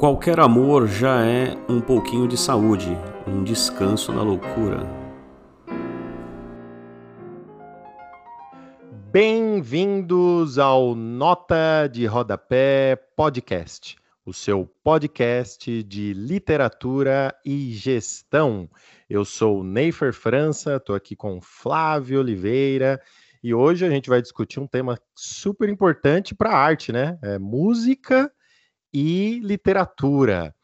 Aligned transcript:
Qualquer 0.00 0.40
amor 0.40 0.88
já 0.88 1.26
é 1.26 1.54
um 1.68 1.78
pouquinho 1.78 2.26
de 2.26 2.34
saúde, 2.34 2.88
um 3.26 3.44
descanso 3.44 4.10
na 4.10 4.22
loucura. 4.22 4.78
Bem-vindos 9.12 10.58
ao 10.58 10.94
Nota 10.94 11.86
de 11.86 12.06
Rodapé 12.06 12.96
Podcast, 13.14 13.98
o 14.24 14.32
seu 14.32 14.66
podcast 14.82 15.82
de 15.82 16.14
literatura 16.14 17.34
e 17.44 17.70
gestão. 17.72 18.70
Eu 19.06 19.22
sou 19.22 19.62
Neifer 19.62 20.14
França, 20.14 20.76
estou 20.76 20.96
aqui 20.96 21.14
com 21.14 21.42
Flávio 21.42 22.20
Oliveira 22.20 22.98
e 23.44 23.52
hoje 23.52 23.84
a 23.84 23.90
gente 23.90 24.08
vai 24.08 24.22
discutir 24.22 24.60
um 24.60 24.66
tema 24.66 24.98
super 25.14 25.68
importante 25.68 26.34
para 26.34 26.48
a 26.48 26.56
arte, 26.56 26.90
né? 26.90 27.18
É 27.20 27.38
música 27.38 28.32
e 28.92 29.40
literatura. 29.40 30.54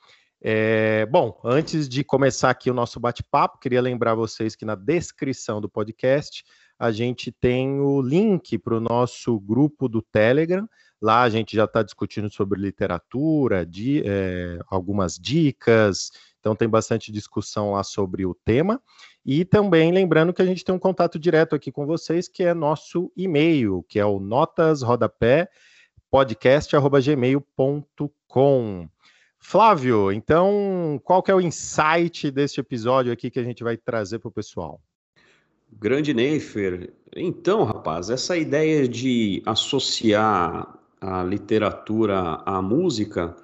É, 0.40 1.06
bom, 1.06 1.40
antes 1.44 1.88
de 1.88 2.04
começar 2.04 2.50
aqui 2.50 2.70
o 2.70 2.74
nosso 2.74 3.00
bate-papo, 3.00 3.58
queria 3.58 3.80
lembrar 3.80 4.14
vocês 4.14 4.54
que 4.54 4.64
na 4.64 4.74
descrição 4.74 5.60
do 5.60 5.68
podcast 5.68 6.44
a 6.78 6.92
gente 6.92 7.32
tem 7.32 7.80
o 7.80 8.00
link 8.00 8.58
para 8.58 8.76
o 8.76 8.80
nosso 8.80 9.40
grupo 9.40 9.88
do 9.88 10.02
Telegram. 10.02 10.68
Lá 11.00 11.22
a 11.22 11.28
gente 11.28 11.56
já 11.56 11.64
está 11.64 11.82
discutindo 11.82 12.30
sobre 12.30 12.60
literatura, 12.60 13.66
de, 13.66 14.02
é, 14.04 14.58
algumas 14.68 15.16
dicas, 15.16 16.10
então 16.38 16.54
tem 16.54 16.68
bastante 16.68 17.10
discussão 17.10 17.72
lá 17.72 17.82
sobre 17.82 18.24
o 18.24 18.34
tema. 18.34 18.80
E 19.24 19.44
também 19.44 19.90
lembrando 19.90 20.32
que 20.32 20.42
a 20.42 20.46
gente 20.46 20.64
tem 20.64 20.74
um 20.74 20.78
contato 20.78 21.18
direto 21.18 21.56
aqui 21.56 21.72
com 21.72 21.86
vocês, 21.86 22.28
que 22.28 22.44
é 22.44 22.54
nosso 22.54 23.10
e-mail, 23.16 23.84
que 23.88 23.98
é 23.98 24.06
o 24.06 24.20
notasrodapé 24.20 25.48
podcast@gmail.com. 26.16 28.88
Flávio, 29.38 30.10
então, 30.10 30.98
qual 31.04 31.22
que 31.22 31.30
é 31.30 31.34
o 31.34 31.42
insight 31.42 32.30
deste 32.30 32.58
episódio 32.58 33.12
aqui 33.12 33.30
que 33.30 33.38
a 33.38 33.44
gente 33.44 33.62
vai 33.62 33.76
trazer 33.76 34.18
para 34.18 34.30
o 34.30 34.32
pessoal? 34.32 34.80
Grande 35.70 36.14
Neifer. 36.14 36.94
Então, 37.14 37.64
rapaz, 37.64 38.08
essa 38.08 38.34
ideia 38.34 38.88
de 38.88 39.42
associar 39.44 40.78
a 41.02 41.22
literatura 41.22 42.40
à 42.46 42.62
música 42.62 43.36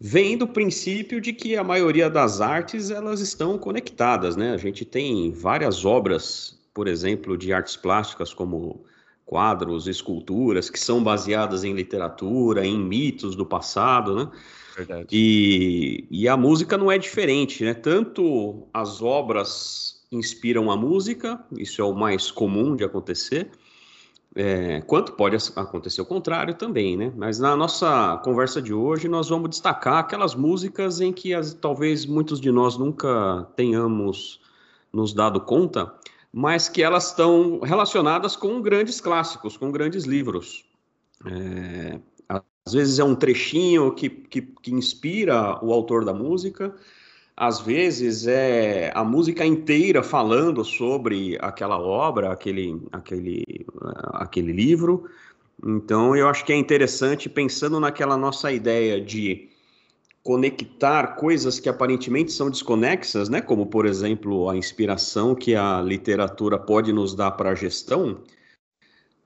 vem 0.00 0.38
do 0.38 0.48
princípio 0.48 1.20
de 1.20 1.34
que 1.34 1.58
a 1.58 1.64
maioria 1.64 2.08
das 2.08 2.40
artes 2.40 2.90
elas 2.90 3.20
estão 3.20 3.58
conectadas, 3.58 4.34
né? 4.34 4.52
A 4.52 4.56
gente 4.56 4.86
tem 4.86 5.30
várias 5.30 5.84
obras, 5.84 6.58
por 6.72 6.88
exemplo, 6.88 7.36
de 7.36 7.52
artes 7.52 7.76
plásticas 7.76 8.32
como 8.32 8.82
quadros, 9.24 9.86
esculturas 9.86 10.68
que 10.68 10.78
são 10.78 11.02
baseadas 11.02 11.64
em 11.64 11.74
literatura, 11.74 12.66
em 12.66 12.78
mitos 12.78 13.34
do 13.34 13.46
passado, 13.46 14.14
né? 14.14 14.30
Verdade. 14.76 15.06
E, 15.12 16.06
e 16.10 16.28
a 16.28 16.36
música 16.36 16.78
não 16.78 16.90
é 16.90 16.98
diferente, 16.98 17.64
né? 17.64 17.74
Tanto 17.74 18.66
as 18.72 19.02
obras 19.02 20.02
inspiram 20.10 20.70
a 20.70 20.76
música, 20.76 21.42
isso 21.56 21.80
é 21.80 21.84
o 21.84 21.94
mais 21.94 22.30
comum 22.30 22.76
de 22.76 22.84
acontecer, 22.84 23.50
é, 24.34 24.80
quanto 24.82 25.12
pode 25.12 25.36
acontecer 25.56 26.00
o 26.00 26.06
contrário 26.06 26.54
também, 26.54 26.96
né? 26.96 27.12
Mas 27.16 27.38
na 27.38 27.54
nossa 27.54 28.18
conversa 28.24 28.62
de 28.62 28.72
hoje 28.72 29.08
nós 29.08 29.28
vamos 29.28 29.50
destacar 29.50 29.98
aquelas 29.98 30.34
músicas 30.34 31.00
em 31.00 31.12
que 31.12 31.34
as, 31.34 31.52
talvez 31.52 32.06
muitos 32.06 32.40
de 32.40 32.50
nós 32.50 32.78
nunca 32.78 33.46
tenhamos 33.56 34.40
nos 34.92 35.12
dado 35.12 35.40
conta, 35.40 35.92
mas 36.32 36.68
que 36.68 36.82
elas 36.82 37.08
estão 37.08 37.60
relacionadas 37.60 38.34
com 38.34 38.62
grandes 38.62 39.00
clássicos, 39.00 39.56
com 39.56 39.70
grandes 39.70 40.04
livros. 40.04 40.64
É, 41.26 42.00
às 42.64 42.72
vezes 42.72 42.98
é 42.98 43.04
um 43.04 43.14
trechinho 43.14 43.92
que, 43.92 44.08
que, 44.08 44.40
que, 44.40 44.72
inspira 44.72 45.62
o 45.62 45.72
autor 45.72 46.04
da 46.04 46.14
música, 46.14 46.74
às 47.36 47.60
vezes 47.60 48.26
é 48.26 48.90
a 48.94 49.04
música 49.04 49.44
inteira 49.44 50.02
falando 50.02 50.64
sobre 50.64 51.36
aquela 51.40 51.78
obra, 51.78 52.32
aquele, 52.32 52.80
aquele, 52.90 53.44
aquele 54.14 54.52
livro. 54.52 55.08
Então 55.64 56.16
eu 56.16 56.28
acho 56.28 56.44
que 56.44 56.52
é 56.52 56.56
interessante, 56.56 57.28
pensando 57.28 57.78
naquela 57.78 58.16
nossa 58.16 58.50
ideia 58.50 59.00
de 59.00 59.51
conectar 60.22 61.16
coisas 61.16 61.58
que 61.58 61.68
aparentemente 61.68 62.32
são 62.32 62.48
desconexas, 62.48 63.28
né? 63.28 63.40
Como 63.40 63.66
por 63.66 63.86
exemplo 63.86 64.48
a 64.48 64.56
inspiração 64.56 65.34
que 65.34 65.54
a 65.54 65.80
literatura 65.82 66.58
pode 66.58 66.92
nos 66.92 67.14
dar 67.14 67.32
para 67.32 67.50
a 67.50 67.54
gestão. 67.54 68.22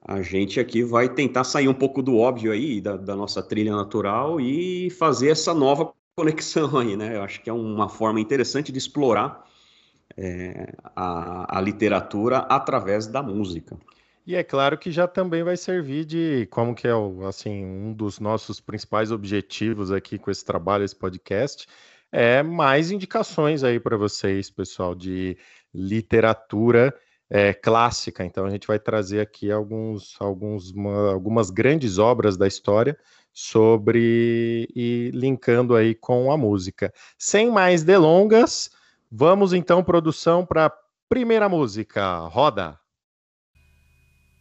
A 0.00 0.22
gente 0.22 0.58
aqui 0.60 0.82
vai 0.82 1.08
tentar 1.08 1.44
sair 1.44 1.68
um 1.68 1.74
pouco 1.74 2.00
do 2.00 2.16
óbvio 2.16 2.52
aí 2.52 2.80
da, 2.80 2.96
da 2.96 3.16
nossa 3.16 3.42
trilha 3.42 3.74
natural 3.74 4.40
e 4.40 4.88
fazer 4.90 5.30
essa 5.30 5.52
nova 5.52 5.92
conexão 6.16 6.78
aí, 6.78 6.96
né? 6.96 7.16
Eu 7.16 7.22
acho 7.22 7.42
que 7.42 7.50
é 7.50 7.52
uma 7.52 7.88
forma 7.88 8.20
interessante 8.20 8.72
de 8.72 8.78
explorar 8.78 9.44
é, 10.16 10.72
a, 10.94 11.58
a 11.58 11.60
literatura 11.60 12.38
através 12.38 13.06
da 13.06 13.22
música. 13.22 13.76
E 14.26 14.34
é 14.34 14.42
claro 14.42 14.76
que 14.76 14.90
já 14.90 15.06
também 15.06 15.44
vai 15.44 15.56
servir 15.56 16.04
de 16.04 16.46
como 16.50 16.74
que 16.74 16.88
é 16.88 16.94
o, 16.94 17.24
assim 17.26 17.64
um 17.64 17.92
dos 17.92 18.18
nossos 18.18 18.60
principais 18.60 19.12
objetivos 19.12 19.92
aqui 19.92 20.18
com 20.18 20.32
esse 20.32 20.44
trabalho, 20.44 20.84
esse 20.84 20.96
podcast, 20.96 21.68
é 22.10 22.42
mais 22.42 22.90
indicações 22.90 23.62
aí 23.62 23.78
para 23.78 23.96
vocês, 23.96 24.50
pessoal, 24.50 24.96
de 24.96 25.38
literatura 25.72 26.92
é, 27.30 27.54
clássica. 27.54 28.24
Então 28.24 28.44
a 28.44 28.50
gente 28.50 28.66
vai 28.66 28.80
trazer 28.80 29.20
aqui 29.20 29.50
alguns, 29.52 30.16
alguns, 30.18 30.72
uma, 30.72 31.12
algumas 31.12 31.48
grandes 31.48 31.98
obras 31.98 32.36
da 32.36 32.48
história 32.48 32.98
sobre 33.32 34.68
e 34.74 35.10
linkando 35.14 35.76
aí 35.76 35.94
com 35.94 36.32
a 36.32 36.36
música. 36.36 36.92
Sem 37.16 37.48
mais 37.50 37.84
delongas, 37.84 38.70
vamos 39.08 39.52
então 39.52 39.84
produção 39.84 40.44
para 40.44 40.72
primeira 41.08 41.48
música. 41.48 42.18
Roda. 42.26 42.85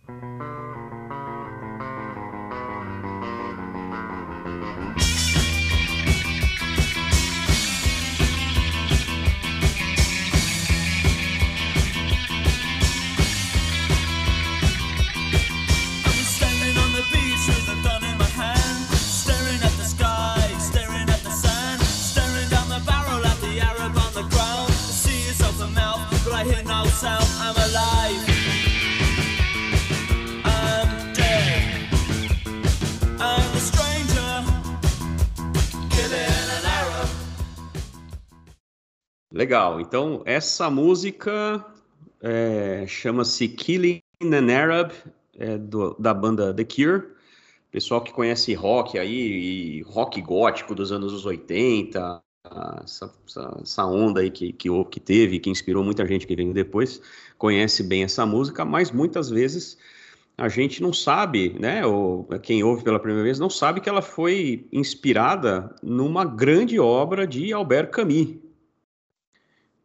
Thank 0.07 0.41
you. 0.41 0.54
Legal. 39.35 39.81
Então, 39.81 40.21
essa 40.23 40.69
música 40.69 41.65
é, 42.21 42.85
chama-se 42.87 43.49
Killing 43.49 44.01
an 44.21 44.49
Arab, 44.49 44.93
é, 45.37 45.57
do, 45.57 45.93
da 45.99 46.13
banda 46.13 46.53
The 46.53 46.63
Cure. 46.63 47.03
Pessoal 47.69 47.99
que 47.99 48.13
conhece 48.13 48.53
rock 48.53 48.97
aí, 48.97 49.81
rock 49.87 50.21
gótico 50.21 50.73
dos 50.73 50.89
anos 50.89 51.25
80, 51.25 52.23
essa, 52.81 53.13
essa, 53.61 53.85
onda 53.85 54.21
aí 54.21 54.31
que, 54.31 54.53
que, 54.53 54.69
que 54.85 54.99
teve, 55.01 55.39
que 55.39 55.49
inspirou 55.49 55.83
muita 55.83 56.07
gente 56.07 56.25
que 56.25 56.33
veio 56.33 56.53
depois, 56.53 57.01
conhece 57.37 57.83
bem 57.83 58.03
essa 58.03 58.25
música, 58.25 58.63
mas 58.63 58.89
muitas 58.89 59.29
vezes 59.29 59.77
a 60.37 60.47
gente 60.47 60.81
não 60.81 60.93
sabe, 60.93 61.57
né? 61.59 61.85
Ou 61.85 62.23
quem 62.41 62.63
ouve 62.63 62.85
pela 62.85 62.99
primeira 62.99 63.23
vez 63.25 63.37
não 63.37 63.49
sabe 63.49 63.81
que 63.81 63.89
ela 63.89 64.01
foi 64.01 64.65
inspirada 64.71 65.75
numa 65.83 66.23
grande 66.23 66.79
obra 66.79 67.27
de 67.27 67.51
Albert 67.51 67.89
Camus, 67.89 68.44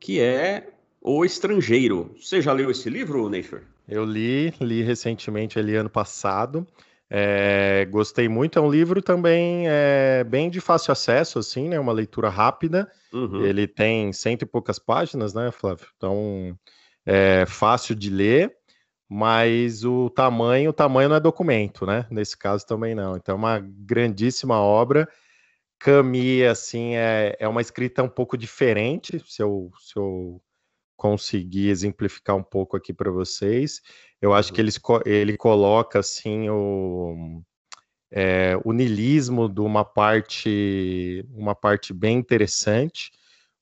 que 0.00 0.20
é 0.20 0.70
O 1.00 1.24
Estrangeiro. 1.24 2.14
Você 2.20 2.40
já 2.40 2.52
leu 2.52 2.70
esse 2.70 2.88
livro, 2.88 3.28
Neifer? 3.28 3.62
Eu 3.86 4.04
li, 4.04 4.52
li 4.60 4.82
recentemente, 4.82 5.58
ali 5.58 5.76
ano 5.76 5.90
passado. 5.90 6.66
É, 7.08 7.86
gostei 7.90 8.28
muito. 8.28 8.58
É 8.58 8.62
um 8.62 8.70
livro 8.70 9.02
também 9.02 9.64
é, 9.68 10.24
bem 10.24 10.48
de 10.48 10.60
fácil 10.60 10.92
acesso, 10.92 11.38
assim, 11.38 11.68
né? 11.68 11.78
Uma 11.78 11.92
leitura 11.92 12.28
rápida. 12.28 12.90
Uhum. 13.12 13.44
Ele 13.44 13.66
tem 13.66 14.12
cento 14.12 14.42
e 14.42 14.46
poucas 14.46 14.78
páginas, 14.78 15.34
né, 15.34 15.50
Flávio? 15.50 15.86
Então 15.96 16.56
é 17.04 17.44
fácil 17.46 17.94
de 17.94 18.10
ler, 18.10 18.54
mas 19.08 19.84
o 19.84 20.08
tamanho, 20.08 20.70
o 20.70 20.72
tamanho 20.72 21.08
não 21.08 21.16
é 21.16 21.20
documento, 21.20 21.84
né? 21.84 22.06
Nesse 22.10 22.36
caso 22.38 22.64
também 22.64 22.94
não. 22.94 23.16
Então, 23.16 23.34
é 23.34 23.38
uma 23.38 23.58
grandíssima 23.58 24.60
obra 24.60 25.08
Camille, 25.80 26.46
assim, 26.46 26.94
é, 26.94 27.34
é 27.40 27.48
uma 27.48 27.62
escrita 27.62 28.02
um 28.02 28.08
pouco 28.08 28.36
diferente, 28.36 29.18
se 29.26 29.42
eu, 29.42 29.72
se 29.80 29.96
eu 29.96 30.40
conseguir 30.94 31.70
exemplificar 31.70 32.36
um 32.36 32.42
pouco 32.42 32.76
aqui 32.76 32.92
para 32.92 33.10
vocês. 33.10 33.80
Eu 34.20 34.34
acho 34.34 34.52
que 34.52 34.60
uhum. 34.60 34.68
ele, 34.68 35.18
ele 35.18 35.36
coloca, 35.38 35.98
assim, 35.98 36.50
o, 36.50 37.42
é, 38.10 38.60
o 38.62 38.74
nilismo 38.74 39.48
de 39.48 39.62
uma 39.62 39.82
parte, 39.82 41.24
uma 41.32 41.54
parte 41.54 41.94
bem 41.94 42.18
interessante. 42.18 43.10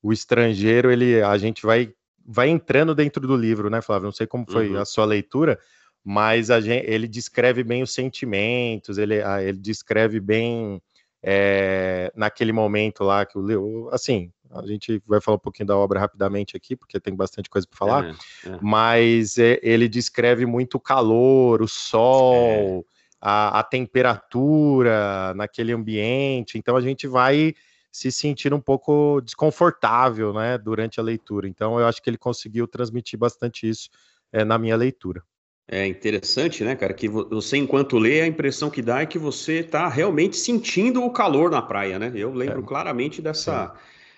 O 0.03 0.11
estrangeiro, 0.11 0.91
ele, 0.91 1.21
a 1.21 1.37
gente 1.37 1.65
vai, 1.65 1.93
vai 2.25 2.49
entrando 2.49 2.93
dentro 2.93 3.25
do 3.25 3.37
livro, 3.37 3.69
né, 3.69 3.81
Flávio? 3.81 4.07
Não 4.07 4.11
sei 4.11 4.27
como 4.27 4.45
foi 4.51 4.71
uhum. 4.71 4.81
a 4.81 4.83
sua 4.83 5.05
leitura, 5.05 5.57
mas 6.03 6.51
a 6.51 6.59
gente, 6.59 6.85
ele 6.85 7.07
descreve 7.07 7.63
bem 7.63 7.81
os 7.81 7.93
sentimentos, 7.93 8.97
ele, 8.97 9.21
ele 9.41 9.57
descreve 9.57 10.19
bem 10.19 10.81
é, 11.21 12.11
naquele 12.15 12.51
momento 12.51 13.03
lá 13.03 13.25
que 13.25 13.37
o 13.37 13.89
assim, 13.91 14.31
a 14.51 14.65
gente 14.65 15.01
vai 15.05 15.21
falar 15.21 15.37
um 15.37 15.41
pouquinho 15.41 15.67
da 15.67 15.77
obra 15.77 15.99
rapidamente 15.99 16.57
aqui, 16.57 16.75
porque 16.75 16.99
tem 16.99 17.15
bastante 17.15 17.49
coisa 17.49 17.67
para 17.67 17.77
falar, 17.77 18.05
é, 18.05 18.09
é. 18.49 18.59
mas 18.61 19.37
é, 19.37 19.59
ele 19.61 19.87
descreve 19.87 20.45
muito 20.45 20.75
o 20.75 20.79
calor, 20.79 21.61
o 21.61 21.67
sol, 21.67 22.85
é. 22.85 22.93
a, 23.21 23.59
a, 23.59 23.63
temperatura 23.63 25.33
naquele 25.35 25.71
ambiente, 25.73 26.57
então 26.57 26.75
a 26.75 26.81
gente 26.81 27.07
vai 27.07 27.53
se 27.91 28.11
sentir 28.11 28.53
um 28.53 28.61
pouco 28.61 29.21
desconfortável, 29.21 30.33
né, 30.33 30.57
durante 30.57 30.99
a 30.99 31.03
leitura. 31.03 31.47
Então 31.47 31.79
eu 31.79 31.87
acho 31.87 32.01
que 32.01 32.09
ele 32.09 32.17
conseguiu 32.17 32.67
transmitir 32.67 33.17
bastante 33.17 33.67
isso 33.67 33.89
é, 34.31 34.45
na 34.45 34.57
minha 34.57 34.75
leitura. 34.75 35.23
É 35.71 35.85
interessante, 35.85 36.63
né, 36.63 36.75
cara, 36.75 36.95
que 36.95 37.07
você, 37.07 37.55
enquanto 37.55 37.99
lê, 37.99 38.21
a 38.21 38.27
impressão 38.27 38.71
que 38.71 38.81
dá 38.81 39.01
é 39.01 39.05
que 39.05 39.19
você 39.19 39.59
está 39.59 39.87
realmente 39.87 40.35
sentindo 40.35 41.03
o 41.03 41.11
calor 41.11 41.51
na 41.51 41.61
praia, 41.61 41.99
né? 41.99 42.11
Eu 42.15 42.33
lembro 42.33 42.61
é. 42.61 42.63
claramente 42.63 43.21
dessa. 43.21 43.75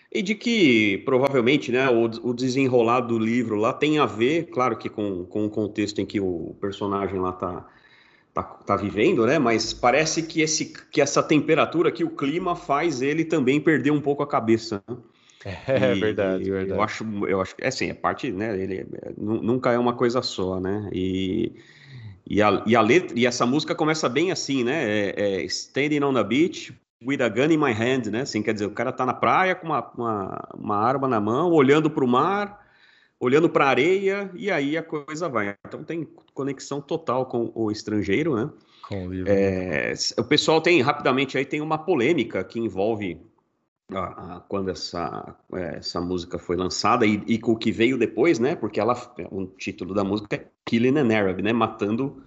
E 0.09 0.21
de 0.21 0.33
que 0.33 0.99
provavelmente 0.99 1.69
né, 1.69 1.89
o, 1.89 2.29
o 2.29 2.33
desenrolar 2.33 3.01
do 3.01 3.19
livro 3.19 3.55
lá 3.55 3.73
tem 3.73 3.99
a 3.99 4.05
ver, 4.05 4.45
claro 4.45 4.77
que 4.77 4.87
com, 4.87 5.25
com 5.25 5.45
o 5.45 5.49
contexto 5.49 5.99
em 5.99 6.05
que 6.05 6.21
o 6.21 6.55
personagem 6.61 7.19
lá 7.19 7.31
está 7.31 7.67
tá, 8.33 8.43
tá 8.43 8.75
vivendo, 8.77 9.25
né? 9.25 9.37
Mas 9.37 9.73
parece 9.73 10.23
que, 10.23 10.41
esse, 10.41 10.73
que 10.89 11.01
essa 11.01 11.21
temperatura, 11.21 11.91
que 11.91 12.03
o 12.03 12.09
clima 12.09 12.55
faz 12.55 13.01
ele 13.01 13.25
também 13.25 13.59
perder 13.59 13.91
um 13.91 14.01
pouco 14.01 14.23
a 14.23 14.27
cabeça. 14.27 14.81
Né? 14.87 14.95
É, 15.45 15.95
e, 15.95 15.99
verdade, 15.99 16.43
verdade. 16.43 16.71
Eu 16.71 16.81
acho, 16.81 17.03
eu 17.27 17.41
acho 17.41 17.55
é 17.59 17.67
assim, 17.67 17.89
é 17.89 17.93
parte, 17.93 18.31
né? 18.31 18.59
Ele 18.59 18.85
nunca 19.17 19.71
é 19.71 19.77
uma 19.79 19.93
coisa 19.93 20.21
só, 20.21 20.59
né? 20.59 20.89
E, 20.93 21.53
e, 22.27 22.41
a, 22.41 22.63
e 22.65 22.75
a 22.75 22.81
letra, 22.81 23.17
e 23.17 23.25
essa 23.25 23.45
música 23.45 23.73
começa 23.73 24.07
bem 24.07 24.31
assim, 24.31 24.63
né? 24.63 24.83
É, 24.83 25.13
é, 25.17 25.43
Standing 25.43 26.03
on 26.03 26.13
the 26.13 26.23
beach 26.23 26.73
with 27.03 27.21
a 27.21 27.29
gun 27.29 27.51
in 27.51 27.57
my 27.57 27.71
hand, 27.71 28.07
né? 28.11 28.21
Assim, 28.21 28.43
quer 28.43 28.53
dizer, 28.53 28.65
o 28.65 28.71
cara 28.71 28.91
tá 28.91 29.05
na 29.05 29.13
praia 29.13 29.55
com 29.55 29.67
uma, 29.67 29.91
uma, 29.95 30.49
uma 30.55 30.77
arma 30.77 31.07
na 31.07 31.19
mão, 31.19 31.51
olhando 31.51 31.89
para 31.89 32.05
o 32.05 32.07
mar, 32.07 32.61
olhando 33.19 33.49
para 33.49 33.65
a 33.65 33.69
areia, 33.69 34.29
e 34.35 34.51
aí 34.51 34.77
a 34.77 34.83
coisa 34.83 35.27
vai. 35.27 35.55
Então 35.67 35.83
tem 35.83 36.07
conexão 36.33 36.79
total 36.79 37.25
com 37.25 37.51
o 37.55 37.71
estrangeiro, 37.71 38.35
né? 38.35 38.49
Com 38.87 39.07
o 39.07 39.13
livro. 39.13 39.31
É, 39.31 39.93
o 40.17 40.23
pessoal 40.23 40.61
tem, 40.61 40.81
rapidamente 40.81 41.37
aí, 41.37 41.45
tem 41.45 41.61
uma 41.61 41.79
polêmica 41.79 42.43
que 42.43 42.59
envolve 42.59 43.19
a, 43.93 44.35
a, 44.35 44.39
quando 44.41 44.69
essa, 44.69 45.35
é, 45.53 45.77
essa 45.77 45.99
música 45.99 46.39
foi 46.39 46.55
lançada 46.55 47.05
e, 47.05 47.21
e 47.27 47.37
com 47.37 47.51
o 47.51 47.57
que 47.57 47.71
veio 47.71 47.97
depois, 47.97 48.39
né? 48.39 48.55
Porque 48.55 48.79
ela, 48.79 48.95
o 49.31 49.45
título 49.45 49.93
da 49.93 50.03
música 50.03 50.35
é 50.35 50.47
Killing 50.65 50.97
an 50.97 51.15
Arab, 51.15 51.41
né? 51.41 51.53
Matando 51.53 52.23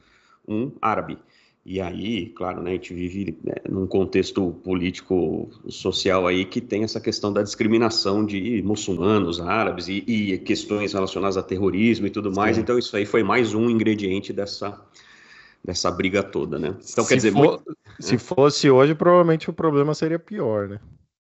um 0.46 0.72
árabe. 0.80 1.18
E 1.66 1.80
aí, 1.80 2.26
claro, 2.26 2.62
né, 2.62 2.72
a 2.72 2.74
gente 2.74 2.92
vive 2.92 3.38
né, 3.42 3.54
num 3.66 3.86
contexto 3.86 4.52
político 4.62 5.48
social 5.66 6.26
aí 6.26 6.44
que 6.44 6.60
tem 6.60 6.84
essa 6.84 7.00
questão 7.00 7.32
da 7.32 7.42
discriminação 7.42 8.24
de 8.24 8.62
muçulmanos, 8.62 9.40
árabes 9.40 9.88
e, 9.88 10.04
e 10.06 10.38
questões 10.38 10.92
relacionadas 10.92 11.38
a 11.38 11.42
terrorismo 11.42 12.06
e 12.06 12.10
tudo 12.10 12.30
mais. 12.30 12.56
Sim. 12.56 12.62
Então 12.62 12.78
isso 12.78 12.94
aí 12.94 13.06
foi 13.06 13.22
mais 13.22 13.54
um 13.54 13.70
ingrediente 13.70 14.30
dessa 14.30 14.78
dessa 15.64 15.90
briga 15.90 16.22
toda, 16.22 16.58
né? 16.58 16.76
Então 16.78 17.04
se 17.04 17.08
quer 17.08 17.16
dizer, 17.16 17.32
for, 17.32 17.62
muito... 17.64 17.76
se 17.98 18.18
fosse 18.18 18.68
hoje, 18.68 18.94
provavelmente 18.94 19.48
o 19.48 19.52
problema 19.54 19.94
seria 19.94 20.18
pior, 20.18 20.68
né? 20.68 20.80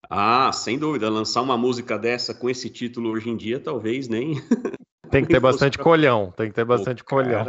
Ah, 0.10 0.52
sem 0.52 0.78
dúvida. 0.78 1.10
Lançar 1.10 1.42
uma 1.42 1.58
música 1.58 1.98
dessa 1.98 2.34
com 2.34 2.50
esse 2.50 2.70
título 2.70 3.12
hoje 3.12 3.30
em 3.30 3.38
dia, 3.38 3.60
talvez 3.60 4.08
nem. 4.08 4.34
Tem 5.10 5.24
que 5.24 5.34
ter 5.34 5.40
bastante 5.40 5.78
colhão, 5.80 6.32
tem 6.38 6.50
que 6.50 6.54
ter 6.54 6.64
bastante 6.64 7.04
colhão. 7.04 7.44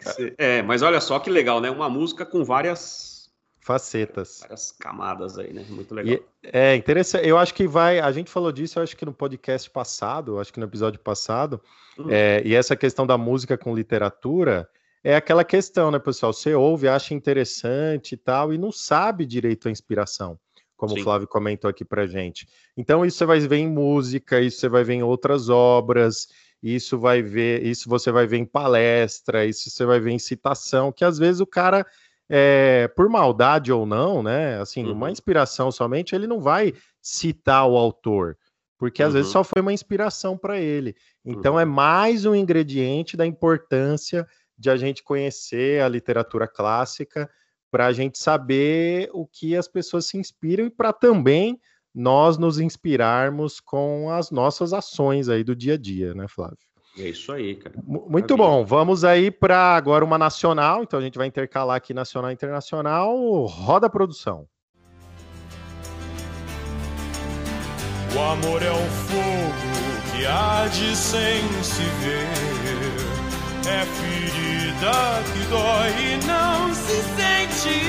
Ser... 0.00 0.34
É, 0.38 0.62
mas 0.62 0.80
olha 0.80 0.98
só 1.02 1.18
que 1.18 1.28
legal, 1.28 1.60
né? 1.60 1.70
Uma 1.70 1.86
música 1.86 2.24
com 2.24 2.42
várias 2.42 3.30
facetas, 3.60 4.38
várias 4.40 4.72
camadas 4.72 5.38
aí, 5.38 5.52
né? 5.52 5.66
Muito 5.68 5.94
legal. 5.94 6.14
E 6.14 6.22
é 6.42 6.74
interessante. 6.74 7.28
Eu 7.28 7.36
acho 7.36 7.52
que 7.52 7.68
vai. 7.68 8.00
A 8.00 8.10
gente 8.10 8.30
falou 8.30 8.50
disso, 8.50 8.78
eu 8.78 8.82
acho 8.82 8.96
que 8.96 9.04
no 9.04 9.12
podcast 9.12 9.68
passado, 9.70 10.40
acho 10.40 10.50
que 10.50 10.58
no 10.58 10.64
episódio 10.64 10.98
passado. 10.98 11.60
Hum. 11.98 12.06
É, 12.08 12.42
e 12.42 12.54
essa 12.54 12.74
questão 12.74 13.06
da 13.06 13.18
música 13.18 13.58
com 13.58 13.74
literatura 13.74 14.66
é 15.02 15.14
aquela 15.14 15.44
questão, 15.44 15.90
né, 15.90 15.98
pessoal? 15.98 16.32
Você 16.32 16.54
ouve, 16.54 16.88
acha 16.88 17.12
interessante 17.12 18.12
e 18.12 18.16
tal, 18.16 18.54
e 18.54 18.56
não 18.56 18.72
sabe 18.72 19.26
direito 19.26 19.68
a 19.68 19.70
inspiração 19.70 20.38
como 20.84 20.96
Sim. 20.96 21.00
o 21.00 21.04
Flávio 21.04 21.26
comentou 21.26 21.68
aqui 21.68 21.84
para 21.84 22.06
gente. 22.06 22.46
Então 22.76 23.04
isso 23.04 23.18
você 23.18 23.26
vai 23.26 23.40
ver 23.40 23.56
em 23.56 23.68
música, 23.68 24.40
isso 24.40 24.60
você 24.60 24.68
vai 24.68 24.84
ver 24.84 24.94
em 24.94 25.02
outras 25.02 25.48
obras, 25.48 26.28
isso 26.62 26.98
vai 26.98 27.22
ver, 27.22 27.64
isso 27.64 27.88
você 27.88 28.12
vai 28.12 28.26
ver 28.26 28.36
em 28.36 28.44
palestra, 28.44 29.46
isso 29.46 29.70
você 29.70 29.84
vai 29.86 29.98
ver 29.98 30.10
em 30.10 30.18
citação, 30.18 30.92
que 30.92 31.04
às 31.04 31.18
vezes 31.18 31.40
o 31.40 31.46
cara, 31.46 31.86
é, 32.28 32.86
por 32.88 33.08
maldade 33.08 33.72
ou 33.72 33.86
não, 33.86 34.22
né? 34.22 34.60
Assim, 34.60 34.84
uhum. 34.84 34.92
uma 34.92 35.10
inspiração 35.10 35.72
somente, 35.72 36.14
ele 36.14 36.26
não 36.26 36.40
vai 36.40 36.74
citar 37.00 37.66
o 37.66 37.76
autor, 37.76 38.36
porque 38.78 39.02
às 39.02 39.08
uhum. 39.08 39.14
vezes 39.14 39.32
só 39.32 39.42
foi 39.42 39.62
uma 39.62 39.72
inspiração 39.72 40.36
para 40.36 40.60
ele. 40.60 40.94
Então 41.24 41.54
é 41.58 41.64
uhum. 41.64 41.70
é 41.70 41.74
mais 41.74 42.26
um 42.26 42.34
ingrediente 42.34 43.16
da 43.16 43.26
importância 43.26 44.26
de 44.56 44.68
a 44.68 44.76
gente 44.76 45.02
conhecer 45.02 45.82
a 45.82 45.88
literatura 45.88 46.46
clássica 46.46 47.28
para 47.74 47.86
a 47.86 47.92
gente 47.92 48.20
saber 48.20 49.10
o 49.12 49.26
que 49.26 49.56
as 49.56 49.66
pessoas 49.66 50.06
se 50.06 50.16
inspiram 50.16 50.64
e 50.64 50.70
para 50.70 50.92
também 50.92 51.58
nós 51.92 52.38
nos 52.38 52.60
inspirarmos 52.60 53.58
com 53.58 54.12
as 54.12 54.30
nossas 54.30 54.72
ações 54.72 55.28
aí 55.28 55.42
do 55.42 55.56
dia 55.56 55.74
a 55.74 55.76
dia, 55.76 56.14
né, 56.14 56.28
Flávio? 56.28 56.56
É 56.96 57.08
isso 57.08 57.32
aí, 57.32 57.56
cara. 57.56 57.74
Muito 57.84 58.36
bom. 58.36 58.64
Vamos 58.64 59.04
aí 59.04 59.28
para 59.28 59.74
agora 59.74 60.04
uma 60.04 60.16
nacional. 60.16 60.84
Então 60.84 61.00
a 61.00 61.02
gente 61.02 61.18
vai 61.18 61.26
intercalar 61.26 61.74
aqui 61.74 61.92
nacional 61.92 62.30
e 62.30 62.34
internacional. 62.34 63.44
Roda 63.46 63.88
a 63.88 63.90
produção. 63.90 64.46
O 68.14 68.20
amor 68.20 68.62
é 68.62 68.70
um 68.70 68.90
fogo 69.08 70.16
que 70.16 70.24
arde 70.24 70.94
sem 70.94 71.42
se 71.64 71.82
ver. 71.82 72.53
É 73.66 73.82
ferida 73.86 74.92
que 75.32 75.38
dói 75.48 75.88
e 75.88 76.18
não 76.26 76.74
se 76.74 77.00
sente. 77.16 77.80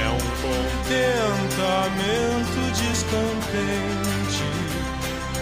É 0.00 0.08
um 0.08 0.18
contentamento 0.40 2.56
descontente. 2.72 4.48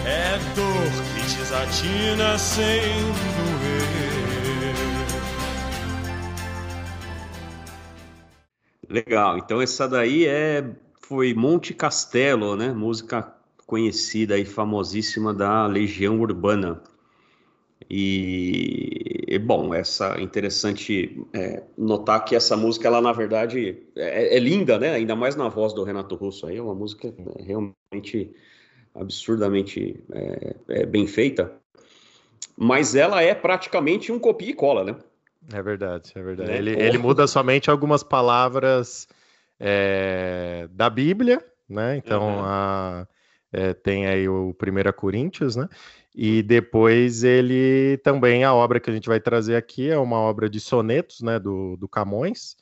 É 0.05 0.37
dor 0.53 0.91
que 1.15 1.23
desatina 1.37 2.37
sem 2.37 2.81
doer. 2.81 3.93
Legal, 8.89 9.37
então 9.37 9.61
essa 9.61 9.87
daí 9.87 10.25
é 10.25 10.75
foi 11.07 11.33
Monte 11.33 11.73
Castelo, 11.73 12.57
né? 12.57 12.73
Música 12.73 13.33
conhecida 13.65 14.37
e 14.37 14.43
famosíssima 14.43 15.33
da 15.33 15.65
Legião 15.67 16.19
Urbana. 16.19 16.81
E, 17.89 19.12
bom, 19.39 19.73
essa 19.73 20.19
interessante 20.19 21.21
é, 21.33 21.63
notar 21.77 22.23
que 22.25 22.35
essa 22.35 22.57
música, 22.57 22.87
ela 22.87 23.01
na 23.01 23.11
verdade 23.11 23.77
é, 23.95 24.35
é, 24.35 24.39
linda, 24.39 24.77
né? 24.77 24.93
Ainda 24.93 25.15
mais 25.15 25.35
na 25.35 25.47
voz 25.49 25.73
do 25.73 25.83
Renato 25.83 26.15
Russo. 26.15 26.47
Aí 26.47 26.57
é 26.57 26.61
uma 26.61 26.75
música 26.75 27.07
é, 27.07 27.43
realmente 27.43 28.33
absurdamente 28.93 30.03
é, 30.11 30.55
é, 30.69 30.85
bem 30.85 31.07
feita. 31.07 31.51
Mas 32.55 32.95
ela 32.95 33.21
é 33.21 33.33
praticamente 33.33 34.11
um 34.11 34.19
copia 34.19 34.51
e 34.51 34.53
cola, 34.53 34.83
né? 34.83 34.95
É 35.51 35.61
verdade, 35.61 36.11
é 36.15 36.21
verdade. 36.21 36.51
Né? 36.51 36.57
Ele, 36.57 36.71
ele, 36.71 36.97
muda 36.97 37.27
somente 37.27 37.69
algumas 37.69 38.03
palavras 38.03 39.07
é, 39.59 40.67
da 40.71 40.89
Bíblia, 40.89 41.43
né? 41.67 41.97
Então 41.97 42.21
uhum. 42.21 42.43
a, 42.45 43.07
tem 43.81 44.05
aí 44.05 44.27
o 44.27 44.55
1 44.55 44.91
Coríntios, 44.95 45.55
né? 45.55 45.67
E 46.15 46.43
depois 46.43 47.23
ele 47.23 47.97
também, 48.03 48.43
a 48.43 48.53
obra 48.53 48.79
que 48.79 48.89
a 48.89 48.93
gente 48.93 49.07
vai 49.07 49.19
trazer 49.19 49.55
aqui 49.55 49.89
é 49.89 49.97
uma 49.97 50.17
obra 50.17 50.47
de 50.47 50.59
sonetos, 50.59 51.21
né, 51.21 51.39
do, 51.39 51.75
do 51.75 51.87
Camões, 51.87 52.55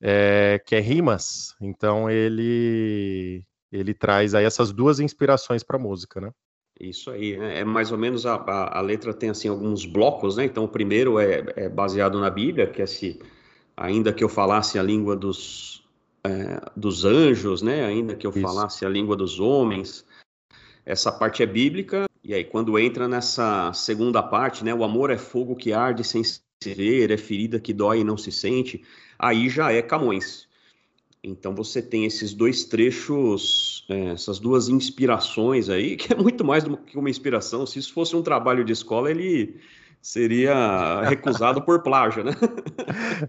é, 0.00 0.60
que 0.64 0.74
é 0.74 0.80
rimas. 0.80 1.54
Então 1.60 2.10
ele 2.10 3.44
ele 3.70 3.92
traz 3.92 4.34
aí 4.34 4.44
essas 4.44 4.72
duas 4.72 5.00
inspirações 5.00 5.64
para 5.64 5.76
a 5.76 5.80
música, 5.80 6.20
né? 6.20 6.30
Isso 6.78 7.10
aí, 7.10 7.36
né? 7.36 7.60
é 7.60 7.64
mais 7.64 7.90
ou 7.90 7.98
menos 7.98 8.24
a, 8.24 8.34
a, 8.36 8.78
a, 8.78 8.80
letra 8.80 9.12
tem 9.12 9.30
assim 9.30 9.48
alguns 9.48 9.84
blocos, 9.84 10.36
né? 10.36 10.44
Então 10.44 10.64
o 10.64 10.68
primeiro 10.68 11.18
é, 11.18 11.44
é 11.56 11.68
baseado 11.68 12.20
na 12.20 12.30
Bíblia, 12.30 12.68
que 12.68 12.80
é 12.80 12.86
se 12.86 13.20
ainda 13.76 14.12
que 14.12 14.22
eu 14.22 14.28
falasse 14.28 14.78
a 14.78 14.82
língua 14.82 15.16
dos 15.16 15.84
é, 16.24 16.60
dos 16.76 17.04
anjos, 17.04 17.62
né? 17.62 17.84
Ainda 17.84 18.14
que 18.14 18.26
eu 18.26 18.30
Isso. 18.30 18.40
falasse 18.40 18.84
a 18.86 18.88
língua 18.88 19.16
dos 19.16 19.40
homens, 19.40 20.06
essa 20.86 21.12
parte 21.12 21.42
é 21.42 21.46
bíblica 21.46 22.06
e 22.24 22.32
aí, 22.32 22.42
quando 22.42 22.78
entra 22.78 23.06
nessa 23.06 23.70
segunda 23.74 24.22
parte, 24.22 24.64
né, 24.64 24.74
o 24.74 24.82
amor 24.82 25.10
é 25.10 25.18
fogo 25.18 25.54
que 25.54 25.74
arde 25.74 26.02
sem 26.02 26.24
se 26.24 26.40
ver, 26.64 27.10
é 27.10 27.18
ferida 27.18 27.60
que 27.60 27.74
dói 27.74 28.00
e 28.00 28.04
não 28.04 28.16
se 28.16 28.32
sente, 28.32 28.82
aí 29.18 29.50
já 29.50 29.70
é 29.70 29.82
Camões. 29.82 30.48
Então 31.22 31.54
você 31.54 31.82
tem 31.82 32.06
esses 32.06 32.32
dois 32.32 32.64
trechos, 32.64 33.84
é, 33.90 34.12
essas 34.12 34.38
duas 34.38 34.68
inspirações 34.68 35.68
aí, 35.68 35.96
que 35.96 36.12
é 36.12 36.16
muito 36.16 36.44
mais 36.44 36.64
do 36.64 36.76
que 36.78 36.98
uma 36.98 37.10
inspiração. 37.10 37.66
Se 37.66 37.78
isso 37.78 37.92
fosse 37.92 38.16
um 38.16 38.22
trabalho 38.22 38.64
de 38.64 38.72
escola, 38.72 39.10
ele 39.10 39.60
seria 40.00 41.02
recusado 41.08 41.62
por 41.62 41.82
plágio, 41.82 42.24
né? 42.24 42.32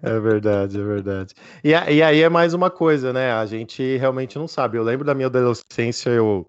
É 0.01 0.19
verdade, 0.19 0.79
é 0.79 0.83
verdade. 0.83 1.33
E, 1.63 1.69
e, 1.69 2.01
aí 2.01 2.21
é 2.21 2.29
mais 2.29 2.53
uma 2.53 2.69
coisa, 2.69 3.11
né? 3.11 3.31
A 3.31 3.45
gente 3.45 3.97
realmente 3.97 4.37
não 4.37 4.47
sabe. 4.47 4.77
Eu 4.77 4.83
lembro 4.83 5.05
da 5.05 5.13
minha 5.13 5.27
adolescência, 5.27 6.09
eu, 6.09 6.47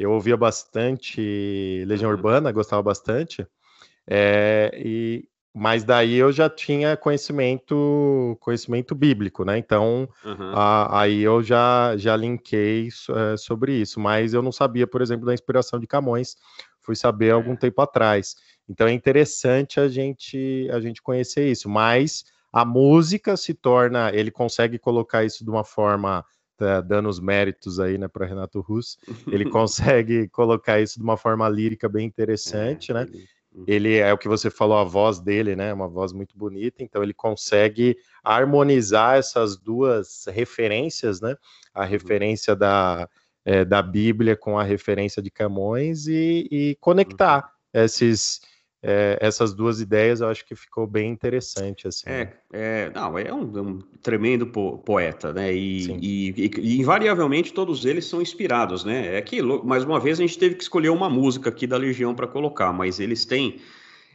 eu 0.00 0.12
ouvia 0.12 0.36
bastante 0.36 1.84
Legião 1.86 2.10
uhum. 2.10 2.16
Urbana, 2.16 2.50
gostava 2.50 2.82
bastante. 2.82 3.46
É, 4.08 4.70
e, 4.74 5.28
mas 5.54 5.84
daí 5.84 6.14
eu 6.14 6.32
já 6.32 6.48
tinha 6.48 6.96
conhecimento 6.96 8.36
conhecimento 8.40 8.94
bíblico, 8.94 9.44
né? 9.44 9.58
Então 9.58 10.08
uhum. 10.24 10.52
a, 10.54 11.02
aí 11.02 11.20
eu 11.20 11.42
já 11.42 11.96
já 11.98 12.16
linkei 12.16 12.88
é, 12.88 13.36
sobre 13.36 13.74
isso, 13.74 14.00
mas 14.00 14.32
eu 14.32 14.40
não 14.40 14.50
sabia, 14.50 14.86
por 14.86 15.02
exemplo, 15.02 15.26
da 15.26 15.34
inspiração 15.34 15.78
de 15.78 15.86
Camões, 15.86 16.34
fui 16.80 16.96
saber 16.96 17.32
algum 17.32 17.52
é. 17.52 17.56
tempo 17.56 17.82
atrás. 17.82 18.36
Então 18.66 18.86
é 18.86 18.92
interessante 18.92 19.78
a 19.78 19.86
gente 19.86 20.66
a 20.72 20.80
gente 20.80 21.02
conhecer 21.02 21.50
isso, 21.50 21.68
mas 21.68 22.24
a 22.50 22.64
música 22.64 23.36
se 23.36 23.52
torna, 23.52 24.10
ele 24.14 24.30
consegue 24.30 24.78
colocar 24.78 25.24
isso 25.24 25.44
de 25.44 25.50
uma 25.50 25.62
forma 25.62 26.24
tá, 26.60 26.80
dando 26.80 27.08
os 27.08 27.18
méritos 27.18 27.80
aí, 27.80 27.98
né, 27.98 28.08
para 28.08 28.26
Renato 28.26 28.60
Russo, 28.60 28.98
ele 29.28 29.48
consegue 29.48 30.28
colocar 30.28 30.80
isso 30.80 30.98
de 30.98 31.02
uma 31.02 31.16
forma 31.16 31.48
lírica 31.48 31.88
bem 31.88 32.06
interessante, 32.06 32.90
é, 32.90 32.94
né? 32.94 33.06
Ele 33.12 33.28
Uhum. 33.52 33.64
Ele 33.66 33.96
é 33.96 34.12
o 34.12 34.18
que 34.18 34.28
você 34.28 34.50
falou, 34.50 34.78
a 34.78 34.84
voz 34.84 35.18
dele, 35.18 35.56
né? 35.56 35.72
Uma 35.72 35.88
voz 35.88 36.12
muito 36.12 36.36
bonita, 36.36 36.82
então 36.82 37.02
ele 37.02 37.12
consegue 37.12 37.96
harmonizar 38.22 39.16
essas 39.16 39.56
duas 39.56 40.24
referências, 40.26 41.20
né? 41.20 41.36
A 41.74 41.82
uhum. 41.82 41.88
referência 41.88 42.54
da, 42.54 43.08
é, 43.44 43.64
da 43.64 43.82
Bíblia 43.82 44.36
com 44.36 44.58
a 44.58 44.62
referência 44.62 45.20
de 45.20 45.30
Camões 45.30 46.06
e, 46.06 46.48
e 46.50 46.76
conectar 46.80 47.52
uhum. 47.74 47.82
esses, 47.82 48.40
é, 48.82 49.18
essas 49.20 49.52
duas 49.52 49.80
ideias 49.80 50.20
eu 50.20 50.28
acho 50.28 50.44
que 50.44 50.54
ficou 50.54 50.86
bem 50.86 51.10
interessante. 51.10 51.86
Assim, 51.86 52.04
é, 52.06 52.24
né? 52.24 52.32
é, 52.52 52.90
não, 52.94 53.18
é 53.18 53.32
um, 53.32 53.58
é 53.58 53.60
um 53.60 53.78
tremendo 54.02 54.46
po 54.46 54.78
poeta, 54.78 55.32
né? 55.32 55.54
E, 55.54 55.86
e, 56.00 56.34
e, 56.36 56.50
e, 56.58 56.80
invariavelmente 56.80 57.52
todos 57.52 57.84
eles 57.84 58.06
são 58.06 58.22
inspirados, 58.22 58.84
né? 58.84 59.16
É 59.16 59.20
que, 59.20 59.42
mais 59.42 59.84
uma 59.84 60.00
vez, 60.00 60.18
a 60.18 60.22
gente 60.22 60.38
teve 60.38 60.54
que 60.54 60.62
escolher 60.62 60.88
uma 60.88 61.10
música 61.10 61.50
aqui 61.50 61.66
da 61.66 61.76
Legião 61.76 62.14
para 62.14 62.26
colocar, 62.26 62.72
mas 62.72 62.98
eles 62.98 63.24
têm. 63.24 63.56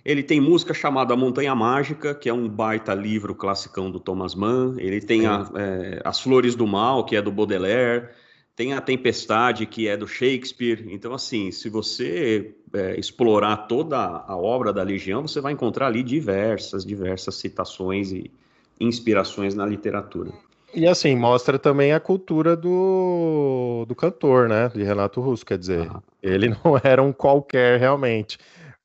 Ele 0.04 0.22
tem 0.22 0.40
música 0.40 0.72
chamada 0.72 1.16
Montanha 1.16 1.56
Mágica, 1.56 2.14
que 2.14 2.30
é 2.30 2.34
um 2.34 2.48
baita 2.48 2.94
livro 2.94 3.34
classicão 3.34 3.90
do 3.90 4.00
Thomas 4.00 4.36
Mann. 4.36 4.76
Ele 4.78 5.02
tem 5.02 5.26
a, 5.26 5.50
é, 5.56 6.02
As 6.04 6.20
Flores 6.20 6.56
do 6.56 6.68
Mal, 6.68 7.04
que 7.06 7.16
é 7.16 7.22
do 7.22 7.32
Baudelaire 7.32 8.10
tem 8.56 8.74
a 8.74 8.80
Tempestade, 8.80 9.66
que 9.66 9.88
é 9.88 9.98
do 9.98 10.08
Shakespeare. 10.08 10.86
Então, 10.90 11.14
assim, 11.14 11.52
se 11.52 11.70
você 11.70 12.56
é, 12.74 12.98
explorar 12.98 13.58
toda 13.68 13.98
a 13.98 14.36
obra 14.36 14.72
da 14.72 14.82
Legião, 14.82 15.28
você 15.28 15.42
vai 15.42 15.52
encontrar 15.52 15.88
ali 15.88 16.02
diversas, 16.02 16.86
diversas 16.86 17.36
citações 17.36 18.12
e 18.12 18.32
inspirações 18.80 19.56
na 19.56 19.66
literatura. 19.66 20.32
E 20.74 20.86
assim, 20.88 21.16
mostra 21.16 21.58
também 21.58 21.94
a 21.94 22.00
cultura 22.00 22.56
do, 22.56 23.86
do 23.88 23.96
cantor, 23.96 24.50
né? 24.50 24.70
De 24.74 24.84
Renato 24.84 25.22
Russo, 25.22 25.46
quer 25.46 25.58
dizer, 25.58 25.90
ah. 25.90 26.02
ele 26.22 26.50
não 26.64 26.80
era 26.82 27.02
um 27.04 27.14
qualquer 27.14 27.80
realmente, 27.80 28.38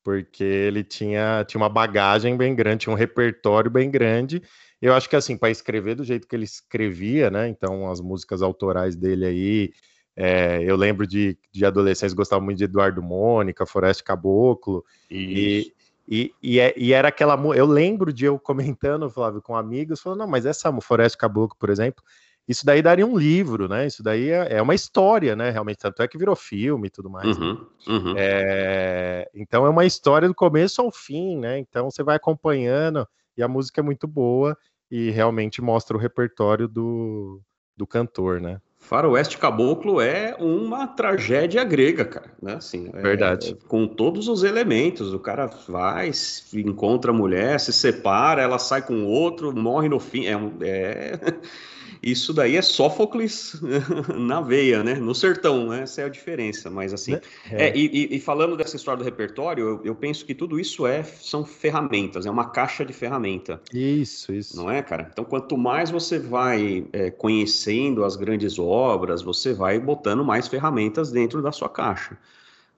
porque 0.03 0.45
ele 0.45 0.83
tinha, 0.83 1.45
tinha 1.47 1.61
uma 1.61 1.69
bagagem 1.69 2.37
bem 2.37 2.55
grande, 2.55 2.85
tinha 2.85 2.93
um 2.93 2.99
repertório 2.99 3.71
bem 3.71 3.91
grande, 3.91 4.43
eu 4.81 4.95
acho 4.95 5.09
que 5.09 5.17
assim, 5.17 5.37
para 5.37 5.51
escrever 5.51 5.95
do 5.95 6.05
jeito 6.05 6.27
que 6.27 6.35
ele 6.35 6.45
escrevia, 6.45 7.31
né? 7.31 7.49
Então, 7.49 7.91
as 7.91 8.01
músicas 8.01 8.43
autorais 8.43 8.97
dele 8.97 9.27
aí, 9.27 9.73
é, 10.17 10.63
eu 10.63 10.77
lembro 10.77 11.07
de, 11.07 11.37
de 11.53 11.65
adolescência, 11.65 12.17
gostava 12.17 12.43
muito 12.43 12.59
de 12.59 12.65
Eduardo 12.65 13.03
Mônica, 13.03 13.67
Foreste 13.67 14.03
Caboclo, 14.03 14.85
e, 15.11 15.73
e, 16.09 16.35
e, 16.43 16.61
é, 16.61 16.75
e, 16.77 16.93
era 16.93 17.09
aquela. 17.09 17.35
Eu 17.55 17.67
lembro 17.67 18.13
de 18.13 18.25
eu 18.25 18.39
comentando, 18.41 19.11
Flávio, 19.11 19.43
com 19.43 19.57
amigos, 19.57 20.01
falando, 20.01 20.21
não, 20.21 20.29
mas 20.29 20.47
essa 20.47 20.73
Foreste 20.81 21.19
Caboclo, 21.19 21.57
por 21.59 21.71
exemplo, 21.71 22.03
isso 22.49 22.67
daí 22.67 22.83
daria 22.83 23.07
um 23.07 23.17
livro, 23.17 23.69
né? 23.69 23.87
Isso 23.87 24.03
daí 24.03 24.29
é, 24.31 24.55
é 24.55 24.63
uma 24.63 24.75
história, 24.75 25.37
né? 25.37 25.51
Realmente, 25.51 25.79
tanto 25.79 26.03
é 26.03 26.09
que 26.09 26.19
virou 26.19 26.35
filme 26.35 26.89
e 26.89 26.91
tudo 26.91 27.09
mais. 27.09 27.39
Uhum, 27.39 27.55
né? 27.55 27.61
uhum. 27.87 28.15
É, 28.17 29.31
então 29.35 29.65
é 29.65 29.69
uma 29.69 29.85
história 29.85 30.27
do 30.27 30.35
começo 30.35 30.81
ao 30.81 30.91
fim, 30.91 31.39
né? 31.39 31.59
Então 31.59 31.91
você 31.91 32.03
vai 32.03 32.17
acompanhando 32.17 33.07
e 33.37 33.43
a 33.43 33.49
música 33.49 33.81
é 33.81 33.85
muito 33.85 34.07
boa 34.07 34.57
e 34.91 35.11
realmente 35.11 35.63
mostra 35.63 35.97
o 35.97 36.01
repertório 36.01 36.67
do, 36.67 37.41
do 37.77 37.87
cantor, 37.87 38.41
né? 38.41 38.61
Faroeste 38.81 39.37
Caboclo 39.39 40.01
é 40.01 40.35
uma 40.41 40.87
tragédia 40.87 41.63
grega, 41.63 42.05
cara, 42.05 42.33
né? 42.43 42.55
Assim, 42.55 42.91
é, 42.93 43.03
Verdade. 43.03 43.51
É, 43.53 43.69
com 43.69 43.87
todos 43.87 44.27
os 44.27 44.43
elementos, 44.43 45.13
o 45.13 45.19
cara 45.21 45.47
vai, 45.69 46.11
encontra 46.55 47.11
a 47.11 47.15
mulher, 47.15 47.61
se 47.61 47.73
separa, 47.73 48.43
ela 48.43 48.59
sai 48.59 48.83
com 48.83 49.05
outro, 49.05 49.55
morre 49.55 49.89
no 49.89 50.01
fim, 50.01 50.27
é, 50.27 50.33
é... 50.63 51.21
Isso 52.03 52.33
daí 52.33 52.57
é 52.57 52.63
Sófocles 52.63 53.61
na 54.17 54.41
veia, 54.41 54.83
né? 54.83 54.95
No 54.95 55.15
sertão, 55.15 55.69
né? 55.69 55.83
Essa 55.83 56.03
é 56.03 56.05
a 56.05 56.09
diferença. 56.09 56.71
Mas 56.71 56.93
assim, 56.93 57.13
né? 57.13 57.21
é. 57.51 57.69
é 57.69 57.77
e, 57.77 58.17
e, 58.17 58.21
falando 58.21 58.57
dessa 58.57 58.77
história 58.77 58.99
do 58.99 59.05
repertório, 59.05 59.65
eu, 59.65 59.81
eu, 59.85 59.95
penso 59.95 60.25
que 60.25 60.35
tudo 60.35 60.59
isso 60.59 60.87
é 60.87 61.03
são 61.03 61.45
ferramentas, 61.45 62.27
é 62.27 62.31
uma 62.31 62.51
caixa 62.51 62.85
de 62.85 62.93
ferramenta. 62.93 63.61
Isso, 63.73 64.33
isso. 64.33 64.57
Não 64.57 64.71
é, 64.71 64.83
cara? 64.83 65.09
Então, 65.13 65.25
quanto 65.25 65.57
mais 65.57 65.91
você 65.91 66.19
vai 66.19 66.87
é, 66.93 67.11
conhecendo 67.11 68.05
as 68.05 68.17
grandes 68.17 68.59
obras, 68.59 69.23
você 69.23 69.53
vai 69.53 69.79
botando 69.79 70.25
mais 70.25 70.49
ferramentas 70.49 71.11
dentro 71.11 71.43
da 71.43 71.53
sua 71.53 71.69
caixa 71.69 72.17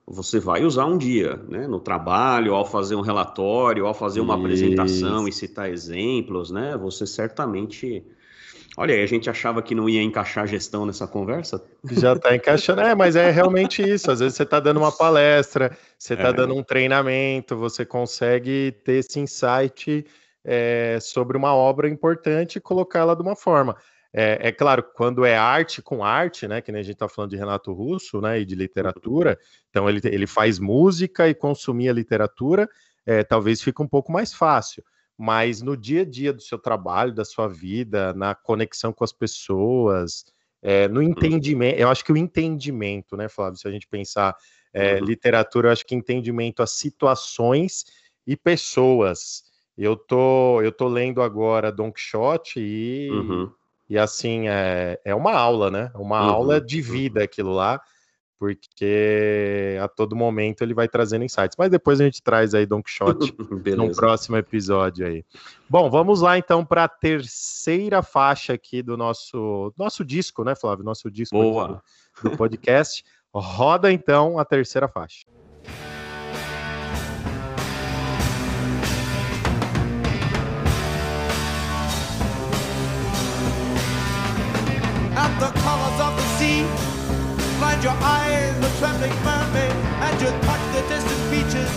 você 0.05 0.39
vai 0.39 0.65
usar 0.65 0.85
um 0.85 0.97
dia, 0.97 1.39
né? 1.47 1.65
No 1.65 1.79
trabalho, 1.79 2.53
ao 2.53 2.65
fazer 2.65 2.95
um 2.95 3.01
relatório, 3.01 3.85
ao 3.85 3.93
fazer 3.93 4.19
uma 4.19 4.33
Isso. 4.33 4.43
apresentação 4.43 5.27
e 5.27 5.31
citar 5.31 5.69
exemplos, 5.69 6.51
né? 6.51 6.77
Você 6.77 7.07
certamente 7.07 8.03
Olha 8.75 8.95
aí, 8.95 9.03
a 9.03 9.05
gente 9.05 9.29
achava 9.29 9.61
que 9.61 9.75
não 9.75 9.87
ia 9.87 10.01
encaixar 10.01 10.47
gestão 10.47 10.85
nessa 10.85 11.07
conversa. 11.07 11.63
Já 11.91 12.13
está 12.13 12.33
encaixando, 12.35 12.81
é, 12.81 12.95
mas 12.95 13.15
é 13.15 13.29
realmente 13.29 13.83
isso. 13.83 14.09
Às 14.09 14.19
vezes 14.19 14.35
você 14.35 14.43
está 14.43 14.59
dando 14.59 14.77
uma 14.77 14.91
palestra, 14.91 15.77
você 15.97 16.15
está 16.15 16.29
é. 16.29 16.33
dando 16.33 16.55
um 16.55 16.63
treinamento, 16.63 17.55
você 17.55 17.85
consegue 17.85 18.75
ter 18.83 18.93
esse 18.93 19.19
insight 19.19 20.03
é, 20.43 20.97
sobre 20.99 21.37
uma 21.37 21.53
obra 21.53 21.87
importante 21.87 22.55
e 22.55 22.61
colocá-la 22.61 23.13
de 23.13 23.21
uma 23.21 23.35
forma. 23.35 23.77
É, 24.11 24.49
é, 24.49 24.51
claro, 24.51 24.83
quando 24.95 25.23
é 25.23 25.37
arte 25.37 25.81
com 25.81 26.03
arte, 26.03 26.47
né? 26.47 26.59
Que 26.59 26.71
nem 26.71 26.81
a 26.81 26.83
gente 26.83 26.95
está 26.95 27.07
falando 27.07 27.31
de 27.31 27.37
Renato 27.37 27.71
Russo, 27.73 28.21
né? 28.21 28.39
E 28.39 28.45
de 28.45 28.55
literatura, 28.55 29.37
então 29.69 29.87
ele, 29.87 30.01
ele 30.05 30.25
faz 30.25 30.57
música 30.57 31.27
e 31.29 31.35
consumir 31.35 31.89
a 31.89 31.93
literatura, 31.93 32.67
é, 33.05 33.23
talvez 33.23 33.61
fique 33.61 33.81
um 33.81 33.87
pouco 33.87 34.11
mais 34.11 34.33
fácil 34.33 34.83
mas 35.17 35.61
no 35.61 35.77
dia 35.77 36.01
a 36.01 36.05
dia 36.05 36.33
do 36.33 36.41
seu 36.41 36.57
trabalho, 36.57 37.13
da 37.13 37.23
sua 37.25 37.47
vida, 37.47 38.13
na 38.13 38.33
conexão 38.33 38.91
com 38.91 39.03
as 39.03 39.11
pessoas, 39.11 40.25
é, 40.61 40.87
no 40.87 41.01
uhum. 41.01 41.07
entendimento, 41.07 41.79
eu 41.79 41.89
acho 41.89 42.03
que 42.03 42.11
o 42.11 42.17
entendimento, 42.17 43.17
né, 43.17 43.27
Flávio, 43.27 43.59
se 43.59 43.67
a 43.67 43.71
gente 43.71 43.87
pensar 43.87 44.35
é, 44.73 44.95
uhum. 44.95 45.05
literatura, 45.05 45.67
eu 45.67 45.71
acho 45.71 45.85
que 45.85 45.93
entendimento 45.93 46.63
a 46.63 46.67
situações 46.67 47.85
e 48.25 48.35
pessoas. 48.35 49.43
Eu 49.77 49.95
tô, 49.95 50.61
eu 50.61 50.71
tô 50.71 50.87
lendo 50.87 51.21
agora 51.21 51.71
Don 51.71 51.91
Quixote 51.91 52.59
e, 52.59 53.09
uhum. 53.11 53.51
e 53.89 53.97
assim, 53.97 54.47
é, 54.47 54.99
é 55.03 55.13
uma 55.13 55.33
aula, 55.33 55.69
né? 55.69 55.91
Uma 55.95 56.19
aula 56.19 56.59
uhum. 56.59 56.65
de 56.65 56.81
vida 56.81 57.19
uhum. 57.19 57.25
aquilo 57.25 57.53
lá 57.53 57.81
porque 58.43 59.77
a 59.81 59.87
todo 59.87 60.17
momento 60.17 60.63
ele 60.63 60.73
vai 60.73 60.85
trazendo 60.85 61.23
insights. 61.23 61.55
Mas 61.57 61.71
depois 61.71 62.01
a 62.01 62.03
gente 62.03 62.21
traz 62.21 62.53
aí 62.53 62.65
Don 62.65 62.83
Quixote 62.83 63.33
num 63.77 63.89
próximo 63.93 64.35
episódio 64.35 65.07
aí. 65.07 65.23
Bom, 65.69 65.89
vamos 65.89 66.19
lá 66.19 66.37
então 66.37 66.65
para 66.65 66.83
a 66.83 66.89
terceira 66.89 68.03
faixa 68.03 68.51
aqui 68.51 68.83
do 68.83 68.97
nosso 68.97 69.73
nosso 69.77 70.03
disco, 70.03 70.43
né, 70.43 70.55
Flávio? 70.55 70.83
Nosso 70.83 71.09
disco 71.09 71.37
do, 71.37 72.29
do 72.29 72.35
podcast. 72.35 73.05
Roda 73.33 73.89
então 73.93 74.37
a 74.37 74.43
terceira 74.43 74.89
faixa. 74.89 75.25
With 89.03 89.11
trembling 89.11 89.23
mermaid, 89.25 89.75
and 90.05 90.21
you 90.21 90.29
touch 90.47 90.63
the 90.73 90.81
distant 90.87 91.23
beaches 91.31 91.71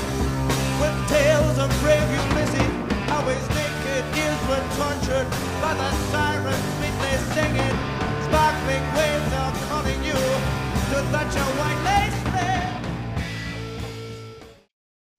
with 0.80 0.94
tales 1.08 1.58
of 1.58 1.68
brave 1.82 2.06
Ulysses. 2.14 2.72
Always 3.10 3.44
naked, 3.50 4.04
ears 4.14 4.42
were 4.48 4.64
tortured 4.78 5.28
by 5.60 5.74
the 5.74 5.90
sirens 6.10 6.64
sweetly 6.76 7.14
singing. 7.34 7.76
Sparkling 8.26 8.84
waves 8.94 9.32
are 9.42 9.54
calling 9.68 10.00
you 10.04 10.18
to 10.90 10.96
touch 11.12 11.34
your 11.34 11.50
white 11.58 11.82
lace 11.84 12.14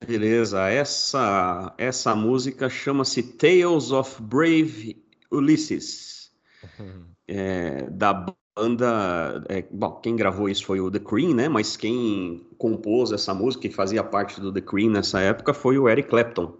Beleza, 0.08 0.70
essa 0.70 1.74
essa 1.78 2.16
música 2.16 2.70
chama-se 2.70 3.22
Tales 3.22 3.92
of 3.92 4.22
Brave 4.22 4.96
Ulysses. 5.30 6.32
é, 7.28 7.90
da 7.90 8.14
banda. 8.58 9.44
É, 9.48 9.64
bom, 9.70 9.92
quem 10.02 10.16
gravou 10.16 10.50
isso 10.50 10.66
foi 10.66 10.80
o 10.80 10.90
The 10.90 11.00
Cream, 11.00 11.34
né? 11.36 11.48
Mas 11.48 11.78
quem 11.78 12.46
compôs 12.58 13.12
essa 13.12 13.34
música 13.34 13.68
e 13.68 13.72
fazia 13.72 14.04
parte 14.04 14.42
do 14.42 14.52
The 14.52 14.62
Cream 14.62 14.90
nessa 14.90 15.20
época 15.22 15.54
foi 15.54 15.78
o 15.78 15.88
Eric 15.88 16.10
Clapton. 16.10 16.54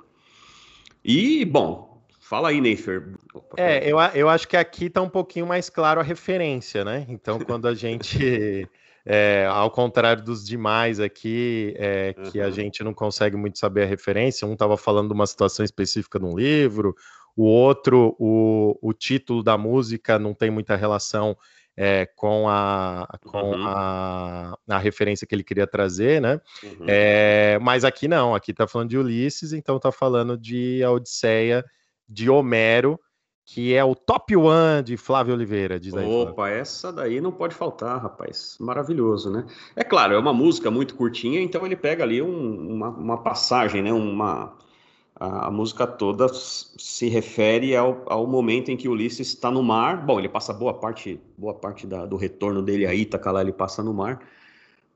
E, 1.04 1.44
bom, 1.46 2.04
fala 2.20 2.50
aí, 2.50 2.62
Neifer. 2.62 3.14
É, 3.58 3.90
eu, 3.90 3.98
eu 4.14 4.30
acho 4.30 4.48
que 4.48 4.56
aqui 4.56 4.90
tá 4.90 5.02
um 5.02 5.10
pouquinho 5.10 5.48
mais 5.48 5.70
claro 5.70 6.00
a 6.00 6.04
referência, 6.04 6.86
né? 6.86 7.06
Então, 7.10 7.40
quando 7.40 7.68
a 7.68 7.74
gente. 7.76 8.70
É, 9.10 9.48
ao 9.50 9.72
contrário 9.72 10.22
dos 10.22 10.46
demais 10.46 11.00
aqui, 11.00 11.74
é, 11.78 12.14
que 12.30 12.42
a 12.42 12.50
gente 12.50 12.84
não 12.84 12.94
consegue 12.94 13.38
muito 13.38 13.58
saber 13.58 13.84
a 13.84 13.86
referência, 13.86 14.46
um 14.46 14.52
estava 14.52 14.76
falando 14.76 15.08
de 15.08 15.14
uma 15.14 15.26
situação 15.26 15.64
específica 15.64 16.20
num 16.20 16.36
livro, 16.36 16.94
o 17.34 17.46
outro, 17.46 18.18
o, 18.20 18.78
o 18.82 18.92
título 18.92 19.42
da 19.42 19.58
música 19.58 20.20
não 20.20 20.34
tem 20.34 20.52
muita 20.52 20.76
relação 20.76 21.38
é, 21.78 22.08
com, 22.16 22.50
a, 22.50 23.08
com 23.24 23.52
uhum. 23.52 23.68
a, 23.68 24.58
a, 24.68 24.78
referência 24.80 25.28
que 25.28 25.36
ele 25.36 25.44
queria 25.44 25.68
trazer, 25.68 26.20
né? 26.20 26.42
Uhum. 26.64 26.86
É, 26.88 27.60
mas 27.62 27.86
aqui 27.86 28.08
não, 28.08 28.34
aqui 28.34 28.50
está 28.50 28.66
falando 28.66 28.90
de 28.90 28.98
Ulisses, 28.98 29.54
então 29.54 29.78
está 29.78 29.92
falando 29.92 30.36
de 30.36 30.84
A 30.84 30.90
Odisseia 30.90 31.64
de 32.10 32.32
Homero, 32.32 33.00
que 33.46 33.76
é 33.76 33.84
o 33.84 33.94
top 33.94 34.36
one 34.36 34.82
de 34.84 34.98
Flávio 34.98 35.36
Oliveira, 35.36 35.80
diz 35.80 35.96
aí. 35.96 36.06
Opa, 36.06 36.34
Flávio. 36.34 36.56
essa 36.56 36.92
daí 36.92 37.22
não 37.22 37.32
pode 37.32 37.54
faltar, 37.54 38.02
rapaz. 38.02 38.58
Maravilhoso, 38.60 39.30
né? 39.30 39.46
É 39.76 39.84
claro, 39.84 40.16
é 40.16 40.20
uma 40.20 40.34
música 40.34 40.72
muito 40.72 40.96
curtinha, 40.96 41.40
então 41.40 41.66
ele 41.66 41.76
pega 41.76 42.04
ali 42.04 42.22
um, 42.22 42.76
uma, 42.76 42.90
uma, 42.90 43.18
passagem, 43.22 43.84
né? 43.84 43.94
Uma, 43.94 44.58
a, 45.20 45.48
a, 45.48 45.52
música 45.52 45.86
toda 45.86 46.28
se 46.34 47.10
refere 47.10 47.76
ao, 47.76 48.04
ao 48.08 48.28
momento 48.28 48.70
em 48.72 48.78
que 48.78 48.88
Ulisses 48.88 49.30
está 49.30 49.52
no 49.52 49.64
mar. 49.64 50.06
Bom, 50.06 50.20
ele 50.20 50.30
passa 50.30 50.54
boa 50.54 50.74
parte, 50.74 51.20
boa 51.38 51.54
parte 51.54 51.86
da, 51.88 52.06
do 52.06 52.16
retorno 52.16 52.62
dele 52.62 52.86
a 52.86 52.94
Ítaca, 52.94 53.32
lá 53.32 53.42
ele 53.42 53.54
passa 53.54 53.84
no 53.84 53.94
mar 53.94 54.20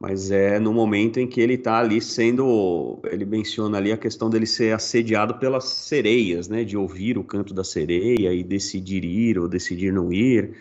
mas 0.02 0.32
é 0.32 0.58
no 0.58 0.74
momento 0.74 1.20
em 1.20 1.28
que 1.28 1.40
ele 1.40 1.54
está 1.54 1.78
ali 1.78 2.02
sendo, 2.02 3.00
ele 3.06 3.24
menciona 3.24 3.78
ali 3.78 3.92
a 3.92 3.98
questão 3.98 4.32
dele 4.32 4.48
ser 4.48 4.74
assediado 4.74 5.36
pelas 5.36 5.66
sereias, 5.66 6.48
né, 6.48 6.64
de 6.64 6.76
ouvir 6.76 7.20
o 7.20 7.24
canto 7.24 7.54
da 7.54 7.64
sereia 7.64 8.34
e 8.34 8.44
decidir 8.44 9.06
ir 9.06 9.38
ou 9.38 9.48
decidir 9.48 9.94
não 9.94 10.12
ir. 10.12 10.58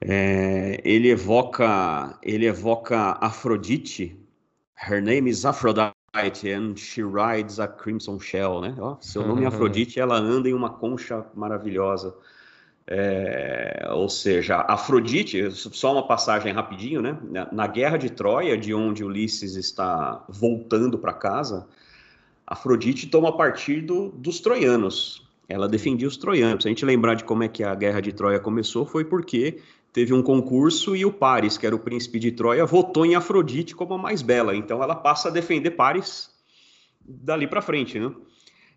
É, 0.00 0.80
ele 0.84 1.10
evoca, 1.10 2.16
ele 2.22 2.46
evoca 2.46 3.18
Afrodite. 3.20 4.16
Her 4.88 5.02
name 5.02 5.28
is 5.28 5.44
Aphrodite 5.44 5.99
and 6.14 6.76
she 6.76 7.02
rides 7.02 7.60
a 7.60 7.68
crimson 7.68 8.18
shell, 8.18 8.60
né? 8.60 8.74
Ó, 8.78 8.96
seu 9.00 9.26
nome 9.26 9.44
é 9.44 9.46
Afrodite, 9.46 10.00
ela 10.00 10.16
anda 10.16 10.48
em 10.48 10.54
uma 10.54 10.70
concha 10.70 11.24
maravilhosa. 11.34 12.14
É, 12.86 13.88
ou 13.92 14.08
seja, 14.08 14.56
Afrodite, 14.68 15.48
só 15.52 15.92
uma 15.92 16.06
passagem 16.06 16.52
rapidinho, 16.52 17.00
né? 17.00 17.16
Na 17.52 17.66
guerra 17.68 17.96
de 17.96 18.10
Troia, 18.10 18.58
de 18.58 18.74
onde 18.74 19.04
Ulisses 19.04 19.54
está 19.54 20.24
voltando 20.28 20.98
para 20.98 21.12
casa, 21.12 21.68
Afrodite 22.44 23.06
toma 23.06 23.36
partido 23.36 24.12
dos 24.16 24.40
troianos. 24.40 25.24
Ela 25.48 25.68
defendia 25.68 26.08
os 26.08 26.16
troianos. 26.16 26.64
Se 26.64 26.68
a 26.68 26.70
gente 26.70 26.84
lembrar 26.84 27.14
de 27.14 27.22
como 27.22 27.44
é 27.44 27.48
que 27.48 27.62
a 27.62 27.74
guerra 27.74 28.00
de 28.00 28.12
Troia 28.12 28.40
começou, 28.40 28.84
foi 28.84 29.04
porque 29.04 29.60
teve 29.92 30.14
um 30.14 30.22
concurso 30.22 30.94
e 30.94 31.04
o 31.04 31.12
Paris, 31.12 31.58
que 31.58 31.66
era 31.66 31.74
o 31.74 31.78
príncipe 31.78 32.18
de 32.18 32.32
Troia, 32.32 32.64
votou 32.64 33.04
em 33.04 33.14
Afrodite 33.14 33.74
como 33.74 33.94
a 33.94 33.98
mais 33.98 34.22
bela. 34.22 34.54
Então 34.54 34.82
ela 34.82 34.94
passa 34.94 35.28
a 35.28 35.32
defender 35.32 35.72
Paris 35.72 36.30
dali 37.04 37.46
para 37.46 37.62
frente, 37.62 37.98
né? 37.98 38.12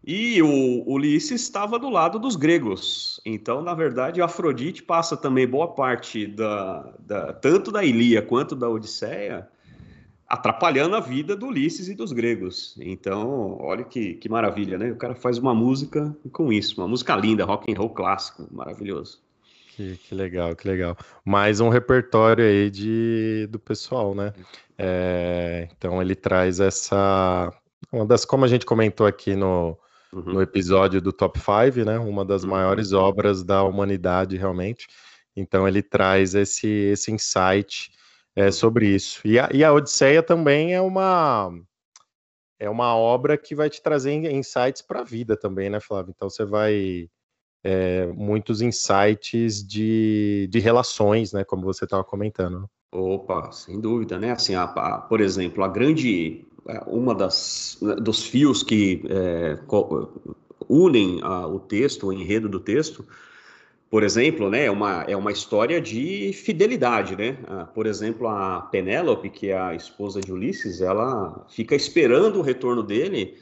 E 0.05 0.41
o 0.41 0.83
Ulisses 0.85 1.41
estava 1.41 1.79
do 1.79 1.89
lado 1.89 2.19
dos 2.19 2.35
gregos. 2.35 3.21
Então, 3.25 3.61
na 3.61 3.73
verdade, 3.73 4.21
Afrodite 4.21 4.83
passa 4.83 5.15
também 5.15 5.47
boa 5.47 5.69
parte 5.69 6.27
da, 6.27 6.93
da 6.99 7.33
tanto 7.33 7.71
da 7.71 7.85
Ilia 7.85 8.21
quanto 8.21 8.53
da 8.53 8.69
Odisseia 8.69 9.47
atrapalhando 10.27 10.95
a 10.95 10.99
vida 10.99 11.35
do 11.35 11.47
Ulisses 11.47 11.88
e 11.88 11.95
dos 11.95 12.11
gregos. 12.11 12.75
Então, 12.81 13.57
olha 13.61 13.83
que, 13.83 14.15
que 14.15 14.27
maravilha, 14.27 14.77
né? 14.77 14.91
O 14.91 14.95
cara 14.95 15.15
faz 15.15 15.38
uma 15.38 15.53
música 15.53 16.13
com 16.31 16.51
isso, 16.51 16.81
uma 16.81 16.88
música 16.88 17.15
linda, 17.15 17.45
rock 17.45 17.71
and 17.71 17.77
roll 17.77 17.91
clássico, 17.91 18.47
maravilhoso. 18.51 19.21
Que, 19.75 19.97
que 19.97 20.13
legal, 20.13 20.55
que 20.55 20.67
legal. 20.67 20.95
Mais 21.25 21.59
um 21.59 21.67
repertório 21.67 22.45
aí 22.45 22.69
de, 22.69 23.47
do 23.49 23.57
pessoal, 23.57 24.13
né? 24.13 24.31
É, 24.77 25.67
então 25.71 25.99
ele 25.99 26.13
traz 26.15 26.59
essa, 26.59 27.51
uma 27.91 28.05
das, 28.05 28.23
como 28.23 28.45
a 28.45 28.47
gente 28.47 28.67
comentou 28.67 29.07
aqui 29.07 29.36
no, 29.36 29.75
uhum. 30.13 30.33
no 30.33 30.41
episódio 30.43 31.01
do 31.01 31.12
Top 31.12 31.39
5, 31.39 31.83
né? 31.83 31.97
Uma 31.97 32.23
das 32.23 32.43
uhum. 32.43 32.51
maiores 32.51 32.93
obras 32.93 33.43
da 33.43 33.63
humanidade, 33.63 34.38
realmente. 34.38 34.88
Então 35.36 35.67
ele 35.67 35.81
traz 35.81 36.36
esse, 36.36 36.67
esse 36.67 37.12
insight 37.12 37.91
é, 38.36 38.51
sobre 38.51 38.88
isso. 38.88 39.21
E 39.25 39.39
a, 39.39 39.49
e 39.51 39.63
a 39.63 39.73
Odisseia 39.73 40.21
também 40.21 40.75
é 40.75 40.81
uma 40.81 41.51
é 42.59 42.69
uma 42.69 42.95
obra 42.95 43.39
que 43.39 43.55
vai 43.55 43.71
te 43.71 43.81
trazer 43.81 44.12
insights 44.12 44.83
para 44.83 44.99
a 44.99 45.03
vida 45.03 45.36
também, 45.36 45.67
né, 45.67 45.79
Flávio? 45.79 46.13
Então 46.15 46.29
você 46.29 46.45
vai 46.45 47.09
é, 47.63 48.08
muitos 48.08 48.62
insights 48.62 49.65
de, 49.65 50.47
de 50.52 50.60
relações, 50.60 51.32
né, 51.32 51.43
como 51.43 51.63
você 51.63 51.86
estava 51.86 52.04
comentando. 52.04 52.69
Opa, 52.91 53.52
sem 53.52 53.80
dúvida, 53.80 54.19
né? 54.19 54.32
Assim, 54.32 54.54
a, 54.54 54.63
a, 54.63 54.97
por 54.99 55.21
exemplo, 55.21 55.63
a 55.63 55.67
grande 55.67 56.45
é, 56.67 56.82
uma 56.86 57.15
das 57.15 57.78
né, 57.82 57.95
dos 57.95 58.23
fios 58.23 58.62
que 58.62 59.04
é, 59.10 59.58
unem 60.69 61.19
a, 61.23 61.47
o 61.47 61.60
texto, 61.60 62.08
o 62.08 62.13
enredo 62.13 62.47
do 62.47 62.60
texto, 62.60 63.06
por 63.89 64.02
exemplo, 64.02 64.49
né, 64.49 64.65
é 64.65 64.71
uma, 64.71 65.04
é 65.04 65.15
uma 65.15 65.32
história 65.32 65.80
de 65.80 66.34
fidelidade, 66.34 67.15
né? 67.15 67.38
Ah, 67.47 67.65
por 67.65 67.86
exemplo, 67.86 68.28
a 68.28 68.62
Penélope, 68.62 69.30
que 69.30 69.49
é 69.49 69.58
a 69.58 69.76
esposa 69.76 70.19
de 70.19 70.32
Ulisses, 70.32 70.82
ela 70.82 71.45
fica 71.47 71.76
esperando 71.76 72.39
o 72.39 72.41
retorno 72.41 72.82
dele 72.82 73.38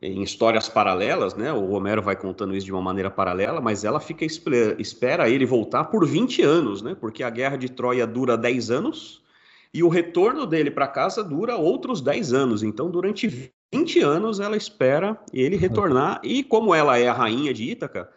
em 0.00 0.22
histórias 0.22 0.68
paralelas, 0.68 1.34
né? 1.34 1.52
O 1.52 1.70
Homero 1.70 2.02
vai 2.02 2.16
contando 2.16 2.54
isso 2.54 2.66
de 2.66 2.72
uma 2.72 2.82
maneira 2.82 3.10
paralela, 3.10 3.60
mas 3.60 3.84
ela 3.84 4.00
fica 4.00 4.24
espera 4.24 5.28
ele 5.28 5.46
voltar 5.46 5.84
por 5.84 6.06
20 6.06 6.42
anos, 6.42 6.82
né? 6.82 6.94
Porque 6.94 7.22
a 7.22 7.30
guerra 7.30 7.56
de 7.56 7.68
Troia 7.68 8.06
dura 8.06 8.36
10 8.36 8.70
anos 8.70 9.22
e 9.72 9.82
o 9.82 9.88
retorno 9.88 10.46
dele 10.46 10.70
para 10.70 10.88
casa 10.88 11.22
dura 11.22 11.56
outros 11.56 12.00
10 12.00 12.32
anos. 12.32 12.62
Então, 12.62 12.90
durante 12.90 13.50
20 13.72 14.00
anos, 14.00 14.40
ela 14.40 14.56
espera 14.56 15.20
ele 15.32 15.56
retornar. 15.56 16.20
E 16.22 16.42
como 16.42 16.74
ela 16.74 16.98
é 16.98 17.08
a 17.08 17.12
rainha 17.12 17.52
de 17.52 17.64
Ítaca, 17.64 18.10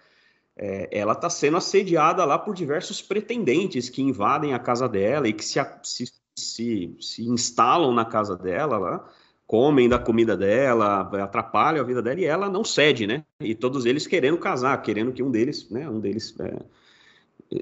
é, 0.56 0.90
ela 0.92 1.14
está 1.14 1.30
sendo 1.30 1.58
assediada 1.58 2.24
lá 2.26 2.38
por 2.38 2.56
diversos 2.56 3.02
pretendentes 3.02 3.90
que 3.90 4.02
invadem 4.02 4.54
a 4.54 4.60
casa 4.60 4.88
dela 4.88 5.28
e 5.28 5.34
que 5.34 5.44
se, 5.44 5.60
se, 5.84 6.06
se, 6.38 6.98
se 7.00 7.24
instalam 7.24 7.94
na 7.94 8.06
casa 8.06 8.38
dela 8.38 8.78
lá, 8.78 9.10
comem 9.50 9.90
da 9.90 9.98
comida 9.98 10.38
dela, 10.38 11.10
atrapalham 11.24 11.82
a 11.82 11.84
vida 11.84 12.04
dela 12.04 12.20
e 12.20 12.24
ela 12.24 12.48
não 12.48 12.64
cede, 12.64 13.08
né? 13.08 13.26
E 13.40 13.56
todos 13.56 13.84
eles 13.84 14.06
querendo 14.06 14.38
casar, 14.38 14.80
querendo 14.84 15.12
que 15.12 15.24
um 15.24 15.32
deles, 15.32 15.68
né, 15.72 15.90
um 15.90 16.00
deles 16.00 16.36
é, 16.40 16.60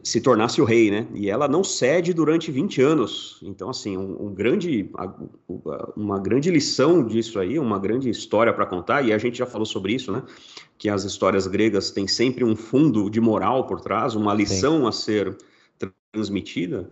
se 0.04 0.20
tornasse 0.20 0.62
o 0.62 0.66
rei, 0.66 0.92
né? 0.92 1.08
E 1.16 1.30
ela 1.30 1.48
não 1.48 1.64
cede 1.64 2.14
durante 2.14 2.52
20 2.52 2.82
anos. 2.82 3.40
Então, 3.42 3.70
assim, 3.70 3.96
um, 3.96 4.26
um 4.26 4.34
grande, 4.34 4.92
uma 5.96 6.20
grande 6.20 6.52
lição 6.52 7.08
disso 7.08 7.40
aí, 7.40 7.58
uma 7.58 7.80
grande 7.80 8.10
história 8.10 8.52
para 8.52 8.66
contar, 8.66 9.02
e 9.04 9.14
a 9.14 9.18
gente 9.18 9.38
já 9.38 9.46
falou 9.46 9.66
sobre 9.66 9.94
isso, 9.94 10.12
né? 10.12 10.24
Que 10.78 10.90
as 10.90 11.06
histórias 11.06 11.48
gregas 11.48 11.90
têm 11.90 12.06
sempre 12.06 12.44
um 12.44 12.54
fundo 12.54 13.10
de 13.10 13.22
moral 13.22 13.66
por 13.66 13.80
trás, 13.80 14.14
uma 14.14 14.34
lição 14.34 14.82
Sim. 14.82 14.88
a 14.88 14.92
ser 14.92 15.38
transmitida. 16.12 16.90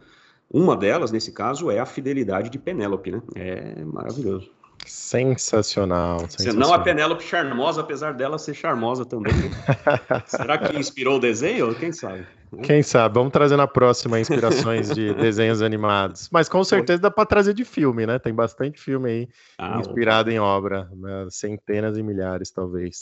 Uma 0.49 0.77
delas, 0.77 1.11
nesse 1.11 1.33
caso, 1.33 1.69
é 1.69 1.79
a 1.79 1.85
fidelidade 1.85 2.49
de 2.49 2.57
Penélope, 2.57 3.11
né? 3.11 3.21
É 3.35 3.83
maravilhoso. 3.83 4.54
Sensacional, 4.85 6.19
sensacional. 6.19 6.69
Não 6.69 6.73
a 6.73 6.79
Penélope 6.79 7.23
charmosa, 7.23 7.81
apesar 7.81 8.13
dela 8.13 8.37
ser 8.37 8.53
charmosa 8.53 9.05
também. 9.05 9.33
Né? 9.33 9.51
Será 10.27 10.57
que 10.57 10.77
inspirou 10.77 11.17
o 11.17 11.19
desenho? 11.19 11.73
Quem 11.75 11.91
sabe? 11.91 12.25
Quem 12.63 12.83
sabe? 12.83 13.15
Vamos 13.15 13.33
trazer 13.33 13.57
na 13.57 13.67
próxima 13.67 14.19
inspirações 14.19 14.89
de 14.93 15.13
desenhos 15.15 15.61
animados. 15.61 16.29
Mas 16.31 16.47
com 16.47 16.63
certeza 16.63 17.01
dá 17.01 17.11
para 17.11 17.25
trazer 17.25 17.53
de 17.53 17.65
filme, 17.65 18.05
né? 18.05 18.19
Tem 18.19 18.33
bastante 18.33 18.79
filme 18.79 19.09
aí 19.09 19.27
ah, 19.57 19.79
inspirado 19.79 20.31
em 20.31 20.39
obra, 20.39 20.87
né? 20.93 21.27
centenas 21.29 21.97
e 21.97 22.03
milhares, 22.03 22.51
talvez. 22.51 23.01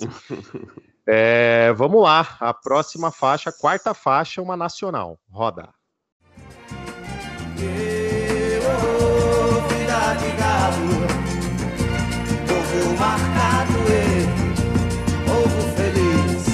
é, 1.07 1.73
vamos 1.73 2.01
lá, 2.01 2.37
a 2.39 2.53
próxima 2.53 3.11
faixa, 3.11 3.49
a 3.49 3.53
quarta 3.53 3.93
faixa, 3.93 4.41
uma 4.41 4.57
nacional. 4.57 5.19
Roda. 5.29 5.69
Eu, 7.59 8.61
oh, 8.69 10.19
de 10.19 10.31
galo 10.37 11.02
marcado 12.97 13.73
e 13.89 14.25
povo 15.25 15.61
feliz. 15.75 16.47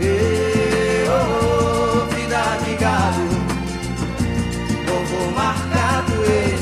E, 0.00 1.04
oh, 1.08 2.06
vida 2.14 2.56
de 2.64 2.74
gado, 2.76 3.28
povo 4.86 5.30
marcado 5.32 6.12
e 6.24 6.56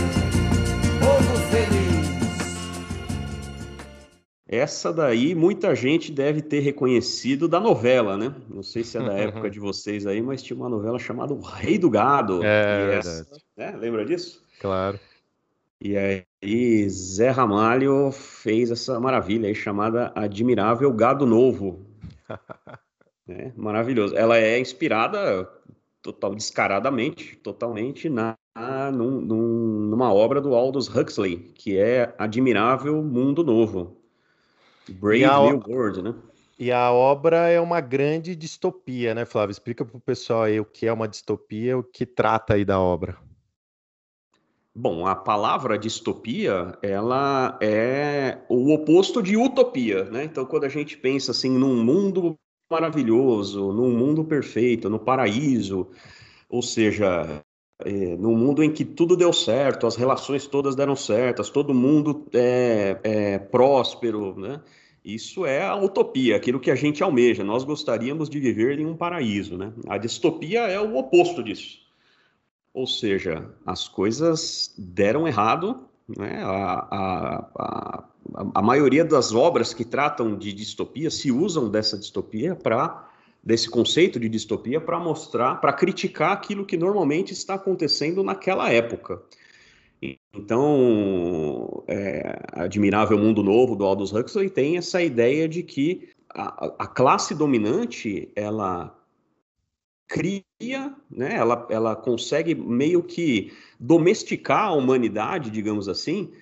povo 1.00 1.36
feliz. 1.50 2.10
Essa 4.48 4.92
daí 4.92 5.34
muita 5.34 5.74
gente 5.74 6.10
deve 6.10 6.42
ter 6.42 6.60
reconhecido 6.60 7.48
da 7.48 7.60
novela, 7.60 8.16
né? 8.16 8.34
Não 8.48 8.62
sei 8.62 8.84
se 8.84 8.98
é 8.98 9.02
da 9.02 9.14
época 9.14 9.50
de 9.50 9.60
vocês 9.60 10.06
aí, 10.06 10.20
mas 10.20 10.42
tinha 10.42 10.56
uma 10.56 10.68
novela 10.68 10.98
chamada 10.98 11.32
O 11.32 11.40
Rei 11.40 11.78
do 11.78 11.88
Gado. 11.88 12.44
É, 12.44 12.96
essa, 12.96 13.26
né? 13.56 13.76
Lembra 13.76 14.04
disso? 14.04 14.42
Claro. 14.60 14.98
E 15.80 15.96
aí 15.96 16.24
Zé 16.88 17.30
Ramalho 17.30 18.10
fez 18.12 18.70
essa 18.70 18.98
maravilha 18.98 19.48
aí 19.48 19.54
chamada 19.54 20.10
Admirável 20.14 20.92
Gado 20.92 21.26
Novo. 21.26 21.86
é, 23.28 23.52
maravilhoso. 23.56 24.16
Ela 24.16 24.38
é 24.38 24.58
inspirada 24.58 25.48
total 26.02 26.34
descaradamente, 26.34 27.36
totalmente 27.36 28.08
na 28.08 28.36
num, 28.92 29.20
num, 29.20 29.88
numa 29.90 30.12
obra 30.12 30.40
do 30.40 30.54
Aldous 30.54 30.88
Huxley, 30.88 31.36
que 31.54 31.78
é 31.78 32.14
Admirável 32.18 33.02
Mundo 33.02 33.44
Novo. 33.44 33.96
Brave 34.88 35.20
New 35.20 35.62
World, 35.68 36.02
né? 36.02 36.14
E 36.58 36.70
a 36.70 36.90
obra 36.90 37.48
é 37.48 37.60
uma 37.60 37.80
grande 37.80 38.36
distopia, 38.36 39.14
né, 39.14 39.24
Flávio? 39.24 39.52
Explica 39.52 39.84
para 39.84 39.96
o 39.96 40.00
pessoal 40.00 40.42
aí 40.42 40.60
o 40.60 40.64
que 40.64 40.86
é 40.86 40.92
uma 40.92 41.08
distopia, 41.08 41.78
o 41.78 41.82
que 41.82 42.04
trata 42.04 42.54
aí 42.54 42.64
da 42.64 42.78
obra. 42.78 43.16
Bom, 44.74 45.04
a 45.04 45.16
palavra 45.16 45.76
distopia, 45.76 46.78
ela 46.80 47.58
é 47.60 48.38
o 48.48 48.72
oposto 48.72 49.20
de 49.20 49.36
utopia, 49.36 50.04
né? 50.04 50.24
Então, 50.24 50.46
quando 50.46 50.64
a 50.64 50.68
gente 50.68 50.96
pensa 50.96 51.32
assim 51.32 51.50
num 51.50 51.82
mundo 51.82 52.36
maravilhoso, 52.70 53.72
num 53.72 53.90
mundo 53.90 54.24
perfeito, 54.24 54.88
no 54.88 54.98
paraíso, 54.98 55.88
ou 56.48 56.62
seja, 56.62 57.42
é, 57.80 58.16
num 58.16 58.36
mundo 58.36 58.62
em 58.62 58.72
que 58.72 58.84
tudo 58.84 59.16
deu 59.16 59.32
certo, 59.32 59.88
as 59.88 59.96
relações 59.96 60.46
todas 60.46 60.76
deram 60.76 60.94
certas, 60.94 61.50
todo 61.50 61.74
mundo 61.74 62.26
é, 62.32 63.00
é 63.02 63.38
próspero, 63.38 64.38
né? 64.38 64.62
Isso 65.04 65.46
é 65.46 65.64
a 65.64 65.74
utopia, 65.74 66.36
aquilo 66.36 66.60
que 66.60 66.70
a 66.70 66.76
gente 66.76 67.02
almeja. 67.02 67.42
Nós 67.42 67.64
gostaríamos 67.64 68.28
de 68.28 68.38
viver 68.38 68.78
em 68.78 68.86
um 68.86 68.96
paraíso, 68.96 69.56
né? 69.58 69.72
A 69.88 69.98
distopia 69.98 70.60
é 70.60 70.78
o 70.78 70.96
oposto 70.96 71.42
disso. 71.42 71.89
Ou 72.72 72.86
seja, 72.86 73.50
as 73.66 73.88
coisas 73.88 74.74
deram 74.78 75.26
errado, 75.26 75.88
né? 76.16 76.42
A, 76.42 76.88
a, 76.90 77.50
a, 77.58 78.04
a 78.54 78.62
maioria 78.62 79.04
das 79.04 79.32
obras 79.32 79.74
que 79.74 79.84
tratam 79.84 80.36
de 80.36 80.52
distopia 80.52 81.10
se 81.10 81.30
usam 81.30 81.70
dessa 81.70 81.98
distopia 81.98 82.54
para 82.54 83.08
desse 83.42 83.70
conceito 83.70 84.20
de 84.20 84.28
distopia 84.28 84.80
para 84.80 84.98
mostrar, 84.98 85.56
para 85.62 85.72
criticar 85.72 86.32
aquilo 86.32 86.66
que 86.66 86.76
normalmente 86.76 87.32
está 87.32 87.54
acontecendo 87.54 88.22
naquela 88.22 88.70
época. 88.70 89.22
Então, 90.34 91.82
é, 91.88 92.38
Admirável 92.52 93.18
Mundo 93.18 93.42
Novo 93.42 93.74
do 93.74 93.84
Aldous 93.84 94.12
Huxley 94.12 94.50
tem 94.50 94.76
essa 94.76 95.02
ideia 95.02 95.48
de 95.48 95.62
que 95.62 96.10
a, 96.34 96.72
a 96.78 96.86
classe 96.86 97.34
dominante 97.34 98.30
ela 98.36 98.94
cria, 100.10 100.92
né, 101.08 101.36
ela, 101.36 101.68
ela 101.70 101.94
consegue 101.94 102.52
meio 102.52 103.00
que 103.00 103.52
domesticar 103.78 104.64
a 104.64 104.72
humanidade, 104.72 105.50
digamos 105.50 105.88
assim, 105.88 106.32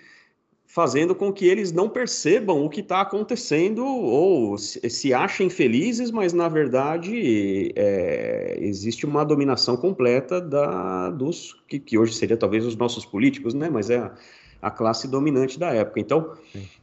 fazendo 0.66 1.14
com 1.14 1.30
que 1.30 1.46
eles 1.46 1.70
não 1.70 1.86
percebam 1.86 2.64
o 2.64 2.70
que 2.70 2.80
está 2.80 3.02
acontecendo 3.02 3.84
ou 3.84 4.56
se, 4.56 5.12
achem 5.12 5.50
felizes, 5.50 6.10
mas 6.10 6.32
na 6.32 6.48
verdade 6.48 7.72
é, 7.76 8.56
existe 8.60 9.04
uma 9.04 9.22
dominação 9.22 9.76
completa 9.76 10.40
da, 10.40 11.10
dos 11.10 11.54
que, 11.68 11.78
que, 11.78 11.98
hoje 11.98 12.14
seria 12.14 12.38
talvez 12.38 12.64
os 12.64 12.76
nossos 12.76 13.04
políticos, 13.04 13.52
né? 13.52 13.68
Mas 13.68 13.90
é 13.90 13.98
a, 13.98 14.14
a 14.60 14.70
classe 14.70 15.08
dominante 15.08 15.58
da 15.58 15.72
época. 15.72 16.00
Então, 16.00 16.36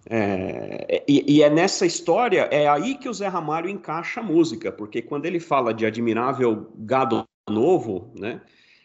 é, 0.09 1.03
e, 1.07 1.37
e, 1.37 1.43
é 1.43 1.49
nessa 1.49 1.85
história 1.85 2.47
é 2.51 2.67
aí 2.67 2.95
que 2.95 3.09
o 3.09 3.13
Zé 3.13 3.27
Ramalho 3.27 3.69
encaixa 3.69 4.21
a 4.21 4.23
música, 4.23 4.71
porque 4.71 5.01
quando 5.01 5.25
ele 5.25 5.39
fala 5.39 5.73
de 5.73 5.85
admirável 5.85 6.71
gado 6.77 7.25
novo, 7.49 8.11
né? 8.17 8.41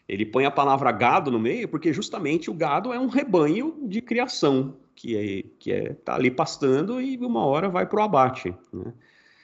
Ele 0.09 0.26
põe 0.26 0.44
a 0.44 0.50
palavra 0.50 0.90
gado 0.90 1.31
no 1.31 1.38
meio, 1.38 1.68
porque 1.68 1.92
justamente 1.92 2.50
o 2.50 2.55
gado 2.55 2.92
é 2.92 2.98
um 2.98 3.07
rebanho 3.07 3.79
de 3.85 4.03
criação, 4.03 4.74
que 4.96 5.16
é, 5.16 5.48
que 5.57 5.72
é 5.72 5.92
tá 5.94 6.16
ali 6.16 6.33
pastando 6.33 7.00
e 7.00 7.16
uma 7.18 7.46
hora 7.46 7.68
vai 7.68 7.87
para 7.87 8.00
o 8.00 8.03
abate. 8.03 8.53
Né? 8.72 8.92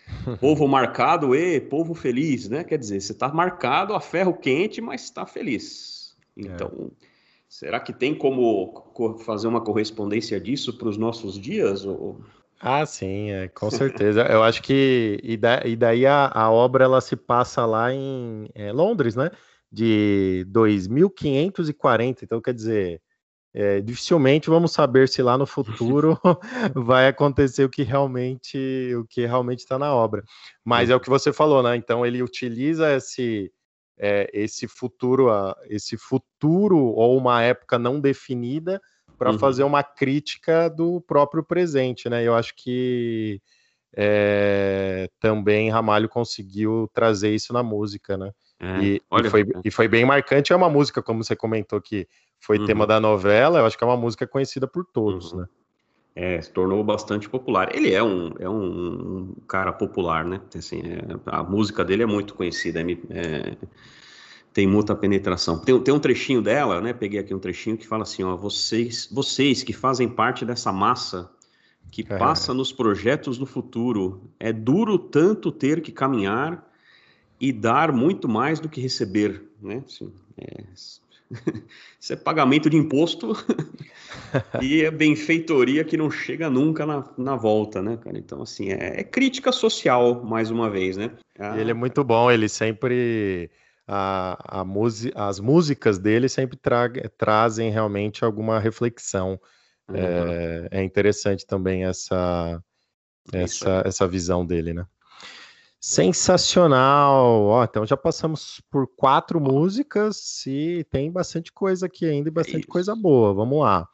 povo 0.41 0.67
marcado 0.67 1.37
e 1.37 1.61
povo 1.61 1.95
feliz, 1.95 2.49
né? 2.49 2.65
Quer 2.65 2.79
dizer, 2.79 3.01
você 3.01 3.13
está 3.13 3.29
marcado 3.29 3.95
a 3.95 4.01
ferro 4.01 4.35
quente, 4.35 4.81
mas 4.81 5.05
está 5.05 5.25
feliz. 5.25 6.17
Então, 6.37 6.91
é. 6.91 7.07
Será 7.49 7.81
que 7.81 7.93
tem 7.93 8.15
como 8.15 9.19
fazer 9.25 9.47
uma 9.47 9.61
correspondência 9.61 10.41
disso 10.41 10.77
para 10.77 10.89
os 10.89 10.97
nossos 10.97 11.39
dias? 11.39 11.85
Ou... 11.85 12.21
Ah, 12.61 12.85
sim, 12.87 13.31
é, 13.31 13.49
com 13.49 13.71
certeza. 13.71 14.23
Eu 14.23 14.43
acho 14.43 14.63
que 14.63 15.19
e, 15.23 15.37
da, 15.37 15.63
e 15.65 15.77
daí 15.77 16.07
a, 16.07 16.31
a, 16.33 16.51
obra 16.51 16.85
ela 16.85 17.01
se 17.01 17.17
passa 17.17 17.65
lá 17.65 17.93
em 17.93 18.49
é, 18.55 18.73
Londres, 18.73 19.15
né? 19.15 19.31
De 19.71 20.45
2540. 20.49 22.25
Então, 22.25 22.41
quer 22.41 22.55
dizer, 22.55 23.03
é, 23.59 23.81
dificilmente 23.81 24.51
vamos 24.51 24.73
saber 24.73 25.09
se 25.09 25.23
lá 25.23 25.39
no 25.39 25.47
futuro 25.47 26.21
vai 26.75 27.09
acontecer 27.09 27.65
o 27.65 27.71
que 27.71 27.83
realmente 27.83 28.95
o 28.95 29.07
que 29.07 29.25
realmente 29.25 29.61
está 29.61 29.79
na 29.79 29.95
obra. 29.95 30.23
Mas 30.63 30.91
é 30.91 30.95
o 30.95 31.01
que 31.01 31.09
você 31.09 31.33
falou, 31.33 31.63
né? 31.63 31.75
Então 31.75 32.05
ele 32.05 32.23
utiliza 32.23 32.95
esse 32.95 33.51
é, 33.99 34.29
esse 34.33 34.69
futuro, 34.69 35.29
esse 35.69 35.97
futuro 35.97 36.79
ou 36.79 37.17
uma 37.17 37.43
época 37.43 37.79
não 37.79 38.01
definida 38.01 38.81
para 39.19 39.31
uhum. 39.33 39.39
fazer 39.39 39.63
uma 39.63 39.83
crítica 39.83 40.69
do 40.69 41.01
próprio 41.01 41.43
presente, 41.43 42.09
né? 42.09 42.23
Eu 42.23 42.35
acho 42.35 42.55
que 42.57 43.41
é, 43.97 45.09
também 45.19 45.71
Ramalho 45.71 46.09
conseguiu 46.09 46.89
trazer 46.93 47.35
isso 47.35 47.53
na 47.53 47.63
música, 47.63 48.17
né? 48.17 48.31
É, 48.61 48.83
e, 48.83 49.03
e, 49.25 49.31
foi, 49.31 49.47
e 49.65 49.71
foi 49.71 49.89
bem 49.89 50.05
marcante. 50.05 50.53
É 50.53 50.57
uma 50.57 50.69
música, 50.69 51.03
como 51.03 51.25
você 51.25 51.35
comentou, 51.35 51.81
que 51.81 52.07
foi 52.39 52.59
uhum. 52.59 52.67
tema 52.67 52.87
da 52.87 53.01
novela. 53.01 53.59
Eu 53.59 53.67
acho 53.67 53.77
que 53.77 53.85
é 53.85 53.87
uma 53.87 53.97
música 53.97 54.27
conhecida 54.27 54.67
por 54.67 54.85
todos, 54.85 55.33
uhum. 55.33 55.41
né? 55.41 55.47
É, 56.19 56.41
se 56.41 56.51
tornou 56.51 56.83
bastante 56.83 57.29
popular. 57.29 57.77
Ele 57.77 57.93
é 57.93 58.03
um, 58.03 58.33
é 58.39 58.49
um, 58.49 59.35
cara 59.47 59.71
popular, 59.71 60.25
né? 60.25 60.41
Assim, 60.57 60.81
é, 60.81 60.99
a 61.27 61.43
música 61.43 61.85
dele 61.85 62.05
é 62.05 62.07
muito 62.07 62.35
conhecida, 62.35 62.81
é, 62.81 62.85
é, 63.11 63.57
tem 64.51 64.67
muita 64.67 64.95
penetração. 64.97 65.59
Tem, 65.59 65.79
tem 65.79 65.93
um 65.93 66.01
trechinho 66.01 66.41
dela, 66.41 66.81
né? 66.81 66.95
Peguei 66.95 67.21
aqui 67.21 67.35
um 67.35 67.39
trechinho 67.39 67.77
que 67.77 67.87
fala 67.87 68.05
assim: 68.05 68.23
ó, 68.23 68.35
vocês, 68.35 69.07
vocês 69.13 69.63
que 69.63 69.75
fazem 69.75 70.09
parte 70.09 70.47
dessa 70.47 70.73
massa 70.73 71.31
que 71.91 72.01
é. 72.09 72.17
passa 72.17 72.55
nos 72.55 72.73
projetos 72.73 73.37
do 73.37 73.45
futuro, 73.45 74.31
é 74.41 74.53
duro 74.53 74.99
tanto 74.99 75.53
ter 75.53 75.83
que 75.83 75.93
caminhar 75.93 76.67
e 77.39 77.53
dar 77.53 77.93
muito 77.93 78.29
mais 78.29 78.59
do 78.59 78.69
que 78.69 78.81
receber, 78.81 79.43
né? 79.61 79.83
Assim, 79.87 80.11
é, 80.39 80.65
isso 82.01 82.13
é 82.13 82.17
pagamento 82.17 82.71
de 82.71 82.77
imposto 82.77 83.33
e 84.63 84.83
é 84.83 84.91
benfeitoria 84.91 85.85
que 85.85 85.97
não 85.97 86.11
chega 86.11 86.49
nunca 86.49 86.87
na, 86.87 87.05
na 87.17 87.37
volta, 87.37 87.83
né, 87.83 87.97
cara? 87.97 88.19
Então, 88.19 88.43
assim, 88.43 88.71
é, 88.71 89.01
é 89.01 89.05
crítica 89.05 89.53
social, 89.53 90.23
mais 90.25 90.51
uma 90.51 90.71
vez, 90.71 90.97
né? 90.97 91.13
Ah, 91.39 91.59
ele 91.59 91.71
é 91.71 91.75
muito 91.75 92.03
bom, 92.05 92.31
ele 92.31 92.49
sempre. 92.49 93.51
A, 93.89 94.63
a 94.63 95.29
as 95.29 95.39
músicas 95.39 95.97
dele 95.97 96.29
sempre 96.29 96.57
tra 96.57 96.89
trazem 97.17 97.71
realmente 97.71 98.25
alguma 98.25 98.59
reflexão. 98.59 99.41
Uhum. 99.89 99.97
É, 99.97 100.69
é, 100.73 100.83
interessante 100.83 101.47
também 101.47 101.85
essa, 101.85 102.61
essa, 103.33 103.83
essa 103.87 104.09
visão 104.09 104.45
dele, 104.45 104.75
né? 104.75 104.85
Sensacional! 105.89 107.45
Ó, 107.45 107.63
então 107.63 107.87
já 107.87 107.97
passamos 107.97 108.61
por 108.69 108.89
quatro 108.97 109.41
músicas 109.41 110.45
e 110.45 110.85
tem 110.91 111.13
bastante 111.13 111.53
coisa 111.53 111.87
aqui 111.87 112.05
ainda 112.05 112.29
e 112.29 112.33
bastante 112.33 112.63
Isso. 112.63 112.69
coisa 112.69 112.97
boa. 112.97 113.33
Vamos 113.33 113.61
lá. 113.61 113.89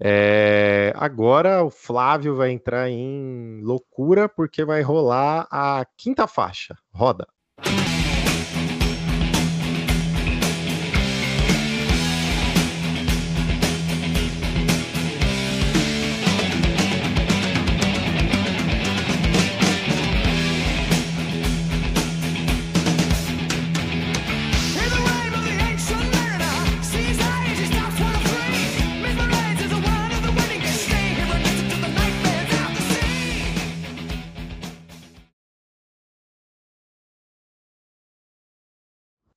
É, 0.00 0.94
agora 0.96 1.62
o 1.62 1.68
Flávio 1.68 2.34
vai 2.34 2.50
entrar 2.50 2.88
em 2.88 3.60
loucura 3.62 4.26
porque 4.26 4.64
vai 4.64 4.80
rolar 4.80 5.46
a 5.50 5.84
quinta 5.98 6.26
faixa. 6.26 6.78
Roda. 6.90 7.26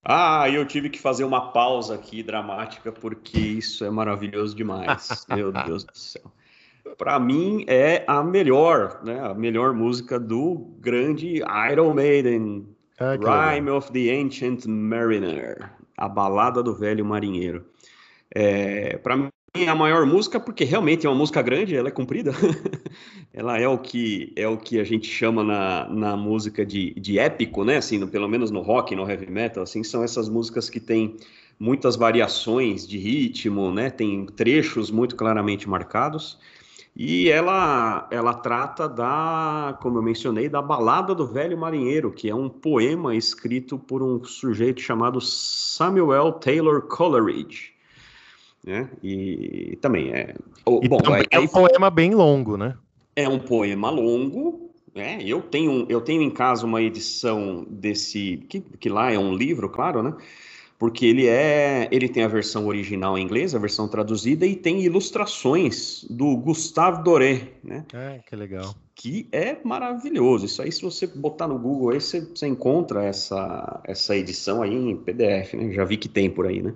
Ah, 0.10 0.50
eu 0.50 0.66
tive 0.66 0.90
que 0.90 0.98
fazer 0.98 1.26
uma 1.26 1.52
pausa 1.52 1.96
aqui 1.96 2.24
dramática 2.24 2.94
porque 2.94 3.38
isso 3.38 3.84
é 3.84 3.90
maravilhoso 3.90 4.56
demais. 4.56 5.26
Meu 5.28 5.52
Deus 5.52 5.84
do 5.84 5.98
céu. 5.98 6.32
para 6.98 7.20
mim 7.20 7.66
é 7.68 8.06
a 8.08 8.24
melhor, 8.24 9.02
né? 9.04 9.20
A 9.20 9.34
melhor 9.34 9.74
música 9.74 10.18
do 10.18 10.74
grande 10.80 11.42
Iron 11.70 11.94
Maiden, 11.94 12.66
ah, 12.98 13.18
Rhyme 13.52 13.70
of 13.70 13.92
the 13.92 14.10
Ancient 14.18 14.66
Mariner, 14.66 15.74
a 15.98 16.08
balada 16.08 16.64
do 16.64 16.74
velho 16.74 17.04
marinheiro. 17.04 17.66
É, 18.34 18.96
para 19.00 19.18
mim 19.18 19.30
é 19.54 19.68
a 19.68 19.76
maior 19.76 20.06
música 20.06 20.40
porque 20.40 20.64
realmente 20.64 21.06
é 21.06 21.10
uma 21.10 21.16
música 21.16 21.42
grande, 21.42 21.76
ela 21.76 21.88
é 21.88 21.92
comprida. 21.92 22.32
ela 23.34 23.58
é 23.60 23.68
o 23.68 23.78
que 23.78 24.34
é 24.36 24.48
o 24.48 24.58
que 24.58 24.80
a 24.80 24.84
gente 24.84 25.08
chama 25.08 25.44
na, 25.44 25.88
na 25.90 26.18
música 26.18 26.66
de, 26.66 26.94
de 26.94 27.18
épico, 27.18 27.64
né? 27.64 27.78
Assim, 27.78 27.98
no, 27.98 28.08
pelo 28.08 28.28
menos 28.28 28.52
no 28.52 28.62
rock, 28.62 28.96
no 28.96 29.10
heavy 29.10 29.30
metal, 29.30 29.64
assim, 29.64 29.84
são 29.84 30.04
essas 30.04 30.30
músicas 30.30 30.70
que 30.70 30.80
têm 30.80 31.18
muitas 31.60 31.96
variações 31.96 32.88
de 32.88 32.98
ritmo, 32.98 33.72
né? 33.72 33.90
Tem 33.90 34.26
trechos 34.26 34.92
muito 34.92 35.16
claramente 35.16 35.68
marcados. 35.68 36.38
E 37.00 37.30
ela, 37.30 38.08
ela 38.10 38.34
trata 38.34 38.90
da, 38.90 39.78
como 39.82 40.00
eu 40.00 40.02
mencionei, 40.02 40.50
da 40.50 40.64
Balada 40.64 41.14
do 41.14 41.28
Velho 41.28 41.56
Marinheiro, 41.56 42.12
que 42.12 42.28
é 42.28 42.34
um 42.34 42.50
poema 42.50 43.16
escrito 43.16 43.78
por 43.78 44.02
um 44.02 44.24
sujeito 44.24 44.82
chamado 44.82 45.22
Samuel 45.22 46.34
Taylor 46.34 46.82
Coleridge. 46.82 47.77
Né? 48.68 48.90
E 49.02 49.78
também 49.82 50.12
é. 50.12 50.36
E 50.84 50.90
bom, 50.90 50.98
também 50.98 51.24
é 51.32 51.40
um 51.40 51.48
poema 51.48 51.90
bem 51.90 52.14
longo, 52.14 52.58
né? 52.58 52.76
É 53.16 53.28
um 53.28 53.40
poema 53.40 53.90
longo. 53.90 54.70
Né? 54.94 55.20
Eu, 55.24 55.42
tenho, 55.42 55.86
eu 55.88 56.02
tenho 56.02 56.22
em 56.22 56.30
casa 56.30 56.66
uma 56.66 56.82
edição 56.82 57.66
desse. 57.70 58.44
Que, 58.50 58.60
que 58.60 58.90
lá 58.90 59.10
é 59.10 59.18
um 59.18 59.34
livro, 59.34 59.70
claro, 59.70 60.04
né? 60.04 60.14
porque 60.78 61.06
ele 61.06 61.28
é, 61.28 61.88
ele 61.92 62.08
tem 62.08 62.24
a 62.24 62.28
versão 62.28 62.68
original 62.68 63.18
em 63.18 63.24
inglês, 63.24 63.56
a 63.56 63.60
versão 63.60 63.88
traduzida 63.88 64.46
e 64.46 64.56
tem 64.56 64.84
ilustrações 64.84 66.06
do 66.10 66.36
Gustave 66.38 67.04
Doré, 67.04 67.54
né? 67.64 67.84
É, 67.94 68.20
que 68.28 68.36
legal. 68.36 68.76
Que 68.94 69.28
é 69.32 69.58
maravilhoso. 69.64 70.46
Isso 70.46 70.62
aí, 70.62 70.72
se 70.72 70.84
você 70.84 71.08
botar 71.08 71.48
no 71.48 71.58
Google 71.58 71.92
aí, 71.92 72.02
você, 72.02 72.22
você 72.22 72.46
encontra 72.46 73.04
essa, 73.04 73.82
essa 73.86 74.16
edição 74.16 74.62
aí 74.62 74.74
em 74.74 74.96
PDF, 74.96 75.54
né? 75.56 75.72
Já 75.72 75.84
vi 75.84 75.98
que 75.98 76.08
tem 76.10 76.30
por 76.30 76.46
aí, 76.46 76.62
né? 76.62 76.76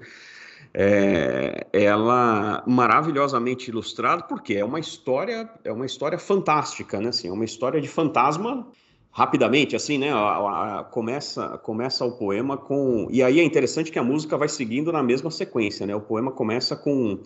É, 0.74 1.68
ela 1.74 2.64
maravilhosamente 2.66 3.70
ilustrada 3.70 4.24
porque 4.24 4.54
é 4.54 4.64
uma 4.64 4.80
história 4.80 5.50
é 5.66 5.72
uma 5.72 5.86
história 5.86 6.18
fantástica 6.18 7.02
né 7.02 7.10
assim 7.10 7.28
é 7.28 7.32
uma 7.32 7.44
história 7.44 7.82
de 7.82 7.90
fantasma 7.90 8.66
rapidamente, 9.12 9.76
assim, 9.76 9.98
né? 9.98 10.12
A, 10.12 10.80
a, 10.80 10.84
começa, 10.86 11.58
começa 11.60 12.06
o 12.06 12.14
poema 12.14 12.58
com. 12.58 13.08
E 13.12 13.22
aí 13.22 13.40
é 13.40 13.44
interessante 13.44 13.92
que 13.92 14.00
a 14.00 14.04
música 14.04 14.38
vai 14.38 14.48
seguindo 14.48 14.92
na 14.92 15.04
mesma 15.04 15.30
sequência, 15.30 15.86
né? 15.86 15.96
O 15.96 16.02
poema 16.02 16.32
começa 16.32 16.76
com 16.76 17.20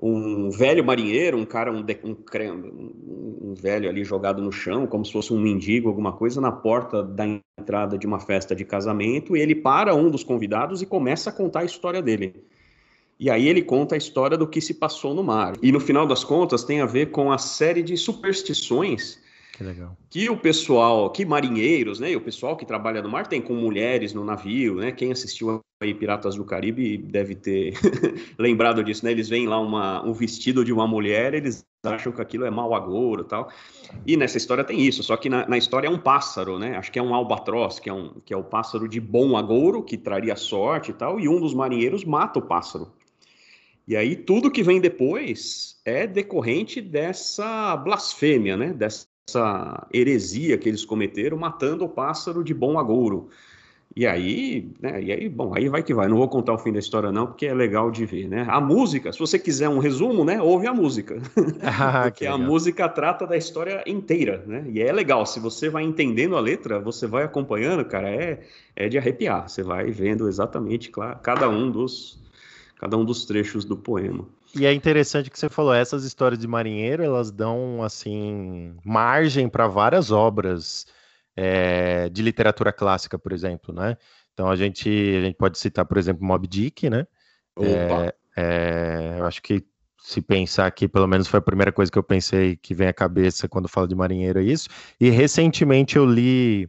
um 0.00 0.50
velho 0.50 0.84
marinheiro, 0.84 1.38
um 1.38 1.44
cara, 1.44 1.72
um, 1.72 1.84
um, 2.04 3.50
um, 3.50 3.54
velho 3.54 3.88
ali 3.88 4.04
jogado 4.04 4.42
no 4.42 4.50
chão, 4.50 4.86
como 4.86 5.04
se 5.04 5.12
fosse 5.12 5.32
um 5.32 5.40
mendigo, 5.40 5.88
alguma 5.88 6.12
coisa, 6.12 6.40
na 6.40 6.50
porta 6.50 7.02
da 7.02 7.24
entrada 7.58 7.96
de 7.96 8.06
uma 8.06 8.18
festa 8.18 8.54
de 8.54 8.64
casamento, 8.64 9.36
e 9.36 9.40
ele 9.40 9.54
para 9.54 9.94
um 9.94 10.10
dos 10.10 10.24
convidados 10.24 10.82
e 10.82 10.86
começa 10.86 11.30
a 11.30 11.32
contar 11.32 11.60
a 11.60 11.64
história 11.64 12.02
dele. 12.02 12.34
E 13.22 13.30
aí 13.30 13.46
ele 13.46 13.62
conta 13.62 13.94
a 13.94 13.98
história 13.98 14.36
do 14.36 14.48
que 14.48 14.60
se 14.60 14.74
passou 14.74 15.14
no 15.14 15.22
mar. 15.22 15.54
E 15.62 15.70
no 15.70 15.78
final 15.78 16.04
das 16.04 16.24
contas 16.24 16.64
tem 16.64 16.80
a 16.80 16.86
ver 16.86 17.12
com 17.12 17.30
a 17.30 17.38
série 17.38 17.80
de 17.80 17.96
superstições 17.96 19.16
que. 19.56 19.64
Que 20.10 20.28
o 20.28 20.36
pessoal, 20.36 21.08
que 21.08 21.24
marinheiros, 21.24 22.00
né? 22.00 22.16
O 22.16 22.20
pessoal 22.20 22.56
que 22.56 22.66
trabalha 22.66 23.00
no 23.00 23.08
mar 23.08 23.28
tem 23.28 23.40
com 23.40 23.54
mulheres 23.54 24.12
no 24.12 24.24
navio, 24.24 24.74
né? 24.74 24.90
Quem 24.90 25.12
assistiu 25.12 25.60
aí 25.80 25.94
Piratas 25.94 26.34
do 26.34 26.44
Caribe 26.44 26.98
deve 26.98 27.36
ter 27.36 27.74
lembrado 28.36 28.82
disso, 28.82 29.04
né? 29.04 29.12
Eles 29.12 29.28
veem 29.28 29.46
lá 29.46 29.60
uma, 29.60 30.04
um 30.04 30.12
vestido 30.12 30.64
de 30.64 30.72
uma 30.72 30.88
mulher, 30.88 31.32
eles 31.32 31.64
acham 31.84 32.10
que 32.10 32.20
aquilo 32.20 32.44
é 32.44 32.50
mau 32.50 32.74
agouro 32.74 33.22
tal. 33.22 33.48
E 34.04 34.16
nessa 34.16 34.36
história 34.36 34.64
tem 34.64 34.80
isso, 34.80 35.00
só 35.04 35.16
que 35.16 35.28
na, 35.28 35.46
na, 35.46 35.56
história 35.56 35.86
é 35.86 35.90
um 35.90 35.98
pássaro, 35.98 36.58
né? 36.58 36.76
Acho 36.76 36.90
que 36.90 36.98
é 36.98 37.02
um 37.02 37.14
albatroz, 37.14 37.78
que 37.78 37.88
é, 37.88 37.92
um, 37.92 38.14
que 38.24 38.34
é 38.34 38.36
o 38.36 38.42
pássaro 38.42 38.88
de 38.88 39.00
bom 39.00 39.36
agouro, 39.36 39.80
que 39.84 39.96
traria 39.96 40.34
sorte 40.34 40.90
e 40.90 40.94
tal, 40.94 41.20
e 41.20 41.28
um 41.28 41.38
dos 41.40 41.54
marinheiros 41.54 42.04
mata 42.04 42.40
o 42.40 42.42
pássaro. 42.42 42.90
E 43.92 43.96
aí 43.96 44.16
tudo 44.16 44.50
que 44.50 44.62
vem 44.62 44.80
depois 44.80 45.76
é 45.84 46.06
decorrente 46.06 46.80
dessa 46.80 47.76
blasfêmia, 47.76 48.56
né? 48.56 48.72
Dessa 48.72 49.06
essa 49.28 49.86
heresia 49.92 50.58
que 50.58 50.68
eles 50.68 50.84
cometeram, 50.84 51.38
matando 51.38 51.84
o 51.84 51.88
pássaro 51.88 52.42
de 52.42 52.52
bom 52.52 52.78
agouro. 52.78 53.28
E 53.94 54.06
aí, 54.06 54.72
né, 54.80 55.02
e 55.02 55.12
aí, 55.12 55.28
bom, 55.28 55.54
aí 55.54 55.68
vai 55.68 55.82
que 55.82 55.92
vai. 55.92 56.08
Não 56.08 56.16
vou 56.16 56.28
contar 56.28 56.54
o 56.54 56.58
fim 56.58 56.72
da 56.72 56.78
história 56.78 57.12
não, 57.12 57.26
porque 57.26 57.46
é 57.46 57.54
legal 57.54 57.90
de 57.90 58.06
ver, 58.06 58.26
né? 58.26 58.46
A 58.48 58.58
música, 58.60 59.12
se 59.12 59.18
você 59.18 59.38
quiser 59.38 59.68
um 59.68 59.78
resumo, 59.78 60.24
né, 60.24 60.40
ouve 60.40 60.66
a 60.66 60.72
música. 60.72 61.20
Ah, 61.62 62.02
porque 62.04 62.26
a 62.26 62.36
música 62.36 62.88
trata 62.88 63.26
da 63.26 63.36
história 63.36 63.84
inteira, 63.86 64.42
né? 64.46 64.64
E 64.68 64.80
é 64.80 64.90
legal, 64.90 65.26
se 65.26 65.38
você 65.38 65.68
vai 65.68 65.84
entendendo 65.84 66.36
a 66.36 66.40
letra, 66.40 66.80
você 66.80 67.06
vai 67.06 67.22
acompanhando, 67.22 67.84
cara, 67.84 68.08
é, 68.10 68.40
é 68.74 68.88
de 68.88 68.98
arrepiar. 68.98 69.48
Você 69.48 69.62
vai 69.62 69.90
vendo 69.90 70.26
exatamente 70.26 70.90
claro, 70.90 71.18
cada 71.22 71.48
um 71.48 71.70
dos 71.70 72.21
cada 72.82 72.96
um 72.96 73.04
dos 73.04 73.24
trechos 73.24 73.64
do 73.64 73.76
poema. 73.76 74.26
E 74.56 74.66
é 74.66 74.72
interessante 74.74 75.30
que 75.30 75.38
você 75.38 75.48
falou, 75.48 75.72
essas 75.72 76.02
histórias 76.02 76.40
de 76.40 76.48
marinheiro, 76.48 77.04
elas 77.04 77.30
dão, 77.30 77.80
assim, 77.80 78.74
margem 78.84 79.48
para 79.48 79.68
várias 79.68 80.10
obras 80.10 80.84
é, 81.36 82.08
de 82.08 82.20
literatura 82.22 82.72
clássica, 82.72 83.16
por 83.16 83.30
exemplo, 83.30 83.72
né? 83.72 83.96
Então 84.34 84.50
a 84.50 84.56
gente, 84.56 84.88
a 84.88 85.20
gente 85.20 85.36
pode 85.36 85.58
citar, 85.58 85.84
por 85.84 85.96
exemplo, 85.96 86.26
Moby 86.26 86.48
Dick, 86.48 86.90
né? 86.90 87.06
É, 87.60 88.14
é, 88.36 89.16
eu 89.20 89.26
acho 89.26 89.40
que 89.42 89.64
se 90.02 90.20
pensar 90.20 90.66
aqui, 90.66 90.88
pelo 90.88 91.06
menos 91.06 91.28
foi 91.28 91.38
a 91.38 91.42
primeira 91.42 91.70
coisa 91.70 91.92
que 91.92 91.98
eu 91.98 92.02
pensei 92.02 92.56
que 92.56 92.74
vem 92.74 92.88
à 92.88 92.92
cabeça 92.92 93.48
quando 93.48 93.68
falo 93.68 93.86
de 93.86 93.94
marinheiro, 93.94 94.40
é 94.40 94.42
isso. 94.42 94.68
E 95.00 95.08
recentemente 95.08 95.94
eu 95.94 96.04
li 96.04 96.68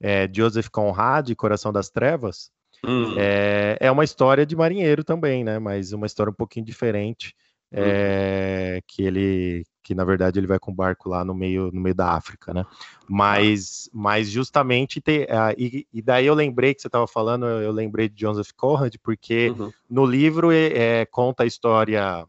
é, 0.00 0.30
Joseph 0.32 0.68
Conrad, 0.68 1.34
Coração 1.34 1.72
das 1.72 1.90
Trevas, 1.90 2.52
Hum. 2.86 3.14
É, 3.16 3.76
é 3.80 3.90
uma 3.90 4.04
história 4.04 4.46
de 4.46 4.56
marinheiro 4.56 5.02
também, 5.02 5.42
né? 5.44 5.58
Mas 5.58 5.92
uma 5.92 6.06
história 6.06 6.30
um 6.30 6.34
pouquinho 6.34 6.64
diferente. 6.64 7.34
É, 7.70 8.80
que 8.86 9.02
ele 9.02 9.62
que 9.82 9.94
na 9.94 10.02
verdade 10.02 10.38
ele 10.38 10.46
vai 10.46 10.58
com 10.58 10.70
o 10.70 10.74
barco 10.74 11.06
lá 11.08 11.22
no 11.22 11.34
meio 11.34 11.70
no 11.70 11.80
meio 11.80 11.94
da 11.94 12.12
África, 12.12 12.54
né? 12.54 12.64
Mas 13.06 13.90
mas 13.92 14.30
justamente 14.30 15.00
uh, 15.00 15.54
e, 15.56 15.86
e, 15.92 16.00
daí 16.00 16.24
eu 16.26 16.34
lembrei 16.34 16.74
que 16.74 16.80
você 16.80 16.88
estava 16.88 17.06
falando, 17.06 17.44
eu 17.44 17.70
lembrei 17.70 18.08
de 18.08 18.18
Joseph 18.22 18.52
Conrad 18.56 18.94
porque 19.02 19.50
uhum. 19.50 19.70
no 19.88 20.06
livro 20.06 20.50
é, 20.50 21.04
conta 21.06 21.42
a 21.42 21.46
história 21.46 22.26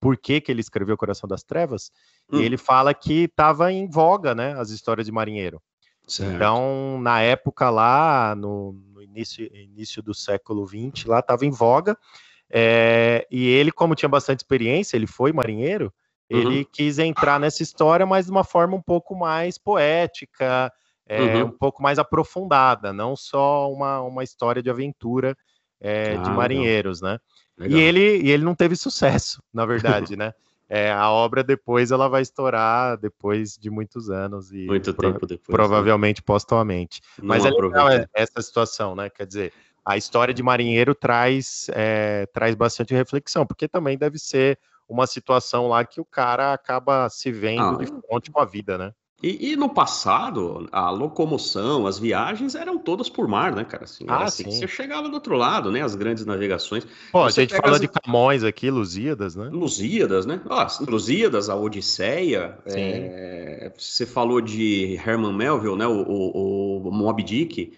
por 0.00 0.16
que, 0.16 0.40
que 0.40 0.50
ele 0.50 0.60
escreveu 0.60 0.96
Coração 0.96 1.28
das 1.28 1.44
Trevas 1.44 1.92
uhum. 2.32 2.38
e 2.38 2.42
hum. 2.42 2.44
ele 2.46 2.56
fala 2.56 2.94
que 2.94 3.24
estava 3.24 3.70
em 3.70 3.88
voga, 3.88 4.34
né? 4.34 4.54
As 4.58 4.70
histórias 4.70 5.06
de 5.06 5.12
marinheiro. 5.12 5.62
Certo. 6.10 6.34
Então 6.34 7.00
na 7.00 7.20
época 7.22 7.70
lá 7.70 8.34
no 8.34 8.74
início, 9.00 9.48
início 9.54 10.02
do 10.02 10.12
século 10.12 10.66
XX, 10.66 11.04
lá 11.06 11.20
estava 11.20 11.46
em 11.46 11.50
voga. 11.50 11.96
É, 12.50 13.26
e 13.30 13.46
ele, 13.46 13.70
como 13.70 13.94
tinha 13.94 14.08
bastante 14.08 14.40
experiência, 14.40 14.96
ele 14.96 15.06
foi 15.06 15.32
marinheiro, 15.32 15.92
uhum. 16.28 16.38
ele 16.38 16.64
quis 16.64 16.98
entrar 16.98 17.38
nessa 17.38 17.62
história, 17.62 18.04
mas 18.04 18.26
de 18.26 18.32
uma 18.32 18.42
forma 18.42 18.74
um 18.76 18.82
pouco 18.82 19.14
mais 19.14 19.56
poética, 19.56 20.72
é, 21.06 21.22
uhum. 21.22 21.44
um 21.44 21.50
pouco 21.52 21.80
mais 21.80 21.96
aprofundada, 22.00 22.92
não 22.92 23.14
só 23.14 23.70
uma, 23.70 24.00
uma 24.00 24.24
história 24.24 24.60
de 24.60 24.68
aventura 24.68 25.36
é, 25.80 26.16
ah, 26.18 26.22
de 26.22 26.30
marinheiros, 26.30 27.00
legal. 27.00 27.14
né? 27.14 27.20
Legal. 27.56 27.78
E 27.78 27.82
ele, 27.82 28.22
e 28.22 28.30
ele 28.30 28.42
não 28.42 28.54
teve 28.56 28.74
sucesso, 28.74 29.40
na 29.54 29.64
verdade, 29.64 30.16
né? 30.16 30.34
É, 30.72 30.92
a 30.92 31.10
obra 31.10 31.42
depois 31.42 31.90
ela 31.90 32.06
vai 32.06 32.22
estourar 32.22 32.96
depois 32.96 33.58
de 33.58 33.68
muitos 33.68 34.08
anos 34.08 34.52
e 34.52 34.66
muito 34.66 34.94
pro, 34.94 35.12
tempo 35.12 35.26
depois, 35.26 35.48
né? 35.48 35.52
provavelmente 35.52 36.18
né? 36.18 36.24
postumamente. 36.24 37.02
Não 37.18 37.26
Mas 37.26 37.44
é 37.44 37.50
legal 37.50 37.88
essa 38.14 38.40
situação, 38.40 38.94
né? 38.94 39.10
Quer 39.10 39.26
dizer, 39.26 39.52
a 39.84 39.96
história 39.96 40.32
de 40.32 40.44
marinheiro 40.44 40.94
traz 40.94 41.68
é, 41.72 42.24
traz 42.32 42.54
bastante 42.54 42.94
reflexão, 42.94 43.44
porque 43.44 43.66
também 43.66 43.98
deve 43.98 44.16
ser 44.16 44.60
uma 44.88 45.08
situação 45.08 45.66
lá 45.66 45.84
que 45.84 46.00
o 46.00 46.04
cara 46.04 46.52
acaba 46.52 47.08
se 47.08 47.32
vendo 47.32 47.62
ah, 47.62 47.76
de 47.76 47.86
frente 47.86 48.30
com 48.30 48.40
a 48.40 48.44
vida, 48.44 48.78
né? 48.78 48.92
E, 49.22 49.52
e, 49.52 49.56
no 49.56 49.68
passado, 49.68 50.66
a 50.72 50.88
locomoção, 50.88 51.86
as 51.86 51.98
viagens 51.98 52.54
eram 52.54 52.78
todas 52.78 53.10
por 53.10 53.28
mar, 53.28 53.54
né, 53.54 53.64
cara? 53.64 53.84
Assim, 53.84 54.04
ah, 54.08 54.24
assim, 54.24 54.50
Você 54.50 54.66
chegava 54.66 55.08
do 55.08 55.14
outro 55.14 55.36
lado, 55.36 55.70
né? 55.70 55.82
As 55.82 55.94
grandes 55.94 56.24
navegações. 56.24 56.86
Pô, 57.12 57.24
a 57.24 57.30
gente 57.30 57.54
fala 57.54 57.74
as... 57.74 57.80
de 57.80 57.88
Camões 57.88 58.42
aqui, 58.42 58.70
Lusíadas, 58.70 59.36
né? 59.36 59.50
Lusíadas, 59.52 60.24
né? 60.24 60.40
Ah, 60.48 60.66
Lusíadas, 60.88 61.50
a 61.50 61.54
Odisseia. 61.54 62.56
É... 62.64 63.70
Você 63.76 64.06
falou 64.06 64.40
de 64.40 64.98
Herman 65.06 65.34
Melville, 65.34 65.76
né? 65.76 65.86
O, 65.86 66.00
o, 66.00 66.88
o 66.88 66.90
Moby 66.90 67.22
Dick. 67.22 67.72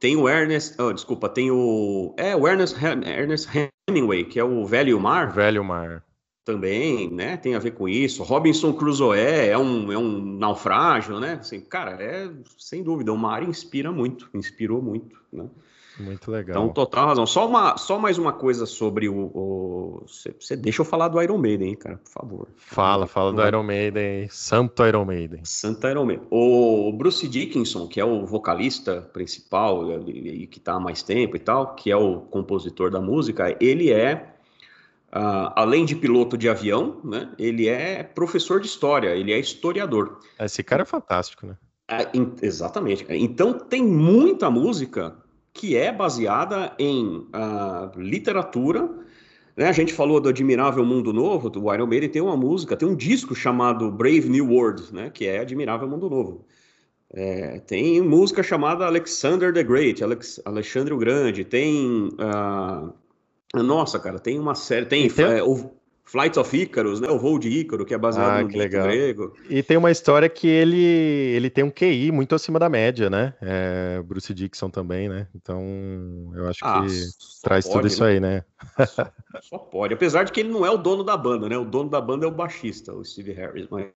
Tem 0.00 0.16
o 0.16 0.28
Ernest, 0.28 0.80
oh, 0.80 0.92
desculpa, 0.92 1.28
tem 1.28 1.50
o. 1.52 2.14
É, 2.16 2.34
o 2.34 2.48
Ernest, 2.48 2.76
Ernest 2.82 3.48
Hemingway, 3.88 4.24
que 4.24 4.40
é 4.40 4.44
o 4.44 4.64
Velho 4.66 4.98
Mar. 4.98 5.30
Velho 5.30 5.62
Mar 5.62 6.02
também, 6.50 7.10
né? 7.10 7.36
Tem 7.36 7.54
a 7.54 7.58
ver 7.58 7.72
com 7.72 7.88
isso. 7.88 8.22
Robinson 8.22 8.72
Crusoe 8.72 9.18
é 9.18 9.56
um, 9.56 9.92
é 9.92 9.98
um 9.98 10.36
naufrágio, 10.38 11.20
né? 11.20 11.34
Assim, 11.40 11.60
cara, 11.60 11.92
é 12.02 12.30
sem 12.58 12.82
dúvida, 12.82 13.12
o 13.12 13.16
mar 13.16 13.42
inspira 13.42 13.92
muito, 13.92 14.28
inspirou 14.34 14.82
muito, 14.82 15.16
né? 15.32 15.46
Muito 15.98 16.30
legal. 16.30 16.56
Então, 16.56 16.72
total 16.72 17.08
razão. 17.08 17.26
Só, 17.26 17.46
uma, 17.46 17.76
só 17.76 17.98
mais 17.98 18.16
uma 18.16 18.32
coisa 18.32 18.64
sobre 18.64 19.08
o. 19.08 20.02
Você 20.06 20.56
deixa 20.56 20.80
eu 20.80 20.84
falar 20.84 21.08
do 21.08 21.20
Iron 21.20 21.36
Maiden, 21.36 21.68
hein, 21.68 21.76
cara, 21.76 21.98
por 21.98 22.10
favor. 22.10 22.48
Fala, 22.56 23.06
fala 23.06 23.32
do 23.32 23.46
Iron 23.46 23.62
Maiden, 23.62 24.26
Santo 24.30 24.86
Iron 24.86 25.04
Maiden. 25.04 25.40
Santo 25.44 25.86
Iron 25.86 26.06
Maiden. 26.06 26.26
O 26.30 26.90
Bruce 26.92 27.28
Dickinson, 27.28 27.86
que 27.86 28.00
é 28.00 28.04
o 28.04 28.24
vocalista 28.24 29.02
principal 29.12 30.00
e 30.08 30.46
que 30.46 30.58
está 30.58 30.74
há 30.74 30.80
mais 30.80 31.02
tempo 31.02 31.36
e 31.36 31.40
tal, 31.40 31.74
que 31.74 31.90
é 31.90 31.96
o 31.96 32.20
compositor 32.20 32.90
da 32.90 33.00
música, 33.00 33.54
ele 33.60 33.92
é. 33.92 34.36
Uh, 35.12 35.50
além 35.56 35.84
de 35.84 35.96
piloto 35.96 36.38
de 36.38 36.48
avião, 36.48 37.00
né, 37.02 37.32
ele 37.36 37.66
é 37.66 38.04
professor 38.04 38.60
de 38.60 38.68
história, 38.68 39.08
ele 39.16 39.32
é 39.32 39.40
historiador. 39.40 40.20
Esse 40.38 40.62
cara 40.62 40.82
é 40.82 40.84
fantástico, 40.84 41.46
né? 41.46 41.56
É, 41.88 42.06
exatamente. 42.46 43.04
Então 43.08 43.52
tem 43.52 43.82
muita 43.82 44.48
música 44.48 45.16
que 45.52 45.76
é 45.76 45.92
baseada 45.92 46.72
em 46.78 47.26
uh, 47.34 47.90
literatura. 48.00 48.88
Né? 49.56 49.68
A 49.68 49.72
gente 49.72 49.92
falou 49.92 50.20
do 50.20 50.28
Admirável 50.28 50.84
Mundo 50.84 51.12
Novo, 51.12 51.50
do 51.50 51.74
Iron 51.74 51.88
Maiden 51.88 52.08
tem 52.08 52.22
uma 52.22 52.36
música, 52.36 52.76
tem 52.76 52.88
um 52.88 52.94
disco 52.94 53.34
chamado 53.34 53.90
Brave 53.90 54.28
New 54.28 54.48
World, 54.48 54.94
né? 54.94 55.10
que 55.10 55.26
é 55.26 55.40
Admirável 55.40 55.88
Mundo 55.88 56.08
Novo. 56.08 56.46
É, 57.12 57.58
tem 57.58 58.00
música 58.00 58.44
chamada 58.44 58.86
Alexander 58.86 59.52
the 59.52 59.64
Great, 59.64 60.04
Alex, 60.04 60.40
Alexandre 60.44 60.94
o 60.94 60.96
Grande, 60.96 61.44
tem. 61.44 62.10
Uh, 62.10 62.92
nossa, 63.54 63.98
cara, 63.98 64.18
tem 64.18 64.38
uma 64.38 64.54
série. 64.54 64.86
Tem, 64.86 65.08
tem... 65.08 65.24
É, 65.24 65.42
o, 65.42 65.70
Flight 66.10 66.36
of 66.40 66.56
Icarus, 66.56 67.00
né? 67.00 67.08
O 67.08 67.20
voo 67.20 67.38
de 67.38 67.48
Ícaro, 67.48 67.86
que 67.86 67.94
é 67.94 67.98
baseado 67.98 68.40
ah, 68.40 68.42
no 68.42 68.48
legal. 68.48 68.82
grego. 68.82 69.32
E 69.48 69.62
tem 69.62 69.76
uma 69.76 69.92
história 69.92 70.28
que 70.28 70.48
ele, 70.48 70.76
ele 70.76 71.48
tem 71.48 71.62
um 71.62 71.70
QI 71.70 72.10
muito 72.10 72.34
acima 72.34 72.58
da 72.58 72.68
média, 72.68 73.08
né? 73.08 73.32
É, 73.40 74.02
Bruce 74.02 74.34
Dixon 74.34 74.70
também, 74.70 75.08
né? 75.08 75.28
Então, 75.36 75.62
eu 76.34 76.48
acho 76.48 76.64
ah, 76.64 76.84
que 76.84 76.88
traz 77.44 77.64
pode, 77.64 77.76
tudo 77.76 77.86
isso 77.86 78.02
né? 78.02 78.10
aí, 78.10 78.18
né? 78.18 78.44
Só, 78.88 79.12
só, 79.40 79.58
pode. 79.58 79.94
Apesar 79.94 80.24
de 80.24 80.32
que 80.32 80.40
ele 80.40 80.48
não 80.48 80.66
é 80.66 80.70
o 80.70 80.76
dono 80.76 81.04
da 81.04 81.16
banda, 81.16 81.48
né? 81.48 81.56
O 81.56 81.64
dono 81.64 81.88
da 81.88 82.00
banda 82.00 82.26
é 82.26 82.28
o 82.28 82.32
baixista, 82.32 82.92
o 82.92 83.04
Steve 83.04 83.30
Harris, 83.30 83.68
mas... 83.70 83.86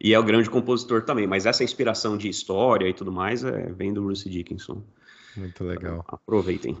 E 0.00 0.14
é 0.14 0.18
o 0.18 0.22
grande 0.22 0.48
compositor 0.48 1.02
também, 1.02 1.26
mas 1.26 1.46
essa 1.46 1.64
inspiração 1.64 2.16
de 2.16 2.28
história 2.28 2.88
e 2.88 2.94
tudo 2.94 3.10
mais 3.10 3.42
é, 3.42 3.72
vem 3.72 3.92
do 3.92 4.02
Bruce 4.02 4.28
Dickinson. 4.28 4.84
Muito 5.36 5.64
legal. 5.64 6.04
Aproveitem. 6.06 6.78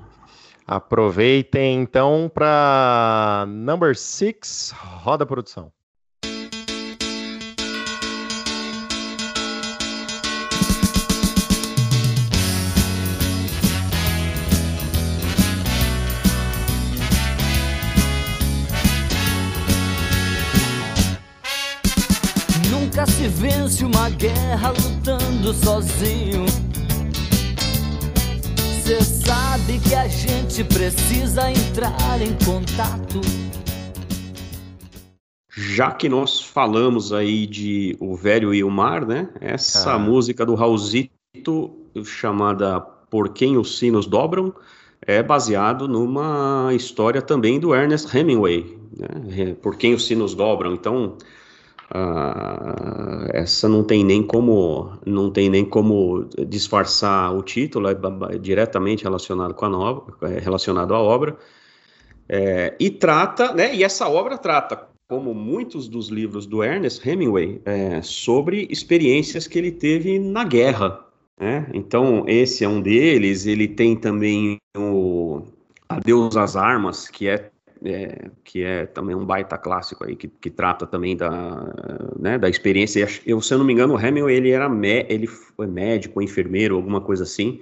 Aproveitem 0.66 1.82
então 1.82 2.30
para 2.32 3.44
number 3.46 3.94
six, 3.94 4.72
roda 4.74 5.26
produção. 5.26 5.70
Nunca 22.70 23.04
se 23.06 23.28
vence 23.28 23.84
uma 23.84 24.08
guerra 24.08 24.70
lutando 24.70 25.52
sozinho. 25.52 26.63
Sabe 29.64 29.78
que 29.80 29.94
a 29.94 30.06
gente 30.06 30.62
precisa 30.64 31.50
entrar 31.50 32.20
em 32.20 32.36
contato. 32.44 33.20
Já 35.48 35.90
que 35.90 36.08
nós 36.08 36.40
falamos 36.40 37.12
aí 37.12 37.46
de 37.46 37.96
O 37.98 38.14
Velho 38.14 38.52
e 38.52 38.62
o 38.62 38.70
Mar, 38.70 39.06
né? 39.06 39.28
Essa 39.40 39.94
ah. 39.94 39.98
música 39.98 40.44
do 40.44 40.54
Raulzito, 40.54 41.70
chamada 42.04 42.80
Por 42.80 43.32
Quem 43.32 43.56
os 43.56 43.78
Sinos 43.78 44.06
Dobram, 44.06 44.52
é 45.00 45.22
baseado 45.22 45.88
numa 45.88 46.70
história 46.74 47.22
também 47.22 47.58
do 47.58 47.74
Ernest 47.74 48.14
Hemingway, 48.14 48.78
né? 48.96 49.56
Por 49.62 49.76
Quem 49.76 49.94
os 49.94 50.06
Sinos 50.06 50.34
Dobram. 50.34 50.74
Então, 50.74 51.16
Uh, 51.94 53.30
essa 53.32 53.68
não 53.68 53.84
tem 53.84 54.02
nem 54.02 54.20
como 54.20 54.98
não 55.06 55.30
tem 55.30 55.48
nem 55.48 55.64
como 55.64 56.28
disfarçar 56.48 57.32
o 57.32 57.40
título, 57.40 57.86
é 57.88 58.38
diretamente 58.38 59.04
relacionado 59.04 59.54
com 59.54 59.64
a 59.64 59.68
nova, 59.68 60.02
é 60.22 60.40
relacionado 60.40 60.92
à 60.92 61.00
obra. 61.00 61.36
É, 62.28 62.74
e 62.80 62.90
trata, 62.90 63.52
né, 63.54 63.74
e 63.74 63.84
essa 63.84 64.08
obra 64.08 64.36
trata, 64.36 64.88
como 65.08 65.34
muitos 65.34 65.86
dos 65.88 66.08
livros 66.08 66.46
do 66.46 66.64
Ernest 66.64 67.06
Hemingway, 67.08 67.60
é, 67.64 68.02
sobre 68.02 68.66
experiências 68.70 69.46
que 69.46 69.58
ele 69.58 69.70
teve 69.70 70.18
na 70.18 70.42
guerra. 70.42 71.04
Né? 71.38 71.68
Então, 71.74 72.24
esse 72.26 72.64
é 72.64 72.68
um 72.68 72.80
deles. 72.80 73.46
Ele 73.46 73.68
tem 73.68 73.94
também 73.94 74.58
o 74.76 75.42
Adeus 75.88 76.36
às 76.36 76.56
Armas, 76.56 77.08
que 77.08 77.28
é 77.28 77.50
é, 77.84 78.30
que 78.42 78.62
é 78.62 78.86
também 78.86 79.14
um 79.14 79.24
baita 79.24 79.58
clássico 79.58 80.04
aí, 80.04 80.16
que, 80.16 80.28
que 80.28 80.50
trata 80.50 80.86
também 80.86 81.16
da, 81.16 82.10
né, 82.18 82.38
da 82.38 82.48
experiência. 82.48 83.06
Eu, 83.26 83.40
se 83.40 83.52
eu 83.52 83.58
não 83.58 83.64
me 83.64 83.72
engano, 83.72 83.94
o 83.94 84.00
Hemingway, 84.00 84.36
ele 84.36 84.50
era 84.50 84.70
ele 85.08 85.26
foi 85.26 85.66
médico, 85.66 86.22
enfermeiro, 86.22 86.76
alguma 86.76 87.00
coisa 87.00 87.24
assim, 87.24 87.60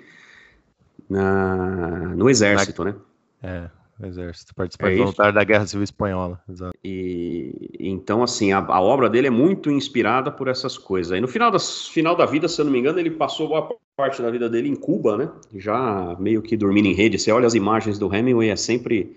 na, 1.11 2.15
no 2.17 2.31
exército, 2.31 2.85
né? 2.85 2.95
É, 3.43 3.69
no 3.99 4.07
exército, 4.07 4.55
participou 4.55 4.89
é 4.89 4.97
voluntário 4.97 5.35
da 5.35 5.43
Guerra 5.43 5.67
Civil 5.67 5.83
Espanhola, 5.83 6.41
exato. 6.49 6.77
E, 6.85 7.71
então, 7.81 8.23
assim, 8.23 8.53
a, 8.53 8.59
a, 8.59 8.81
obra 8.81 9.11
dele 9.11 9.27
é 9.27 9.31
muito 9.31 9.71
inspirada 9.71 10.31
por 10.31 10.47
essas 10.47 10.79
coisas. 10.79 11.17
E 11.17 11.21
no 11.21 11.27
final, 11.27 11.51
das, 11.51 11.89
final 11.89 12.15
da 12.15 12.27
vida, 12.27 12.49
se 12.49 12.61
eu 12.61 12.65
não 12.65 12.73
me 12.73 12.79
engano, 12.79 12.99
ele 13.01 13.11
passou 13.11 13.49
boa 13.49 13.69
parte 13.97 14.23
da 14.23 14.31
vida 14.31 14.49
dele 14.49 14.69
em 14.69 14.77
Cuba, 14.77 15.17
né? 15.17 15.29
Já 15.57 16.17
meio 16.19 16.41
que 16.41 16.57
dormindo 16.57 16.87
em 16.87 16.95
rede. 16.95 17.19
Você 17.19 17.33
olha 17.33 17.47
as 17.47 17.55
imagens 17.55 17.99
do 17.99 18.13
Hemingway, 18.13 18.51
é 18.51 18.57
sempre 18.57 19.17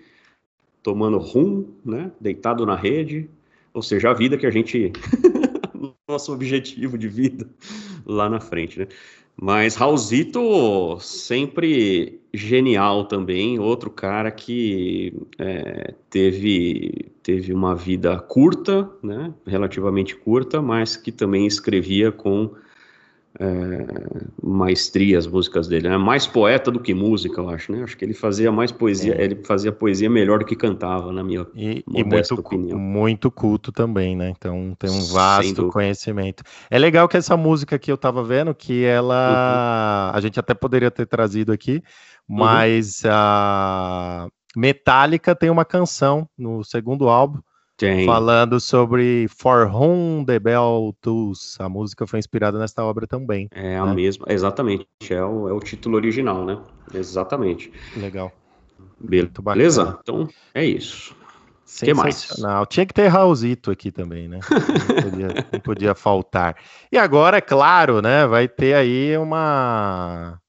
tomando 0.86 1.18
rum, 1.18 1.66
né, 1.84 2.12
deitado 2.20 2.64
na 2.64 2.76
rede, 2.76 3.28
ou 3.74 3.82
seja, 3.82 4.10
a 4.10 4.14
vida 4.14 4.38
que 4.38 4.46
a 4.46 4.52
gente 4.52 4.92
nosso 6.08 6.32
objetivo 6.32 6.96
de 6.96 7.08
vida 7.08 7.50
lá 8.06 8.30
na 8.30 8.38
frente, 8.38 8.78
né? 8.78 8.86
Mas 9.36 9.74
Raulzito 9.74 10.96
sempre 11.00 12.20
genial 12.32 13.04
também, 13.04 13.58
outro 13.58 13.90
cara 13.90 14.30
que 14.30 15.12
é, 15.40 15.92
teve 16.08 17.10
teve 17.20 17.52
uma 17.52 17.74
vida 17.74 18.16
curta, 18.20 18.88
né, 19.02 19.34
relativamente 19.44 20.14
curta, 20.14 20.62
mas 20.62 20.96
que 20.96 21.10
também 21.10 21.48
escrevia 21.48 22.12
com 22.12 22.52
é, 23.38 23.86
maestria 24.42 25.18
as 25.18 25.26
músicas 25.26 25.68
dele. 25.68 25.88
É 25.88 25.96
mais 25.96 26.26
poeta 26.26 26.70
do 26.70 26.80
que 26.80 26.94
música, 26.94 27.40
eu 27.40 27.48
acho, 27.48 27.72
né? 27.72 27.82
Acho 27.82 27.96
que 27.96 28.04
ele 28.04 28.14
fazia 28.14 28.50
mais 28.50 28.72
poesia, 28.72 29.14
é. 29.14 29.24
ele 29.24 29.36
fazia 29.44 29.70
poesia 29.72 30.08
melhor 30.08 30.38
do 30.38 30.44
que 30.44 30.56
cantava, 30.56 31.12
na 31.12 31.22
minha 31.22 31.46
e, 31.54 31.84
e 31.86 32.04
muito, 32.04 32.34
opinião. 32.34 32.78
muito 32.78 33.30
culto 33.30 33.70
também, 33.70 34.16
né? 34.16 34.30
Então 34.30 34.74
tem 34.78 34.90
um 34.90 35.04
vasto 35.06 35.68
conhecimento. 35.68 36.42
É 36.70 36.78
legal 36.78 37.08
que 37.08 37.16
essa 37.16 37.36
música 37.36 37.78
que 37.78 37.90
eu 37.90 37.96
tava 37.96 38.22
vendo, 38.22 38.54
que 38.54 38.84
ela 38.84 40.10
uhum. 40.12 40.16
a 40.16 40.20
gente 40.20 40.40
até 40.40 40.54
poderia 40.54 40.90
ter 40.90 41.06
trazido 41.06 41.52
aqui, 41.52 41.82
uhum. 42.28 42.36
mas 42.36 43.02
uhum. 43.04 43.10
a 43.12 44.28
Metallica 44.56 45.34
tem 45.34 45.50
uma 45.50 45.64
canção 45.64 46.28
no 46.38 46.64
segundo 46.64 47.08
álbum 47.08 47.40
tem. 47.76 48.06
Falando 48.06 48.58
sobre 48.58 49.28
For 49.28 49.66
Whom 49.66 50.24
the 50.24 50.38
Bell 50.38 50.96
Tolls. 51.00 51.56
A 51.60 51.68
música 51.68 52.06
foi 52.06 52.18
inspirada 52.18 52.58
nesta 52.58 52.82
obra 52.84 53.06
também. 53.06 53.48
É 53.52 53.76
a 53.76 53.84
né? 53.84 53.94
mesma, 53.94 54.26
exatamente. 54.28 54.86
É 55.10 55.22
o, 55.22 55.48
é 55.48 55.52
o 55.52 55.60
título 55.60 55.96
original, 55.96 56.44
né? 56.44 56.58
Exatamente. 56.94 57.72
Legal. 57.96 58.32
Beleza? 58.98 59.98
Então, 60.00 60.28
é 60.54 60.64
isso. 60.64 61.14
que 61.80 61.92
mais? 61.92 62.28
Tinha 62.68 62.86
que 62.86 62.94
ter 62.94 63.08
Raulzito 63.08 63.70
aqui 63.70 63.90
também, 63.90 64.26
né? 64.26 64.40
Não 64.48 65.10
podia, 65.10 65.28
não 65.52 65.60
podia 65.60 65.94
faltar. 65.94 66.56
E 66.90 66.96
agora, 66.96 67.36
é 67.36 67.42
claro, 67.42 68.00
né? 68.00 68.26
Vai 68.26 68.48
ter 68.48 68.74
aí 68.74 69.16
uma. 69.18 70.40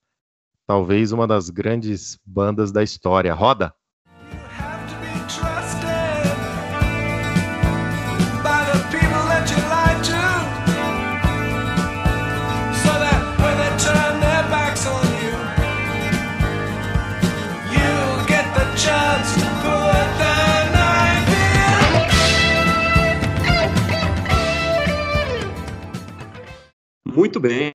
Talvez 0.66 1.12
uma 1.12 1.28
das 1.28 1.50
grandes 1.50 2.20
bandas 2.26 2.72
da 2.72 2.84
história. 2.84 3.34
Roda! 3.34 3.74
Muito 27.18 27.40
bem. 27.40 27.74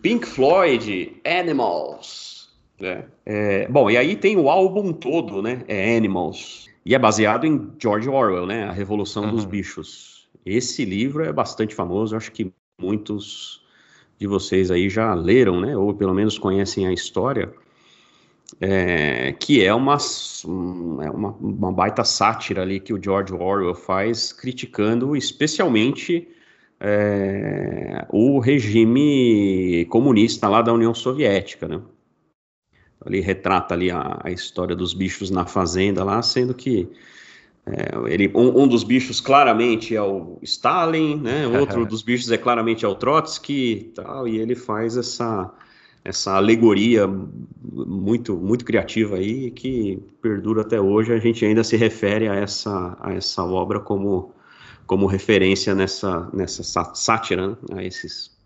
Pink 0.00 0.26
Floyd, 0.26 1.12
Animals. 1.22 2.48
É, 2.80 3.04
é, 3.26 3.68
bom, 3.68 3.90
e 3.90 3.98
aí 3.98 4.16
tem 4.16 4.38
o 4.38 4.48
álbum 4.48 4.90
todo, 4.90 5.42
né? 5.42 5.62
É 5.68 5.94
Animals. 5.98 6.66
E 6.86 6.94
é 6.94 6.98
baseado 6.98 7.46
em 7.46 7.70
George 7.78 8.08
Orwell, 8.08 8.46
né? 8.46 8.64
A 8.64 8.72
Revolução 8.72 9.24
uhum. 9.24 9.32
dos 9.32 9.44
Bichos. 9.44 10.30
Esse 10.46 10.86
livro 10.86 11.22
é 11.22 11.30
bastante 11.30 11.74
famoso, 11.74 12.16
acho 12.16 12.32
que 12.32 12.50
muitos 12.80 13.62
de 14.18 14.26
vocês 14.26 14.70
aí 14.70 14.88
já 14.88 15.12
leram, 15.12 15.60
né? 15.60 15.76
Ou 15.76 15.92
pelo 15.92 16.14
menos 16.14 16.38
conhecem 16.38 16.86
a 16.86 16.92
história. 16.92 17.52
é, 18.62 19.32
que 19.38 19.62
é 19.62 19.74
uma, 19.74 19.98
é 21.04 21.10
uma, 21.10 21.32
uma 21.32 21.70
baita 21.70 22.02
sátira 22.02 22.62
ali 22.62 22.80
que 22.80 22.94
o 22.94 23.02
George 23.02 23.34
Orwell 23.34 23.74
faz, 23.74 24.32
criticando 24.32 25.14
especialmente 25.14 26.26
é, 26.80 28.06
o 28.08 28.38
regime 28.38 29.84
comunista 29.90 30.48
lá 30.48 30.62
da 30.62 30.72
União 30.72 30.94
Soviética, 30.94 31.68
né? 31.68 31.80
Ele 33.04 33.20
retrata 33.20 33.74
ali 33.74 33.90
a, 33.90 34.18
a 34.22 34.30
história 34.30 34.74
dos 34.74 34.92
bichos 34.94 35.30
na 35.30 35.46
fazenda 35.46 36.02
lá, 36.04 36.22
sendo 36.22 36.54
que 36.54 36.88
é, 37.66 38.12
ele, 38.12 38.30
um, 38.34 38.62
um, 38.62 38.68
dos 38.68 38.82
bichos 38.82 39.20
claramente 39.20 39.94
é 39.94 40.02
o 40.02 40.38
Stalin, 40.42 41.16
né? 41.16 41.46
Outro 41.58 41.84
dos 41.84 42.02
bichos 42.02 42.30
é 42.30 42.38
claramente 42.38 42.84
é 42.84 42.88
o 42.88 42.94
Trotsky, 42.94 43.92
tal, 43.94 44.26
e 44.26 44.38
ele 44.38 44.54
faz 44.54 44.96
essa 44.96 45.52
essa 46.02 46.32
alegoria 46.36 47.06
muito 47.62 48.34
muito 48.34 48.64
criativa 48.64 49.16
aí 49.16 49.50
que 49.50 50.02
perdura 50.22 50.62
até 50.62 50.80
hoje. 50.80 51.12
A 51.12 51.18
gente 51.18 51.44
ainda 51.44 51.62
se 51.62 51.76
refere 51.76 52.26
a 52.26 52.34
essa 52.34 52.96
a 53.00 53.12
essa 53.12 53.44
obra 53.44 53.80
como 53.80 54.32
como 54.90 55.06
referência 55.06 55.72
nessa 55.72 56.28
nessa 56.32 56.64
sátira 56.94 57.50
né? 57.50 57.56
a 57.76 57.84
esses 57.84 58.36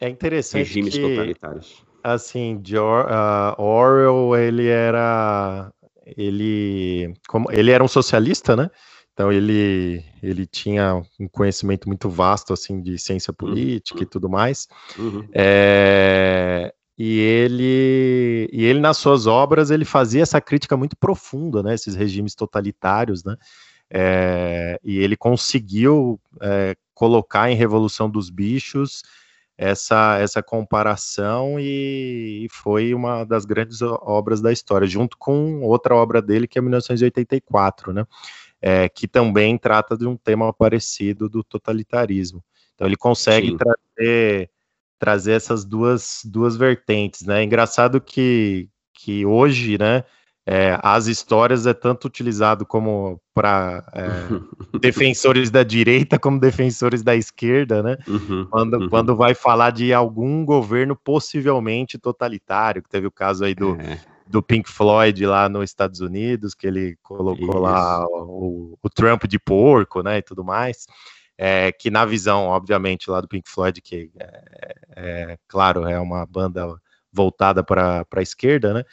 é 0.00 0.08
interessante 0.08 0.66
regimes 0.66 0.94
que, 0.94 1.00
totalitários. 1.00 1.84
Assim, 2.02 2.60
George, 2.64 3.08
uh, 3.08 3.62
Orwell 3.62 4.36
ele 4.36 4.66
era 4.66 5.72
ele, 6.04 7.14
como, 7.28 7.52
ele 7.52 7.70
era 7.70 7.84
um 7.84 7.88
socialista, 7.88 8.56
né? 8.56 8.68
Então 9.12 9.30
ele, 9.32 10.04
ele 10.20 10.44
tinha 10.44 11.00
um 11.20 11.28
conhecimento 11.28 11.86
muito 11.86 12.10
vasto 12.10 12.52
assim 12.52 12.82
de 12.82 12.98
ciência 12.98 13.30
uhum. 13.30 13.36
política 13.36 14.00
uhum. 14.00 14.02
e 14.02 14.06
tudo 14.06 14.28
mais. 14.28 14.66
Uhum. 14.98 15.24
É, 15.32 16.74
e 16.98 17.20
ele 17.20 18.48
e 18.52 18.64
ele 18.64 18.80
nas 18.80 18.96
suas 18.96 19.28
obras 19.28 19.70
ele 19.70 19.84
fazia 19.84 20.22
essa 20.24 20.40
crítica 20.40 20.76
muito 20.76 20.96
profunda, 20.96 21.62
né? 21.62 21.74
Esses 21.74 21.94
regimes 21.94 22.34
totalitários, 22.34 23.22
né? 23.22 23.36
É, 23.90 24.78
e 24.82 24.98
ele 24.98 25.16
conseguiu 25.16 26.20
é, 26.40 26.74
colocar 26.94 27.50
em 27.50 27.54
Revolução 27.54 28.10
dos 28.10 28.30
Bichos 28.30 29.02
essa, 29.56 30.18
essa 30.18 30.42
comparação 30.42 31.58
e, 31.58 32.44
e, 32.44 32.48
foi 32.50 32.92
uma 32.92 33.24
das 33.24 33.44
grandes 33.44 33.80
obras 33.80 34.40
da 34.40 34.52
história, 34.52 34.86
junto 34.86 35.16
com 35.16 35.62
outra 35.62 35.94
obra 35.94 36.20
dele, 36.20 36.46
que 36.46 36.58
é 36.58 36.62
1984, 36.62 37.92
né? 37.92 38.04
É, 38.60 38.88
que 38.88 39.06
também 39.06 39.56
trata 39.56 39.96
de 39.96 40.06
um 40.06 40.16
tema 40.16 40.52
parecido 40.52 41.28
do 41.28 41.42
totalitarismo. 41.44 42.42
Então 42.74 42.86
ele 42.86 42.96
consegue 42.96 43.56
trazer, 43.56 44.50
trazer 44.98 45.32
essas 45.32 45.64
duas, 45.64 46.20
duas 46.24 46.56
vertentes, 46.56 47.22
né? 47.22 47.40
É 47.40 47.44
engraçado 47.44 48.00
que, 48.00 48.68
que 48.92 49.24
hoje, 49.24 49.78
né, 49.78 50.04
é, 50.48 50.78
as 50.80 51.08
histórias 51.08 51.66
é 51.66 51.74
tanto 51.74 52.06
utilizado 52.06 52.64
como 52.64 53.20
para 53.34 53.84
é, 53.92 54.78
defensores 54.78 55.50
da 55.50 55.64
direita 55.64 56.20
como 56.20 56.38
defensores 56.38 57.02
da 57.02 57.16
esquerda, 57.16 57.82
né? 57.82 57.96
Uhum, 58.06 58.46
quando, 58.48 58.74
uhum. 58.74 58.88
quando 58.88 59.16
vai 59.16 59.34
falar 59.34 59.70
de 59.70 59.92
algum 59.92 60.44
governo 60.44 60.94
possivelmente 60.94 61.98
totalitário, 61.98 62.80
que 62.80 62.88
teve 62.88 63.08
o 63.08 63.10
caso 63.10 63.44
aí 63.44 63.56
do, 63.56 63.74
é. 63.80 64.00
do 64.24 64.40
Pink 64.40 64.70
Floyd 64.70 65.26
lá 65.26 65.48
nos 65.48 65.64
Estados 65.64 66.00
Unidos, 66.00 66.54
que 66.54 66.68
ele 66.68 66.96
colocou 67.02 67.50
Isso. 67.50 67.58
lá 67.58 68.06
o, 68.06 68.78
o, 68.80 68.88
Trump 68.90 69.24
de 69.24 69.40
porco, 69.40 70.00
né, 70.00 70.18
e 70.18 70.22
tudo 70.22 70.44
mais. 70.44 70.86
É, 71.36 71.72
que 71.72 71.90
na 71.90 72.04
visão, 72.04 72.44
obviamente, 72.44 73.10
lá 73.10 73.20
do 73.20 73.26
Pink 73.26 73.50
Floyd, 73.50 73.80
que 73.82 74.12
é, 74.16 74.74
é 74.96 75.38
claro, 75.48 75.88
é 75.88 75.98
uma 75.98 76.24
banda 76.24 76.66
voltada 77.12 77.64
para 77.64 78.06
a 78.14 78.22
esquerda, 78.22 78.72
né? 78.74 78.84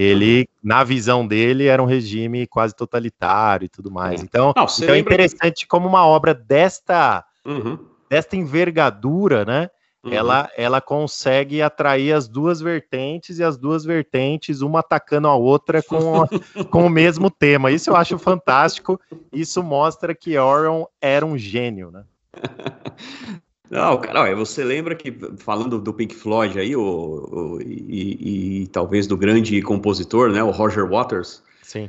Ele, 0.00 0.48
na 0.62 0.82
visão 0.82 1.26
dele, 1.26 1.66
era 1.66 1.82
um 1.82 1.86
regime 1.86 2.46
quase 2.46 2.74
totalitário 2.74 3.66
e 3.66 3.68
tudo 3.68 3.90
mais. 3.90 4.22
É. 4.22 4.24
Então, 4.24 4.54
Não, 4.56 4.64
então 4.64 4.94
é 4.94 4.98
interessante 4.98 5.60
que... 5.60 5.66
como 5.66 5.86
uma 5.86 6.06
obra 6.06 6.32
desta, 6.32 7.22
uhum. 7.44 7.78
desta 8.08 8.34
envergadura, 8.34 9.44
né? 9.44 9.68
Uhum. 10.02 10.14
Ela, 10.14 10.50
ela 10.56 10.80
consegue 10.80 11.60
atrair 11.60 12.14
as 12.14 12.26
duas 12.26 12.62
vertentes 12.62 13.38
e 13.38 13.44
as 13.44 13.58
duas 13.58 13.84
vertentes, 13.84 14.62
uma 14.62 14.80
atacando 14.80 15.28
a 15.28 15.34
outra 15.34 15.82
com, 15.82 16.26
com 16.70 16.86
o 16.86 16.90
mesmo 16.90 17.30
tema. 17.30 17.70
Isso 17.70 17.90
eu 17.90 17.96
acho 17.96 18.18
fantástico. 18.18 18.98
Isso 19.30 19.62
mostra 19.62 20.14
que 20.14 20.38
Orion 20.38 20.84
era 20.98 21.26
um 21.26 21.36
gênio, 21.36 21.90
né? 21.90 22.04
Não, 23.70 23.96
cara, 23.98 24.34
você 24.34 24.64
lembra 24.64 24.96
que, 24.96 25.16
falando 25.38 25.80
do 25.80 25.94
Pink 25.94 26.12
Floyd 26.12 26.58
aí, 26.58 26.74
o, 26.74 26.82
o 26.82 27.62
e, 27.62 27.86
e, 27.88 28.62
e, 28.62 28.66
talvez 28.66 29.06
do 29.06 29.16
grande 29.16 29.62
compositor, 29.62 30.32
né, 30.32 30.42
o 30.42 30.50
Roger 30.50 30.88
Waters. 30.88 31.40
Sim. 31.62 31.88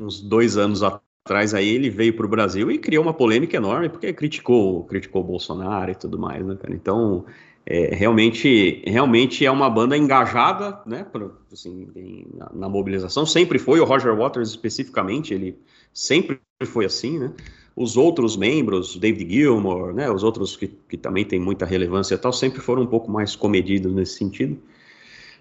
Uns 0.00 0.20
dois 0.20 0.56
anos 0.56 0.82
atrás 0.82 1.54
aí, 1.54 1.68
ele 1.68 1.88
veio 1.88 2.12
para 2.16 2.26
o 2.26 2.28
Brasil 2.28 2.72
e 2.72 2.78
criou 2.78 3.04
uma 3.04 3.14
polêmica 3.14 3.56
enorme, 3.56 3.88
porque 3.88 4.12
criticou, 4.12 4.82
criticou 4.84 5.22
o 5.22 5.26
Bolsonaro 5.26 5.92
e 5.92 5.94
tudo 5.94 6.18
mais, 6.18 6.44
né, 6.44 6.56
cara? 6.60 6.74
Então, 6.74 7.24
é, 7.64 7.94
realmente, 7.94 8.82
realmente 8.84 9.46
é 9.46 9.50
uma 9.50 9.70
banda 9.70 9.96
engajada, 9.96 10.80
né, 10.84 11.04
pra, 11.04 11.30
assim, 11.52 11.88
em, 11.94 12.26
na, 12.34 12.50
na 12.52 12.68
mobilização. 12.68 13.24
Sempre 13.24 13.60
foi, 13.60 13.78
o 13.78 13.84
Roger 13.84 14.16
Waters 14.16 14.48
especificamente, 14.50 15.32
ele 15.32 15.56
sempre 15.94 16.40
foi 16.64 16.84
assim, 16.84 17.20
né? 17.20 17.32
Os 17.74 17.96
outros 17.96 18.36
membros, 18.36 18.96
David 18.96 19.32
Gilmour, 19.32 19.94
né, 19.94 20.10
os 20.10 20.22
outros 20.22 20.56
que, 20.56 20.68
que 20.88 20.96
também 20.96 21.24
têm 21.24 21.40
muita 21.40 21.64
relevância 21.64 22.14
e 22.14 22.18
tal, 22.18 22.32
sempre 22.32 22.60
foram 22.60 22.82
um 22.82 22.86
pouco 22.86 23.10
mais 23.10 23.34
comedidos 23.34 23.92
nesse 23.92 24.18
sentido. 24.18 24.58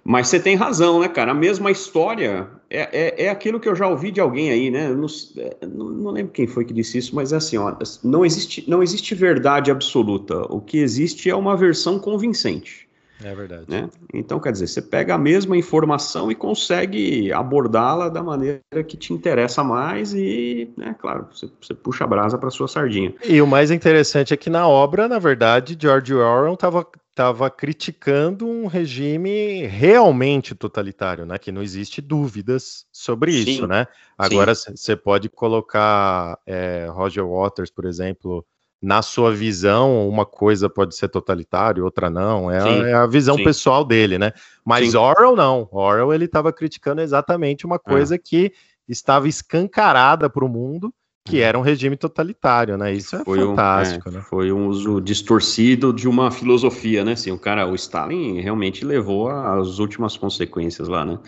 Mas 0.04 0.30
você 0.30 0.40
tem 0.40 0.56
razão, 0.56 1.00
né, 1.00 1.08
cara? 1.08 1.32
A 1.32 1.36
mesma 1.36 1.70
história 1.70 2.50
é, 2.70 2.90
é, 2.92 3.26
é 3.26 3.30
aquilo 3.30 3.60
que 3.60 3.70
eu 3.70 3.76
já 3.76 3.88
ouvi 3.88 4.12
de 4.12 4.20
alguém 4.20 4.50
aí, 4.50 4.72
né? 4.72 4.90
Não, 4.90 5.06
é, 5.38 5.68
não, 5.68 5.90
não, 5.90 6.12
lembro 6.12 6.32
quem 6.32 6.48
foi 6.48 6.66
que 6.66 6.74
disse 6.74 6.98
isso, 6.98 7.16
mas 7.16 7.32
é 7.32 7.36
assim, 7.36 7.58
ó, 7.58 7.76
não 8.04 8.26
existe, 8.26 8.64
não 8.68 8.82
existe 8.82 9.14
verdade 9.14 9.70
absoluta. 9.70 10.42
O 10.52 10.60
que 10.60 10.80
existe 10.80 11.30
é 11.30 11.36
uma 11.36 11.56
versão 11.56 12.00
convincente. 12.00 12.88
É 13.24 13.36
verdade. 13.36 13.66
Né? 13.68 13.90
Então, 14.14 14.40
quer 14.40 14.52
dizer, 14.52 14.68
você 14.68 14.82
pega 14.82 15.16
a 15.16 15.18
mesma 15.18 15.56
informação 15.58 16.32
e 16.32 16.36
consegue 16.36 17.32
abordá-la 17.32 18.10
da 18.10 18.24
maneira 18.24 18.62
que 18.88 18.98
te 18.98 19.14
interessa 19.14 19.64
mais 19.64 20.14
e, 20.14 20.72
né, 20.78 20.96
claro, 21.00 21.28
você, 21.32 21.50
você 21.62 21.74
puxa 21.74 22.04
a 22.04 22.08
brasa 22.08 22.38
para 22.38 22.50
sua 22.50 22.68
sardinha. 22.68 23.14
E 23.24 23.42
o 23.42 23.48
mais 23.48 23.72
interessante 23.72 24.34
é 24.34 24.38
que 24.38 24.50
na 24.50 24.68
obra, 24.68 25.08
na 25.08 25.20
verdade, 25.20 25.78
George 25.80 26.14
Orwell 26.14 26.54
estava 26.54 26.86
estava 27.12 27.50
criticando 27.52 28.48
um 28.48 28.68
regime 28.68 29.66
realmente 29.68 30.56
totalitário, 30.56 31.26
né? 31.26 31.38
Que 31.38 31.52
não 31.52 31.62
existe 31.62 32.02
dúvidas 32.02 32.86
sobre 32.92 33.34
Sim. 33.34 33.52
isso, 33.52 33.68
né? 33.68 33.86
Agora 34.18 34.56
você 34.56 34.96
pode 34.96 35.30
colocar 35.30 36.40
é, 36.46 36.88
Roger 36.90 37.28
Waters, 37.28 37.70
por 37.70 37.86
exemplo, 37.86 38.46
na 38.82 39.04
sua 39.04 39.32
visão, 39.32 40.10
uma 40.10 40.26
coisa 40.26 40.68
pode 40.68 40.96
ser 40.96 41.08
totalitária, 41.08 41.84
outra 41.84 42.10
não. 42.10 42.50
É, 42.50 42.62
sim, 42.62 42.84
é 42.84 42.94
a 42.94 43.06
visão 43.06 43.36
sim. 43.36 43.44
pessoal 43.44 43.86
dele, 43.86 44.18
né? 44.18 44.32
Mas 44.66 44.92
sim. 44.92 44.98
Orwell 44.98 45.36
não. 45.36 45.70
Orwell 45.72 46.12
ele 46.12 46.26
estava 46.26 46.52
criticando 46.52 47.02
exatamente 47.02 47.66
uma 47.66 47.78
coisa 47.78 48.16
é. 48.16 48.18
que 48.18 48.52
estava 48.88 49.28
escancarada 49.28 50.30
para 50.30 50.44
o 50.44 50.50
mundo, 50.50 50.92
que 51.24 51.38
uhum. 51.38 51.44
era 51.44 51.60
um 51.60 51.62
regime 51.62 51.96
totalitário, 51.96 52.76
né? 52.76 52.92
Isso 52.92 53.16
é 53.16 53.24
foi 53.24 53.40
fantástico, 53.40 54.10
um, 54.10 54.12
é, 54.12 54.16
né? 54.16 54.22
Foi 54.28 54.52
um 54.52 54.68
uso 54.68 55.00
distorcido 55.00 55.94
de 55.94 56.08
uma 56.08 56.32
filosofia, 56.32 57.06
né? 57.06 57.12
Assim, 57.12 57.30
o 57.32 57.38
cara, 57.38 57.68
o 57.68 57.76
Stalin 57.76 58.42
realmente 58.42 58.84
levou 58.84 59.30
às 59.30 59.78
últimas 59.78 60.18
consequências 60.18 60.88
lá, 60.88 61.06
né? 61.06 61.20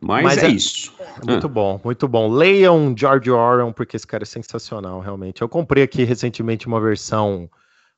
Mas, 0.00 0.24
Mas 0.24 0.42
é, 0.42 0.46
é, 0.46 0.50
isso. 0.50 0.92
Muito 1.26 1.46
ah. 1.46 1.50
bom, 1.50 1.80
muito 1.82 2.06
bom. 2.06 2.28
Leiam 2.28 2.94
George 2.96 3.30
Orwell, 3.30 3.72
porque 3.72 3.96
esse 3.96 4.06
cara 4.06 4.24
é 4.24 4.26
sensacional, 4.26 5.00
realmente. 5.00 5.42
Eu 5.42 5.48
comprei 5.48 5.82
aqui 5.82 6.04
recentemente 6.04 6.66
uma 6.66 6.80
versão, 6.80 7.48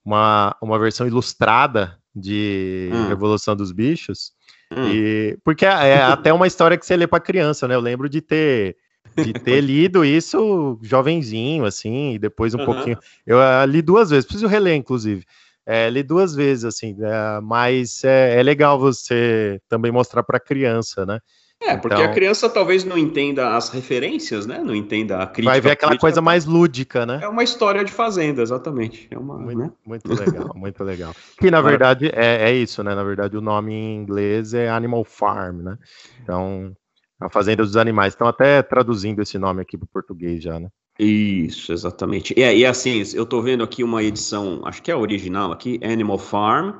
uma, 0.04 0.56
uma 0.62 0.78
versão 0.78 1.06
ilustrada 1.06 1.98
de 2.14 2.90
hum. 2.92 3.08
Revolução 3.08 3.56
dos 3.56 3.72
Bichos. 3.72 4.32
Hum. 4.72 4.88
E, 4.88 5.38
porque 5.44 5.66
é, 5.66 5.88
é 5.88 6.02
até 6.02 6.32
uma 6.32 6.46
história 6.46 6.76
que 6.76 6.86
você 6.86 6.96
lê 6.96 7.06
para 7.06 7.20
criança, 7.20 7.66
né? 7.66 7.74
Eu 7.74 7.80
lembro 7.80 8.08
de 8.08 8.20
ter 8.20 8.76
de 9.16 9.32
ter 9.32 9.60
lido 9.60 10.04
isso 10.04 10.78
jovenzinho, 10.82 11.64
assim, 11.64 12.14
e 12.14 12.18
depois 12.18 12.54
um 12.54 12.58
uhum. 12.58 12.64
pouquinho. 12.66 12.98
Eu 13.26 13.38
uh, 13.38 13.64
li 13.66 13.82
duas 13.82 14.10
vezes, 14.10 14.26
preciso 14.26 14.46
reler, 14.46 14.74
inclusive. 14.74 15.24
É, 15.66 15.90
li 15.90 16.02
duas 16.02 16.34
vezes, 16.34 16.64
assim, 16.64 16.94
uh, 16.94 17.42
mas 17.42 18.02
é, 18.04 18.38
é, 18.38 18.42
legal 18.42 18.78
você 18.78 19.60
também 19.68 19.92
mostrar 19.92 20.22
para 20.22 20.40
criança, 20.40 21.04
né? 21.04 21.20
É, 21.60 21.76
porque 21.76 21.96
então, 21.96 22.10
a 22.10 22.14
criança 22.14 22.48
talvez 22.48 22.84
não 22.84 22.96
entenda 22.96 23.56
as 23.56 23.68
referências, 23.68 24.46
né? 24.46 24.60
Não 24.62 24.74
entenda 24.74 25.18
a 25.18 25.26
crítica. 25.26 25.50
Vai 25.50 25.60
ver 25.60 25.70
aquela 25.72 25.90
crítica, 25.90 26.00
coisa 26.06 26.22
mais 26.22 26.46
lúdica, 26.46 27.04
né? 27.04 27.18
É 27.20 27.28
uma 27.28 27.42
história 27.42 27.84
de 27.84 27.90
fazenda, 27.90 28.42
exatamente. 28.42 29.08
É 29.10 29.18
uma, 29.18 29.36
muito, 29.36 29.58
né? 29.58 29.70
muito 29.84 30.14
legal, 30.14 30.52
muito 30.54 30.84
legal. 30.84 31.14
Que 31.36 31.50
na 31.50 31.60
verdade 31.60 32.10
é, 32.14 32.50
é, 32.50 32.54
isso, 32.54 32.82
né? 32.84 32.94
Na 32.94 33.02
verdade, 33.02 33.36
o 33.36 33.40
nome 33.40 33.72
em 33.72 33.96
inglês 33.96 34.54
é 34.54 34.68
Animal 34.68 35.04
Farm, 35.04 35.62
né? 35.62 35.78
Então, 36.22 36.76
a 37.20 37.28
Fazenda 37.28 37.64
dos 37.64 37.76
Animais. 37.76 38.12
Estão 38.12 38.28
até 38.28 38.62
traduzindo 38.62 39.20
esse 39.20 39.36
nome 39.36 39.60
aqui 39.60 39.76
para 39.76 39.84
o 39.84 39.88
português 39.88 40.42
já, 40.42 40.60
né? 40.60 40.68
Isso, 40.98 41.72
exatamente. 41.72 42.34
E, 42.36 42.40
e 42.40 42.64
assim, 42.64 43.02
eu 43.14 43.24
estou 43.24 43.42
vendo 43.42 43.64
aqui 43.64 43.82
uma 43.82 44.02
edição, 44.02 44.62
acho 44.64 44.82
que 44.82 44.90
é 44.90 44.94
a 44.94 44.98
original 44.98 45.52
aqui, 45.52 45.80
Animal 45.82 46.18
Farm 46.18 46.76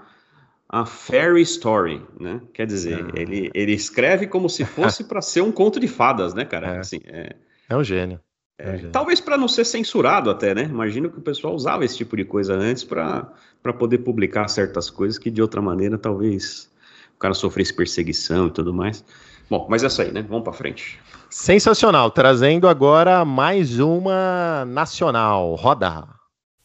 a 0.69 0.85
fairy 0.85 1.43
story, 1.43 2.03
né? 2.21 2.41
Quer 2.53 2.67
dizer, 2.67 3.07
ah. 3.07 3.13
ele, 3.15 3.51
ele 3.55 3.73
escreve 3.73 4.27
como 4.27 4.49
se 4.49 4.65
fosse 4.65 5.03
para 5.05 5.23
ser 5.23 5.41
um 5.41 5.51
conto 5.51 5.81
de 5.81 5.89
fadas, 5.89 6.35
né, 6.35 6.45
cara? 6.45 6.75
É, 6.75 6.79
assim, 6.79 7.01
é, 7.07 7.37
é 7.69 7.77
um 7.77 7.83
gênio. 7.83 8.21
É, 8.59 8.75
é 8.75 8.79
talvez 8.93 9.21
para 9.21 9.39
não 9.39 9.49
ser 9.49 9.65
censurado 9.65 10.29
até, 10.31 10.55
né? 10.55 10.65
Imagino 10.65 11.09
que 11.09 11.19
o 11.19 11.23
pessoal 11.23 11.55
usava 11.55 11.85
esse 11.85 11.97
tipo 11.97 12.17
de 12.17 12.25
coisa 12.25 12.55
antes 12.55 12.85
para 12.85 13.33
poder 13.79 13.99
publicar 13.99 14.49
certas 14.49 14.91
coisas 14.91 15.17
que 15.19 15.31
de 15.31 15.41
outra 15.41 15.63
maneira 15.63 15.97
talvez 15.97 16.71
o 17.15 17.19
cara 17.19 17.35
sofresse 17.35 17.73
perseguição 17.73 18.49
e 18.49 18.51
tudo 18.51 18.75
mais. 18.75 19.05
Bom, 19.49 19.67
mas 19.71 19.83
é 19.83 19.87
isso 19.87 20.03
aí, 20.03 20.13
né? 20.13 20.23
Vamos 20.29 20.45
para 20.45 20.53
frente. 20.53 20.99
Sensacional. 21.31 22.11
Trazendo 22.11 22.69
agora 22.69 23.25
mais 23.25 23.79
uma 23.79 24.65
nacional. 24.67 25.55
Roda. 25.55 26.07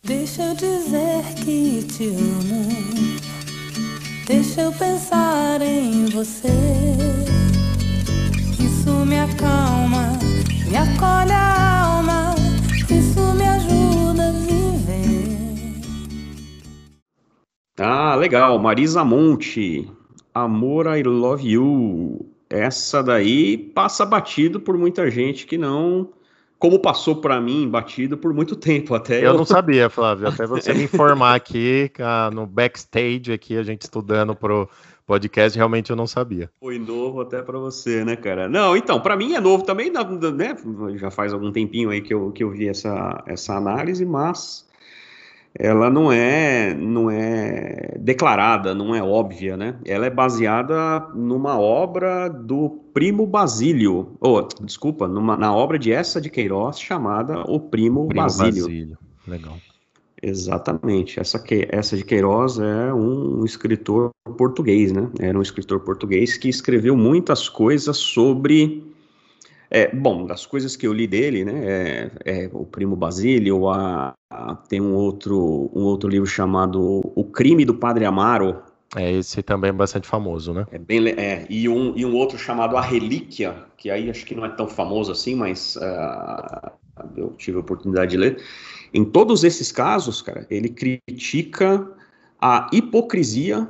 Deixa 0.04 0.44
eu 0.44 0.54
dizer 0.56 1.24
que 1.46 1.84
te 1.84 2.08
amo. 2.08 2.93
Deixa 4.26 4.62
eu 4.62 4.72
pensar 4.72 5.62
em 5.62 6.06
você. 6.06 6.48
Isso 8.58 9.06
me 9.06 9.20
acalma, 9.20 10.18
me 10.70 10.78
acolhe 10.78 11.32
a 11.34 11.84
alma. 11.84 12.34
Isso 12.90 13.20
me 13.34 13.46
ajuda 13.46 14.30
a 14.30 14.32
viver. 14.32 15.82
Ah, 17.78 18.16
legal. 18.16 18.58
Marisa 18.60 19.04
Monte. 19.04 19.92
Amor, 20.34 20.88
I 20.88 21.04
love 21.04 21.46
you. 21.46 22.26
Essa 22.50 23.04
daí 23.04 23.58
passa 23.58 24.06
batido 24.06 24.58
por 24.58 24.78
muita 24.78 25.12
gente 25.12 25.46
que 25.46 25.58
não 25.58 26.08
como 26.64 26.80
passou 26.80 27.18
para 27.18 27.42
mim 27.42 27.68
batido 27.68 28.18
por 28.18 28.34
muito 28.34 28.56
tempo 28.56 28.96
até. 28.96 29.20
Eu, 29.20 29.32
eu... 29.32 29.34
não 29.34 29.44
sabia, 29.44 29.90
Flávio, 29.90 30.30
até 30.30 30.48
você 30.48 30.72
me 30.74 30.84
informar 30.84 31.36
aqui 31.36 31.92
no 32.34 32.48
backstage 32.48 33.34
aqui 33.34 33.58
a 33.58 33.64
gente 33.64 33.82
estudando 33.82 34.34
pro 34.34 34.70
podcast, 35.06 35.58
realmente 35.58 35.90
eu 35.90 35.96
não 35.98 36.08
sabia. 36.08 36.50
Foi 36.62 36.80
novo 36.80 37.20
até 37.20 37.42
para 37.42 37.60
você, 37.60 38.06
né, 38.06 38.16
cara? 38.16 38.48
Não, 38.48 38.78
então, 38.78 39.02
para 39.02 39.18
mim 39.18 39.34
é 39.34 39.42
novo 39.42 39.66
também, 39.66 39.92
né? 39.92 40.56
Já 40.96 41.12
faz 41.12 41.34
algum 41.34 41.52
tempinho 41.52 41.90
aí 41.90 42.00
que 42.00 42.14
eu, 42.14 42.32
que 42.32 42.46
eu 42.46 42.52
vi 42.52 42.70
essa, 42.70 43.22
essa 43.28 43.58
análise, 43.58 44.06
mas 44.06 44.66
ela 45.58 45.90
não 45.90 46.12
é 46.12 46.74
não 46.74 47.10
é 47.12 47.96
declarada, 48.00 48.74
não 48.74 48.96
é 48.96 49.04
óbvia, 49.04 49.56
né? 49.56 49.76
Ela 49.86 50.08
é 50.08 50.10
baseada 50.10 51.00
numa 51.14 51.60
obra 51.60 52.28
do 52.28 52.70
Primo 52.94 53.26
Basílio, 53.26 54.16
ou 54.20 54.40
oh, 54.40 54.64
desculpa, 54.64 55.08
numa, 55.08 55.38
na 55.38 55.56
obra 55.56 55.78
de 55.78 55.92
essa 55.92 56.20
de 56.20 56.30
Queiroz 56.30 56.80
chamada 56.80 57.42
O 57.48 57.60
Primo, 57.60 58.08
Primo 58.08 58.24
Basílio. 58.24 58.66
Basílio. 58.66 58.98
Legal. 59.28 59.58
Exatamente. 60.22 61.20
Essa, 61.20 61.38
que, 61.38 61.68
essa 61.70 61.98
de 61.98 62.06
Queiroz 62.06 62.58
é 62.58 62.94
um 62.94 63.44
escritor 63.44 64.12
português, 64.38 64.92
né? 64.94 65.10
Era 65.20 65.38
um 65.38 65.42
escritor 65.42 65.82
português 65.82 66.38
que 66.38 66.48
escreveu 66.48 66.96
muitas 66.96 67.50
coisas 67.50 67.98
sobre 67.98 68.93
é, 69.74 69.94
bom, 69.94 70.28
das 70.28 70.46
coisas 70.46 70.76
que 70.76 70.86
eu 70.86 70.94
li 70.94 71.08
dele, 71.08 71.44
né, 71.44 71.66
é, 71.66 72.12
é 72.26 72.50
o 72.54 72.64
Primo 72.64 72.96
Basílio, 72.96 73.68
a, 73.70 74.14
a, 74.32 74.56
tem 74.56 74.80
um 74.80 74.94
outro, 74.94 75.72
um 75.74 75.82
outro 75.82 76.08
livro 76.08 76.28
chamado 76.28 77.02
O 77.16 77.24
Crime 77.24 77.66
do 77.66 77.74
Padre 77.74 78.06
Amaro. 78.06 78.62
É, 78.96 79.12
esse 79.12 79.42
também 79.42 79.70
é 79.70 79.74
bastante 79.74 80.08
famoso, 80.08 80.54
né? 80.54 80.68
É 80.72 80.78
bem, 80.78 81.08
é, 81.10 81.48
e, 81.50 81.68
um, 81.68 81.98
e 81.98 82.06
um 82.06 82.14
outro 82.16 82.38
chamado 82.38 82.78
A 82.78 82.82
Relíquia, 82.82 83.66
que 83.76 83.90
aí 83.90 84.12
acho 84.12 84.24
que 84.28 84.36
não 84.36 84.46
é 84.46 84.50
tão 84.50 84.68
famoso 84.68 85.12
assim, 85.12 85.34
mas 85.34 85.76
uh, 85.78 86.72
eu 87.18 87.34
tive 87.36 87.58
a 87.58 87.62
oportunidade 87.62 88.12
de 88.12 88.18
ler. 88.18 88.44
Em 88.94 89.04
todos 89.04 89.44
esses 89.44 89.72
casos, 89.72 90.22
cara, 90.22 90.46
ele 90.52 90.70
critica 90.70 91.90
a 92.40 92.70
hipocrisia 92.72 93.68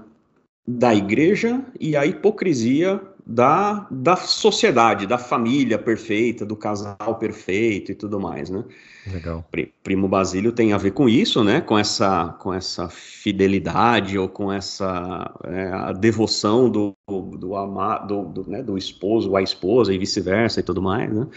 da 0.67 0.93
igreja 0.93 1.63
e 1.79 1.95
a 1.95 2.05
hipocrisia 2.05 2.99
da, 3.25 3.87
da 3.89 4.15
sociedade, 4.15 5.07
da 5.07 5.17
família 5.17 5.79
perfeita, 5.79 6.45
do 6.45 6.55
casal 6.55 7.15
perfeito 7.17 7.91
e 7.91 7.95
tudo 7.95 8.19
mais, 8.19 8.49
né? 8.49 8.63
Legal. 9.11 9.45
Primo 9.81 10.07
Basílio 10.07 10.51
tem 10.51 10.73
a 10.73 10.77
ver 10.77 10.91
com 10.91 11.07
isso, 11.07 11.43
né? 11.43 11.61
Com 11.61 11.77
essa, 11.77 12.35
com 12.39 12.53
essa 12.53 12.89
fidelidade 12.89 14.17
ou 14.17 14.27
com 14.27 14.51
essa 14.51 15.33
é, 15.45 15.67
a 15.67 15.91
devoção 15.93 16.69
do, 16.69 16.93
do, 17.07 17.55
amado, 17.55 18.23
do, 18.23 18.43
do, 18.43 18.49
né, 18.49 18.61
do 18.61 18.77
esposo 18.77 19.35
à 19.35 19.41
esposa 19.41 19.93
e 19.93 19.97
vice-versa 19.97 20.59
e 20.59 20.63
tudo 20.63 20.81
mais, 20.81 21.11
né? 21.13 21.27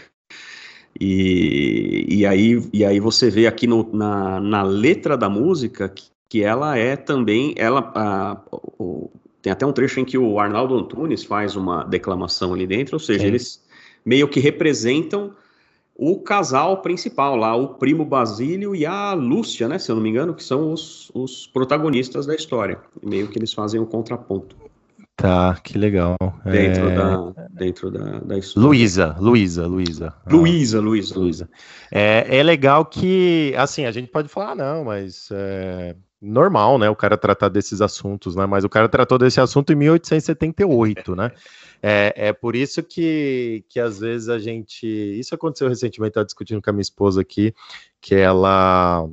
E, 0.99 2.05
e, 2.09 2.25
aí, 2.25 2.61
e 2.73 2.83
aí 2.83 2.99
você 2.99 3.29
vê 3.29 3.47
aqui 3.47 3.67
no, 3.67 3.89
na, 3.93 4.39
na 4.39 4.63
letra 4.63 5.15
da 5.15 5.29
música 5.29 5.87
que, 5.87 6.09
que 6.27 6.43
ela 6.43 6.77
é 6.77 6.95
também, 6.95 7.53
ela, 7.55 7.91
a, 7.95 8.41
o, 8.79 9.11
tem 9.47 9.51
até 9.51 9.65
um 9.65 9.71
trecho 9.71 9.99
em 10.01 10.05
que 10.05 10.17
o 10.17 10.39
Arnaldo 10.39 10.75
Antunes 10.75 11.23
faz 11.23 11.55
uma 11.55 11.83
declamação 11.85 12.53
ali 12.53 12.67
dentro, 12.67 12.95
ou 12.95 12.99
seja, 12.99 13.21
Sim. 13.21 13.27
eles 13.27 13.63
meio 14.05 14.27
que 14.27 14.41
representam 14.41 15.33
o 15.95 16.19
casal 16.19 16.81
principal 16.81 17.35
lá, 17.37 17.55
o 17.55 17.75
primo 17.75 18.03
Basílio 18.03 18.75
e 18.75 18.85
a 18.85 19.13
Lúcia, 19.13 19.67
né, 19.69 19.79
se 19.79 19.89
eu 19.89 19.95
não 19.95 20.03
me 20.03 20.09
engano, 20.09 20.33
que 20.33 20.43
são 20.43 20.73
os, 20.73 21.09
os 21.13 21.47
protagonistas 21.47 22.25
da 22.25 22.35
história. 22.35 22.79
Meio 23.01 23.29
que 23.29 23.39
eles 23.39 23.53
fazem 23.53 23.79
um 23.79 23.85
contraponto. 23.85 24.55
Tá, 25.15 25.57
que 25.63 25.77
legal. 25.77 26.17
Dentro, 26.43 26.89
é... 26.89 26.95
da, 26.95 27.47
dentro 27.49 27.89
da, 27.89 28.19
da 28.19 28.37
história. 28.37 28.67
Luísa, 28.67 29.15
Luísa, 29.17 29.65
Luísa. 29.65 30.13
Luísa, 30.29 30.81
Luísa. 30.81 31.17
Luísa. 31.17 31.49
É, 31.89 32.37
é 32.37 32.43
legal 32.43 32.85
que, 32.85 33.53
assim, 33.57 33.85
a 33.85 33.91
gente 33.91 34.09
pode 34.09 34.27
falar, 34.27 34.51
ah, 34.51 34.55
não, 34.55 34.83
mas 34.83 35.29
é, 35.31 35.95
normal, 36.27 36.77
né, 36.77 36.89
o 36.89 36.95
cara 36.95 37.17
tratar 37.17 37.49
desses 37.49 37.81
assuntos, 37.81 38.35
né, 38.35 38.45
mas 38.45 38.63
o 38.63 38.69
cara 38.69 38.89
tratou 38.89 39.17
desse 39.17 39.39
assunto 39.39 39.71
em 39.71 39.75
1878, 39.75 41.15
né, 41.15 41.31
é, 41.81 42.13
é 42.15 42.33
por 42.33 42.55
isso 42.55 42.83
que, 42.83 43.63
que 43.69 43.79
às 43.79 43.99
vezes 43.99 44.29
a 44.29 44.39
gente, 44.39 44.85
isso 44.85 45.33
aconteceu 45.33 45.69
recentemente, 45.69 46.11
estava 46.11 46.25
discutindo 46.25 46.61
com 46.61 46.69
a 46.69 46.73
minha 46.73 46.81
esposa 46.81 47.21
aqui, 47.21 47.53
que 48.01 48.15
ela 48.15 49.07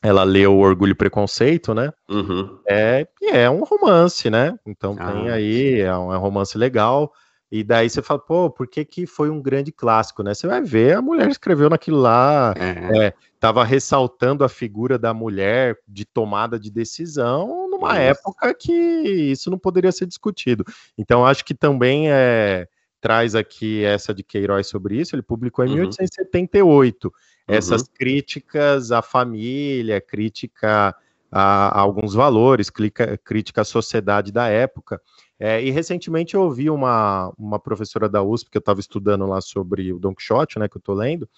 ela 0.00 0.22
leu 0.22 0.56
Orgulho 0.56 0.92
e 0.92 0.94
Preconceito, 0.94 1.74
né? 1.74 1.92
Uhum. 2.08 2.58
É, 2.68 3.06
e 3.20 3.30
é 3.30 3.50
um 3.50 3.64
romance, 3.64 4.30
né? 4.30 4.56
Então 4.64 4.96
ah, 4.98 5.12
tem 5.12 5.28
aí, 5.28 5.80
é 5.80 5.96
um, 5.96 6.12
é 6.12 6.16
um, 6.16 6.20
romance 6.20 6.56
legal. 6.56 7.12
E 7.50 7.64
daí 7.64 7.88
você 7.88 8.02
fala, 8.02 8.20
pô, 8.20 8.50
por 8.50 8.66
que, 8.66 8.84
que 8.84 9.06
foi 9.06 9.30
um 9.30 9.40
grande 9.40 9.72
clássico, 9.72 10.22
né? 10.22 10.34
Você 10.34 10.46
vai 10.46 10.60
ver, 10.60 10.96
a 10.96 11.02
mulher 11.02 11.28
escreveu 11.30 11.70
naquilo 11.70 11.98
lá, 11.98 12.54
é. 12.56 13.06
É, 13.06 13.14
tava 13.40 13.64
ressaltando 13.64 14.44
a 14.44 14.48
figura 14.48 14.98
da 14.98 15.14
mulher 15.14 15.78
de 15.88 16.04
tomada 16.04 16.58
de 16.58 16.70
decisão 16.70 17.68
numa 17.70 17.92
isso. 17.92 18.20
época 18.20 18.54
que 18.54 18.72
isso 18.72 19.50
não 19.50 19.58
poderia 19.58 19.92
ser 19.92 20.06
discutido. 20.06 20.62
Então, 20.96 21.24
acho 21.24 21.42
que 21.42 21.54
também 21.54 22.10
é, 22.10 22.68
traz 23.00 23.34
aqui 23.34 23.82
essa 23.82 24.12
de 24.12 24.22
Queiroz 24.22 24.66
sobre 24.66 25.00
isso, 25.00 25.14
ele 25.14 25.22
publicou 25.22 25.64
em 25.64 25.68
uhum. 25.68 25.74
1878. 25.76 27.06
Uhum. 27.06 27.12
Essas 27.46 27.88
críticas 27.88 28.92
à 28.92 29.00
família, 29.00 30.00
crítica 30.02 30.94
a, 31.30 31.78
a 31.78 31.80
alguns 31.80 32.14
valores, 32.14 32.68
crítica, 32.70 33.16
crítica 33.18 33.62
à 33.62 33.64
sociedade 33.64 34.32
da 34.32 34.48
época. 34.48 35.00
É, 35.40 35.62
e 35.62 35.70
recentemente 35.70 36.34
eu 36.34 36.42
ouvi 36.42 36.68
uma, 36.68 37.32
uma 37.38 37.58
professora 37.58 38.08
da 38.08 38.22
USP, 38.22 38.50
que 38.50 38.58
eu 38.58 38.60
estava 38.60 38.80
estudando 38.80 39.24
lá 39.26 39.40
sobre 39.40 39.92
o 39.92 39.98
Don 39.98 40.14
Quixote, 40.14 40.58
né, 40.58 40.68
que 40.68 40.76
eu 40.76 40.80
estou 40.80 40.94
lendo, 40.94 41.28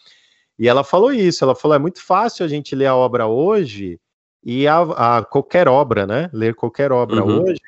e 0.58 0.68
ela 0.68 0.84
falou 0.84 1.12
isso, 1.12 1.44
ela 1.44 1.54
falou, 1.54 1.74
é 1.74 1.78
muito 1.78 2.02
fácil 2.02 2.44
a 2.44 2.48
gente 2.48 2.74
ler 2.74 2.86
a 2.86 2.94
obra 2.94 3.26
hoje 3.26 3.98
e 4.44 4.66
a, 4.66 4.80
a 5.18 5.24
qualquer 5.24 5.68
obra, 5.68 6.06
né? 6.06 6.28
Ler 6.34 6.54
qualquer 6.54 6.92
obra 6.92 7.24
uhum. 7.24 7.44
hoje 7.44 7.60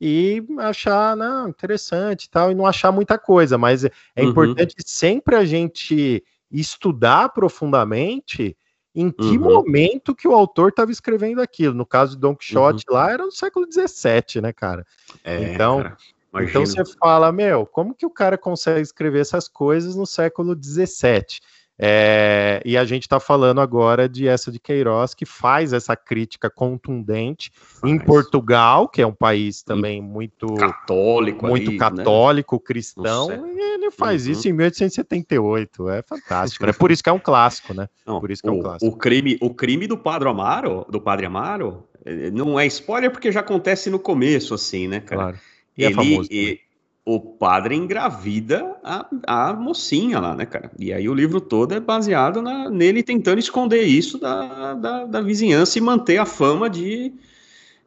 e 0.00 0.44
achar, 0.58 1.16
não, 1.16 1.48
interessante 1.48 2.24
e 2.24 2.30
tal, 2.30 2.50
e 2.50 2.54
não 2.54 2.66
achar 2.66 2.92
muita 2.92 3.16
coisa, 3.16 3.56
mas 3.56 3.84
é 3.84 3.90
uhum. 4.18 4.28
importante 4.28 4.74
sempre 4.84 5.36
a 5.36 5.44
gente 5.44 6.22
estudar 6.50 7.30
profundamente 7.30 8.54
em 8.94 9.10
que 9.10 9.36
uhum. 9.36 9.40
momento 9.40 10.14
que 10.14 10.28
o 10.28 10.32
autor 10.32 10.68
estava 10.68 10.92
escrevendo 10.92 11.40
aquilo. 11.40 11.74
No 11.74 11.84
caso 11.84 12.14
de 12.14 12.20
Don 12.20 12.36
Quixote 12.36 12.84
uhum. 12.88 12.94
lá, 12.94 13.10
era 13.10 13.24
no 13.24 13.32
século 13.32 13.66
XVII, 13.70 14.40
né, 14.40 14.52
cara? 14.52 14.86
É, 15.24 15.52
então, 15.52 15.82
cara, 15.82 15.96
então 16.44 16.64
você 16.64 16.84
fala, 16.98 17.32
meu, 17.32 17.66
como 17.66 17.94
que 17.94 18.06
o 18.06 18.10
cara 18.10 18.38
consegue 18.38 18.80
escrever 18.80 19.20
essas 19.20 19.48
coisas 19.48 19.96
no 19.96 20.06
século 20.06 20.54
XVII? 20.54 21.40
É, 21.78 22.62
e 22.64 22.76
a 22.76 22.84
gente 22.84 23.02
está 23.02 23.18
falando 23.18 23.60
agora 23.60 24.08
de 24.08 24.28
essa 24.28 24.50
de 24.52 24.60
Queiroz, 24.60 25.12
que 25.12 25.26
faz 25.26 25.72
essa 25.72 25.96
crítica 25.96 26.48
contundente 26.48 27.50
faz. 27.52 27.92
em 27.92 27.98
Portugal, 27.98 28.88
que 28.88 29.02
é 29.02 29.06
um 29.06 29.14
país 29.14 29.62
também 29.62 30.00
muito 30.00 30.54
católico, 30.54 31.46
muito 31.46 31.72
né? 31.72 31.78
católico, 31.78 32.56
né? 32.56 32.62
cristão, 32.64 33.46
e 33.48 33.60
ele 33.60 33.90
faz 33.90 34.26
uhum. 34.26 34.32
isso 34.32 34.48
em 34.48 34.52
1878. 34.52 35.88
É 35.88 36.02
fantástico, 36.02 36.64
né? 36.64 36.72
Por 36.78 36.92
isso 36.92 37.02
que 37.02 37.10
é 37.10 37.12
um 37.12 37.18
clássico, 37.18 37.74
né? 37.74 37.88
Não, 38.06 38.20
Por 38.20 38.30
isso 38.30 38.42
que 38.42 38.48
é 38.48 38.52
um 38.52 38.60
clássico. 38.60 38.86
O 38.86 38.96
crime, 38.96 39.36
o 39.40 39.52
crime 39.52 39.86
do 39.88 39.98
Padre 39.98 40.28
Amaro, 40.28 40.86
do 40.88 41.00
Padre 41.00 41.26
Amaro, 41.26 41.84
eh, 42.04 42.30
não 42.30 42.58
é 42.58 42.66
spoiler 42.66 43.10
porque 43.10 43.32
já 43.32 43.40
acontece 43.40 43.90
no 43.90 43.98
começo, 43.98 44.54
assim, 44.54 44.86
né, 44.86 45.00
cara? 45.00 45.22
Claro. 45.22 45.38
É 45.76 45.84
ele, 45.84 45.92
é 45.92 45.96
famoso, 45.96 46.28
e, 46.30 46.60
o 47.06 47.20
padre 47.20 47.74
engravida 47.76 48.76
a, 48.82 49.06
a 49.26 49.52
mocinha 49.52 50.18
lá, 50.18 50.34
né, 50.34 50.46
cara? 50.46 50.70
E 50.78 50.92
aí 50.92 51.06
o 51.08 51.14
livro 51.14 51.40
todo 51.40 51.74
é 51.74 51.80
baseado 51.80 52.40
na, 52.40 52.70
nele 52.70 53.02
tentando 53.02 53.38
esconder 53.38 53.82
isso 53.82 54.18
da, 54.18 54.74
da, 54.74 55.04
da 55.04 55.20
vizinhança 55.20 55.76
e 55.76 55.82
manter 55.82 56.16
a 56.16 56.24
fama 56.24 56.70
de, 56.70 57.12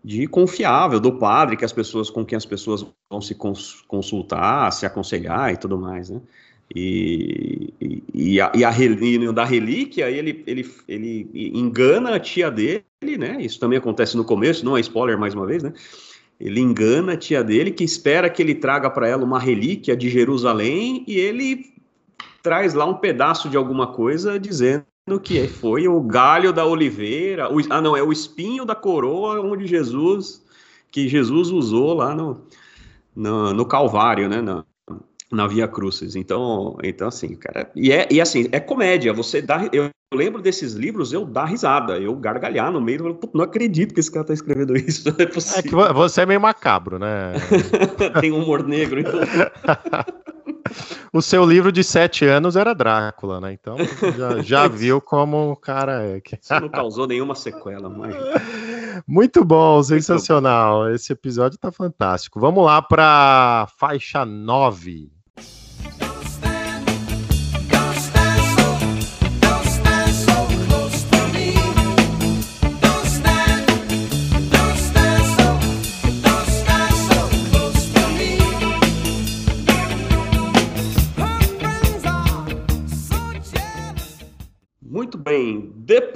de 0.04 0.28
confiável 0.28 1.00
do 1.00 1.14
padre 1.14 1.58
que 1.58 1.66
as 1.66 1.74
pessoas 1.74 2.12
com 2.12 2.24
quem 2.24 2.38
as 2.38 2.46
pessoas 2.46 2.86
vão 3.10 3.20
se 3.20 3.34
cons 3.34 3.84
consultar, 3.88 4.72
se 4.72 4.86
aconselhar 4.86 5.52
e 5.52 5.58
tudo 5.58 5.80
mais, 5.80 6.12
né? 6.12 6.22
E, 6.76 7.74
e, 7.80 8.04
e, 8.14 8.42
a, 8.42 8.52
e 8.54 8.64
a 8.64 8.72
da 9.32 9.46
relíquia 9.46 10.12
ele, 10.12 10.44
ele, 10.46 10.70
ele 10.88 11.52
engana 11.56 12.16
a 12.16 12.20
tia 12.20 12.52
dele, 12.52 12.84
né? 13.18 13.38
Isso 13.40 13.60
também 13.60 13.80
acontece 13.80 14.16
no 14.16 14.26
começo, 14.26 14.66
não 14.66 14.78
é 14.78 14.82
spoiler 14.82 15.18
mais 15.18 15.34
uma 15.34 15.46
vez, 15.46 15.64
né? 15.64 15.74
Ele 16.40 16.60
engana 16.60 17.14
a 17.14 17.18
tia 17.18 17.44
dele 17.44 17.72
que 17.72 17.84
espera 17.84 18.30
que 18.30 18.42
ele 18.42 18.54
traga 18.54 18.90
para 18.90 19.08
ela 19.08 19.24
uma 19.24 19.40
relíquia 19.40 19.98
de 19.98 20.10
Jerusalém 20.10 21.04
e 21.08 21.18
ele 21.18 21.66
traz 22.44 22.74
lá 22.74 22.86
um 22.86 22.94
pedaço 22.94 23.50
de 23.50 23.58
alguma 23.58 23.88
coisa 23.88 24.40
dizendo 24.40 24.86
que 25.22 25.48
foi 25.48 25.88
o 25.88 26.02
galho 26.02 26.52
da 26.52 26.66
oliveira, 26.66 27.52
o, 27.52 27.60
ah 27.70 27.82
não, 27.82 27.96
é 27.96 28.04
o 28.04 28.12
espinho 28.12 28.66
da 28.66 28.76
coroa 28.76 29.40
onde 29.40 29.66
Jesus, 29.66 30.46
que 30.92 31.08
Jesus 31.08 31.50
usou 31.50 31.94
lá 31.94 32.14
no, 32.14 32.42
no, 33.16 33.54
no 33.54 33.66
Calvário, 33.66 34.28
né, 34.28 34.42
na, 34.42 34.66
na 35.32 35.48
Via 35.48 35.68
Crucis. 35.68 36.16
Então, 36.16 36.78
então 36.84 37.08
assim, 37.08 37.36
cara, 37.36 37.70
e 37.76 37.92
é 37.92 38.08
e 38.12 38.22
assim, 38.22 38.48
é 38.52 38.60
comédia, 38.60 39.14
você 39.14 39.42
dá, 39.42 39.70
eu 39.72 39.90
lembro 40.14 40.42
desses 40.42 40.74
livros, 40.74 41.12
eu 41.12 41.26
dar 41.26 41.46
risada, 41.46 41.98
eu 41.98 42.16
gargalhar 42.16 42.72
no 42.72 42.80
meio, 42.80 43.20
não 43.34 43.44
acredito 43.44 43.94
que 43.94 44.00
esse 44.00 44.12
cara 44.12 44.26
tá 44.26 44.34
escrevendo 44.34 44.76
isso, 44.78 45.10
é 45.18 45.26
possível. 45.26 45.82
É 45.82 45.88
que 45.88 45.94
você 45.94 46.22
é 46.22 46.26
meio 46.26 46.42
macabro, 46.42 46.98
né? 46.98 47.34
Tem 48.22 48.32
um 48.32 48.44
humor 48.44 48.64
negro, 48.64 49.00
então. 49.00 49.20
o 51.12 51.22
seu 51.22 51.46
livro 51.46 51.72
de 51.72 51.84
sete 51.84 52.26
anos 52.26 52.56
era 52.56 52.74
Drácula, 52.74 53.42
né? 53.42 53.54
Então 53.54 53.76
já, 54.18 54.42
já 54.42 54.68
viu 54.68 55.02
como 55.02 55.52
o 55.52 55.56
cara 55.56 56.04
é. 56.06 56.22
Isso 56.42 56.54
não 56.62 56.70
causou 56.70 57.06
nenhuma 57.06 57.36
sequela, 57.36 57.90
mas. 57.90 58.16
Muito 59.06 59.44
bom, 59.44 59.84
sensacional. 59.84 60.90
Esse 60.92 61.14
episódio 61.14 61.58
tá 61.58 61.72
fantástico. 61.72 62.40
Vamos 62.40 62.66
lá 62.66 62.82
para 62.82 63.68
faixa 63.78 64.26
9. 64.26 65.17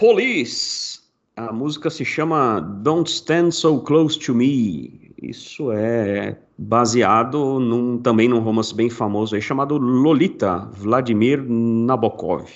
Police. 0.01 0.99
A 1.37 1.53
música 1.53 1.87
se 1.91 2.03
chama 2.03 2.59
Don't 2.59 3.07
Stand 3.07 3.51
So 3.51 3.79
Close 3.81 4.17
to 4.17 4.33
Me. 4.33 5.13
Isso 5.21 5.71
é 5.71 6.39
baseado 6.57 7.59
num, 7.59 7.99
também 7.99 8.27
num 8.27 8.39
romance 8.39 8.73
bem 8.73 8.89
famoso 8.89 9.35
aí 9.35 9.41
chamado 9.43 9.77
Lolita, 9.77 10.67
Vladimir 10.73 11.45
Nabokov. 11.47 12.49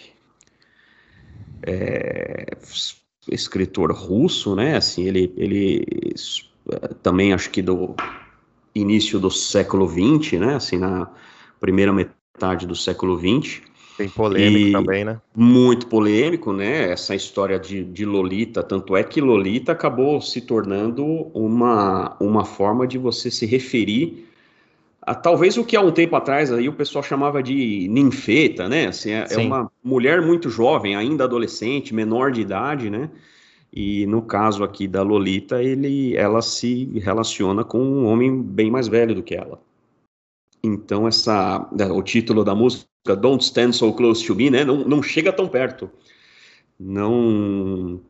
É, 1.61 2.47
escritor 3.31 3.91
russo, 3.91 4.55
né? 4.55 4.77
Assim, 4.77 5.03
ele, 5.03 5.31
ele 5.37 5.85
também 7.03 7.31
acho 7.31 7.51
que 7.51 7.61
do 7.61 7.93
início 8.73 9.19
do 9.19 9.29
século 9.29 9.87
XX, 9.87 10.39
né? 10.39 10.55
Assim, 10.55 10.79
na 10.79 11.11
primeira 11.59 11.93
metade 11.93 12.65
do 12.65 12.75
século 12.75 13.19
XX. 13.19 13.61
Bem 13.97 14.09
polêmico 14.09 14.67
e 14.67 14.71
também, 14.71 15.05
né? 15.05 15.21
Muito 15.35 15.87
polêmico, 15.87 16.51
né? 16.51 16.91
Essa 16.91 17.15
história 17.15 17.57
de, 17.57 17.83
de 17.83 18.05
Lolita. 18.05 18.61
Tanto 18.61 18.95
é 18.95 19.03
que 19.03 19.21
Lolita 19.21 19.71
acabou 19.71 20.19
se 20.21 20.41
tornando 20.41 21.05
uma, 21.33 22.17
uma 22.19 22.43
forma 22.43 22.85
de 22.85 22.97
você 22.97 23.31
se 23.31 23.45
referir 23.45 24.25
a 25.05 25.13
talvez 25.13 25.55
o 25.55 25.63
que 25.63 25.77
há 25.77 25.81
um 25.81 25.91
tempo 25.91 26.15
atrás 26.15 26.51
aí 26.51 26.67
o 26.67 26.73
pessoal 26.73 27.03
chamava 27.03 27.41
de 27.41 27.87
ninfeta, 27.89 28.67
né? 28.67 28.87
Assim, 28.87 29.11
é, 29.11 29.27
é 29.29 29.37
uma 29.37 29.71
mulher 29.83 30.21
muito 30.21 30.49
jovem, 30.49 30.95
ainda 30.95 31.25
adolescente, 31.25 31.93
menor 31.93 32.31
de 32.31 32.41
idade, 32.41 32.89
né? 32.89 33.09
E 33.71 34.05
no 34.07 34.21
caso 34.21 34.63
aqui 34.63 34.87
da 34.87 35.03
Lolita, 35.03 35.61
ele, 35.61 36.15
ela 36.15 36.41
se 36.41 36.85
relaciona 36.99 37.63
com 37.63 37.79
um 37.79 38.05
homem 38.05 38.41
bem 38.41 38.71
mais 38.71 38.87
velho 38.87 39.13
do 39.13 39.21
que 39.21 39.35
ela. 39.35 39.59
Então, 40.65 41.07
essa, 41.07 41.67
o 41.93 42.01
título 42.01 42.43
da 42.43 42.55
música 42.55 42.87
Don't 43.05 43.43
Stand 43.43 43.73
So 43.73 43.93
Close 43.93 44.25
to 44.25 44.35
Me, 44.35 44.49
né? 44.49 44.65
Não, 44.65 44.77
não 44.87 45.03
chega 45.03 45.31
tão 45.31 45.47
perto. 45.47 45.89
Não 46.79 48.01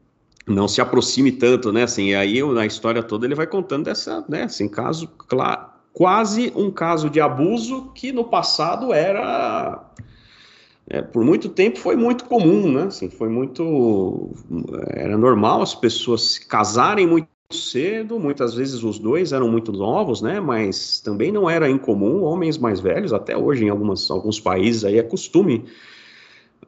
não 0.47 0.67
se 0.67 0.79
aproxime 0.79 1.31
tanto, 1.31 1.71
né? 1.73 1.83
Assim, 1.83 2.09
e 2.09 2.15
aí 2.15 2.43
na 2.53 2.65
história 2.65 3.01
toda 3.01 3.25
ele 3.25 3.35
vai 3.35 3.47
contando 3.47 3.85
dessa, 3.85 4.23
né? 4.29 4.43
Assim, 4.43 4.69
caso 4.69 5.07
claro, 5.07 5.69
quase 5.91 6.51
um 6.55 6.69
caso 6.69 7.09
de 7.09 7.19
abuso 7.19 7.91
que 7.95 8.11
no 8.11 8.25
passado 8.25 8.93
era 8.93 9.91
é, 10.87 11.01
por 11.01 11.25
muito 11.25 11.49
tempo 11.49 11.79
foi 11.79 11.95
muito 11.95 12.25
comum, 12.25 12.71
né? 12.71 12.83
Assim, 12.83 13.09
foi 13.09 13.29
muito 13.29 14.31
era 14.91 15.17
normal 15.17 15.61
as 15.61 15.73
pessoas 15.73 16.33
se 16.33 16.47
casarem 16.47 17.07
muito 17.07 17.27
cedo, 17.51 18.19
muitas 18.19 18.53
vezes 18.53 18.83
os 18.83 18.97
dois 18.97 19.31
eram 19.31 19.49
muito 19.49 19.71
novos, 19.71 20.21
né? 20.21 20.39
Mas 20.39 20.99
também 20.99 21.31
não 21.31 21.49
era 21.49 21.69
incomum 21.69 22.23
homens 22.23 22.57
mais 22.57 22.79
velhos, 22.79 23.13
até 23.13 23.37
hoje 23.37 23.65
em 23.65 23.69
algumas, 23.69 24.09
alguns 24.09 24.39
países 24.39 24.83
aí 24.83 24.97
é 24.97 25.03
costume 25.03 25.65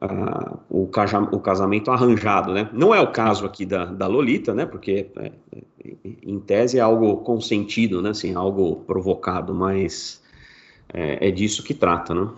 uh, 0.00 0.58
o, 0.68 0.86
caja, 0.86 1.20
o, 1.20 1.40
casamento 1.40 1.90
arranjado, 1.90 2.52
né? 2.52 2.68
Não 2.72 2.94
é 2.94 3.00
o 3.00 3.10
caso 3.10 3.44
aqui 3.44 3.66
da, 3.66 3.84
da 3.86 4.06
Lolita, 4.06 4.54
né? 4.54 4.66
Porque 4.66 5.10
é, 5.16 5.32
é, 5.52 5.62
em 6.22 6.38
tese 6.38 6.78
é 6.78 6.80
algo 6.80 7.18
consentido, 7.18 8.00
né? 8.00 8.10
Assim, 8.10 8.34
algo 8.34 8.76
provocado, 8.86 9.54
mas 9.54 10.22
é, 10.92 11.28
é 11.28 11.30
disso 11.30 11.62
que 11.62 11.74
trata, 11.74 12.14
né? 12.14 12.28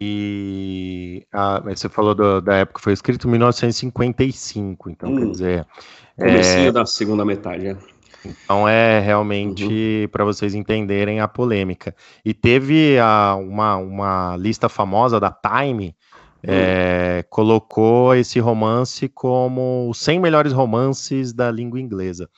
E 0.00 1.24
a, 1.32 1.60
você 1.60 1.88
falou 1.88 2.14
do, 2.14 2.40
da 2.40 2.56
época, 2.56 2.80
foi 2.80 2.92
escrito 2.92 3.26
em 3.26 3.30
1955, 3.32 4.90
então 4.90 5.12
hum. 5.12 5.18
quer 5.18 5.30
dizer 5.30 5.66
Comecinho 6.18 6.68
é... 6.68 6.72
da 6.72 6.84
segunda 6.84 7.24
metade, 7.24 7.68
é. 7.68 7.76
Então 8.24 8.68
é 8.68 8.98
realmente 8.98 10.02
uhum. 10.02 10.08
para 10.08 10.24
vocês 10.24 10.54
entenderem 10.54 11.20
a 11.20 11.28
polêmica. 11.28 11.94
E 12.24 12.34
teve 12.34 12.98
a, 12.98 13.36
uma, 13.36 13.76
uma 13.76 14.36
lista 14.36 14.68
famosa 14.68 15.20
da 15.20 15.30
Time, 15.30 15.94
uhum. 16.42 16.52
é, 16.52 17.24
colocou 17.30 18.14
esse 18.14 18.40
romance 18.40 19.08
como 19.08 19.88
os 19.88 19.98
100 19.98 20.20
melhores 20.20 20.52
romances 20.52 21.32
da 21.32 21.50
língua 21.50 21.80
inglesa. 21.80 22.28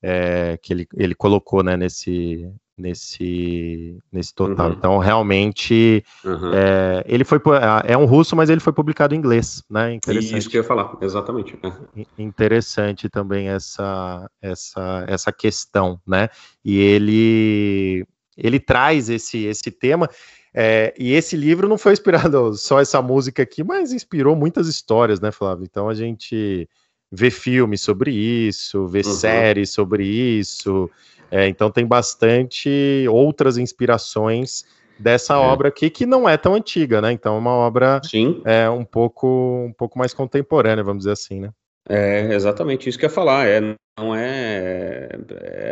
É, 0.00 0.58
que 0.62 0.72
ele, 0.72 0.86
ele 0.94 1.14
colocou 1.14 1.62
né, 1.62 1.78
nesse, 1.78 2.46
nesse, 2.76 3.98
nesse 4.12 4.34
total. 4.34 4.68
Uhum. 4.68 4.72
Então, 4.72 4.98
realmente, 4.98 6.04
uhum. 6.24 6.52
é, 6.52 7.04
ele 7.06 7.24
foi 7.24 7.40
é 7.84 7.96
um 7.96 8.04
russo, 8.04 8.34
mas 8.34 8.50
ele 8.50 8.60
foi 8.60 8.72
publicado 8.72 9.14
em 9.14 9.18
inglês, 9.18 9.62
né? 9.70 9.94
Interessante. 9.94 10.38
Isso 10.38 10.50
que 10.50 10.56
eu 10.56 10.62
ia 10.62 10.66
falar, 10.66 10.96
exatamente. 11.00 11.58
É. 11.62 12.04
Interessante 12.18 13.08
também 13.08 13.48
essa, 13.48 14.28
essa, 14.42 15.04
essa 15.08 15.32
questão, 15.32 16.00
né? 16.06 16.28
E 16.64 16.78
ele 16.78 18.06
ele 18.36 18.58
traz 18.58 19.08
esse, 19.08 19.44
esse 19.44 19.70
tema. 19.70 20.08
É, 20.52 20.94
e 20.98 21.12
esse 21.12 21.36
livro 21.36 21.68
não 21.68 21.78
foi 21.78 21.92
inspirado 21.92 22.54
só 22.58 22.80
essa 22.80 23.00
música 23.02 23.42
aqui, 23.42 23.64
mas 23.64 23.92
inspirou 23.92 24.36
muitas 24.36 24.68
histórias, 24.68 25.20
né, 25.20 25.32
Flávio? 25.32 25.64
Então 25.64 25.88
a 25.88 25.94
gente 25.94 26.68
vê 27.10 27.30
filmes 27.30 27.80
sobre 27.80 28.10
isso, 28.10 28.86
vê 28.88 28.98
uhum. 28.98 29.12
séries 29.12 29.70
sobre 29.70 30.04
isso. 30.04 30.90
É, 31.34 31.48
então 31.48 31.68
tem 31.68 31.84
bastante 31.84 33.04
outras 33.10 33.58
inspirações 33.58 34.64
dessa 34.96 35.34
é. 35.34 35.36
obra 35.36 35.66
aqui 35.66 35.90
que 35.90 36.06
não 36.06 36.28
é 36.28 36.36
tão 36.36 36.54
antiga, 36.54 37.02
né? 37.02 37.10
Então 37.10 37.34
é 37.34 37.38
uma 37.38 37.50
obra 37.50 38.00
Sim. 38.04 38.40
É, 38.44 38.70
um 38.70 38.84
pouco 38.84 39.64
um 39.68 39.72
pouco 39.72 39.98
mais 39.98 40.14
contemporânea, 40.14 40.84
vamos 40.84 41.00
dizer 41.00 41.10
assim, 41.10 41.40
né? 41.40 41.50
É 41.88 42.32
exatamente 42.32 42.88
isso 42.88 42.96
que 42.96 43.04
eu 43.04 43.08
ia 43.08 43.14
falar. 43.14 43.48
É, 43.48 43.60
não 43.98 44.14
é, 44.14 45.08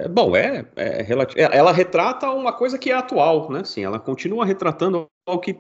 é 0.03 0.09
bom, 0.09 0.35
é, 0.35 0.67
é 0.75 1.01
relativo. 1.01 1.41
É, 1.41 1.57
ela 1.57 1.71
retrata 1.71 2.29
uma 2.31 2.53
coisa 2.53 2.77
que 2.77 2.91
é 2.91 2.95
atual, 2.95 3.49
né? 3.49 3.63
Sim, 3.63 3.85
ela 3.85 4.01
continua 4.01 4.45
retratando 4.45 5.07
algo 5.25 5.41
que 5.41 5.57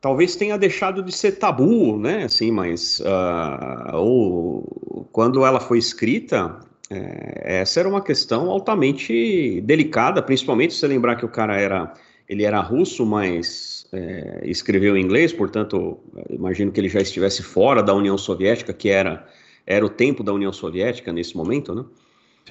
talvez 0.00 0.36
tenha 0.36 0.56
deixado 0.56 1.02
de 1.02 1.12
ser 1.12 1.32
tabu, 1.32 1.98
né? 1.98 2.24
Assim, 2.24 2.50
mas 2.50 2.98
uh, 3.00 3.94
ou, 3.94 5.06
quando 5.12 5.44
ela 5.44 5.60
foi 5.60 5.76
escrita, 5.76 6.58
é, 6.90 7.60
essa 7.60 7.78
era 7.78 7.88
uma 7.88 8.02
questão 8.02 8.50
altamente 8.50 9.60
delicada, 9.60 10.20
principalmente 10.20 10.74
se 10.74 10.80
você 10.80 10.88
lembrar 10.88 11.14
que 11.14 11.24
o 11.24 11.28
cara 11.28 11.56
era, 11.56 11.94
ele 12.28 12.42
era 12.42 12.60
russo, 12.60 13.06
mas 13.06 13.86
é, 13.92 14.40
escreveu 14.44 14.96
em 14.96 15.02
inglês, 15.02 15.32
portanto, 15.32 16.00
imagino 16.28 16.72
que 16.72 16.80
ele 16.80 16.88
já 16.88 17.00
estivesse 17.00 17.44
fora 17.44 17.80
da 17.80 17.94
União 17.94 18.18
Soviética, 18.18 18.72
que 18.72 18.88
era, 18.88 19.24
era 19.64 19.86
o 19.86 19.88
tempo 19.88 20.24
da 20.24 20.32
União 20.32 20.52
Soviética 20.52 21.12
nesse 21.12 21.36
momento, 21.36 21.74
né? 21.74 21.84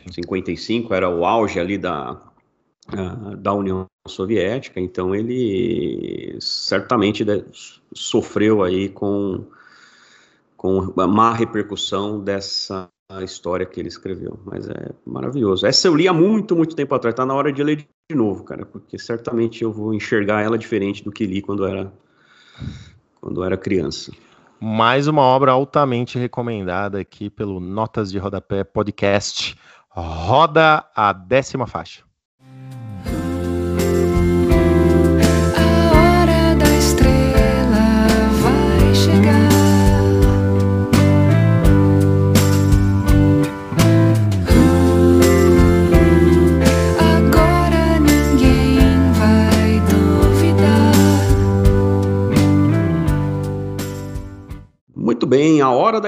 55 0.09 0.93
era 0.93 1.09
o 1.09 1.25
auge 1.25 1.59
ali 1.59 1.77
da, 1.77 2.21
da 3.37 3.53
União 3.53 3.85
Soviética, 4.07 4.79
então 4.79 5.13
ele 5.13 6.37
certamente 6.39 7.25
sofreu 7.93 8.63
aí 8.63 8.87
com, 8.87 9.45
com 10.55 10.93
a 10.97 11.07
má 11.07 11.33
repercussão 11.33 12.23
dessa 12.23 12.89
história 13.23 13.65
que 13.65 13.79
ele 13.79 13.87
escreveu, 13.87 14.39
mas 14.45 14.69
é 14.69 14.91
maravilhoso. 15.05 15.65
Essa 15.65 15.87
eu 15.87 15.95
li 15.95 16.07
há 16.07 16.13
muito, 16.13 16.55
muito 16.55 16.75
tempo 16.75 16.93
atrás, 16.93 17.15
tá 17.15 17.25
na 17.25 17.33
hora 17.33 17.51
de 17.51 17.63
ler 17.63 17.87
de 18.09 18.15
novo, 18.15 18.43
cara, 18.43 18.65
porque 18.65 18.99
certamente 18.99 19.63
eu 19.63 19.71
vou 19.71 19.93
enxergar 19.93 20.43
ela 20.43 20.57
diferente 20.57 21.03
do 21.03 21.11
que 21.11 21.25
li 21.25 21.41
quando 21.41 21.65
era 21.65 21.91
quando 23.19 23.43
era 23.43 23.57
criança. 23.57 24.11
Mais 24.59 25.07
uma 25.07 25.21
obra 25.21 25.51
altamente 25.51 26.19
recomendada 26.19 26.99
aqui 26.99 27.29
pelo 27.29 27.59
Notas 27.59 28.11
de 28.11 28.17
Rodapé 28.17 28.63
Podcast. 28.63 29.57
Roda 29.89 30.85
a 30.95 31.11
décima 31.11 31.65
faixa. 31.65 32.03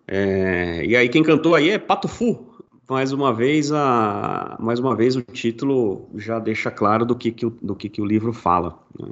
É, 0.06 0.84
e 0.84 0.96
aí 0.96 1.08
quem 1.08 1.22
cantou 1.22 1.54
aí 1.54 1.70
é 1.70 1.78
Pato 1.78 2.08
Fu. 2.08 2.50
Mais 2.88 3.12
uma 3.12 3.32
vez, 3.32 3.72
a, 3.72 4.56
mais 4.60 4.78
uma 4.78 4.94
vez 4.94 5.16
o 5.16 5.22
título 5.22 6.10
já 6.16 6.38
deixa 6.38 6.70
claro 6.70 7.06
do 7.06 7.16
que, 7.16 7.30
que, 7.30 7.46
do 7.48 7.74
que, 7.74 7.88
que 7.88 8.02
o 8.02 8.04
livro 8.04 8.32
fala. 8.32 8.78
Né? 8.98 9.08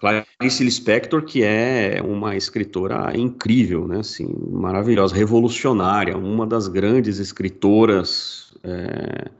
Clarice 0.00 0.64
Lispector, 0.64 1.22
que 1.22 1.44
é 1.44 2.02
uma 2.04 2.34
escritora 2.34 3.16
incrível, 3.16 3.86
né? 3.86 4.00
Assim, 4.00 4.26
maravilhosa, 4.50 5.14
revolucionária, 5.14 6.16
uma 6.16 6.44
das 6.44 6.66
grandes 6.66 7.20
escritoras 7.20 8.52
é, 8.64 9.30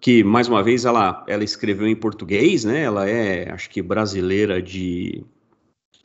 que 0.00 0.24
mais 0.24 0.48
uma 0.48 0.62
vez 0.62 0.84
ela, 0.84 1.24
ela 1.28 1.44
escreveu 1.44 1.86
em 1.86 1.94
português, 1.94 2.64
né? 2.64 2.82
Ela 2.82 3.08
é, 3.08 3.52
acho 3.52 3.68
que 3.68 3.82
brasileira 3.82 4.62
de, 4.62 5.22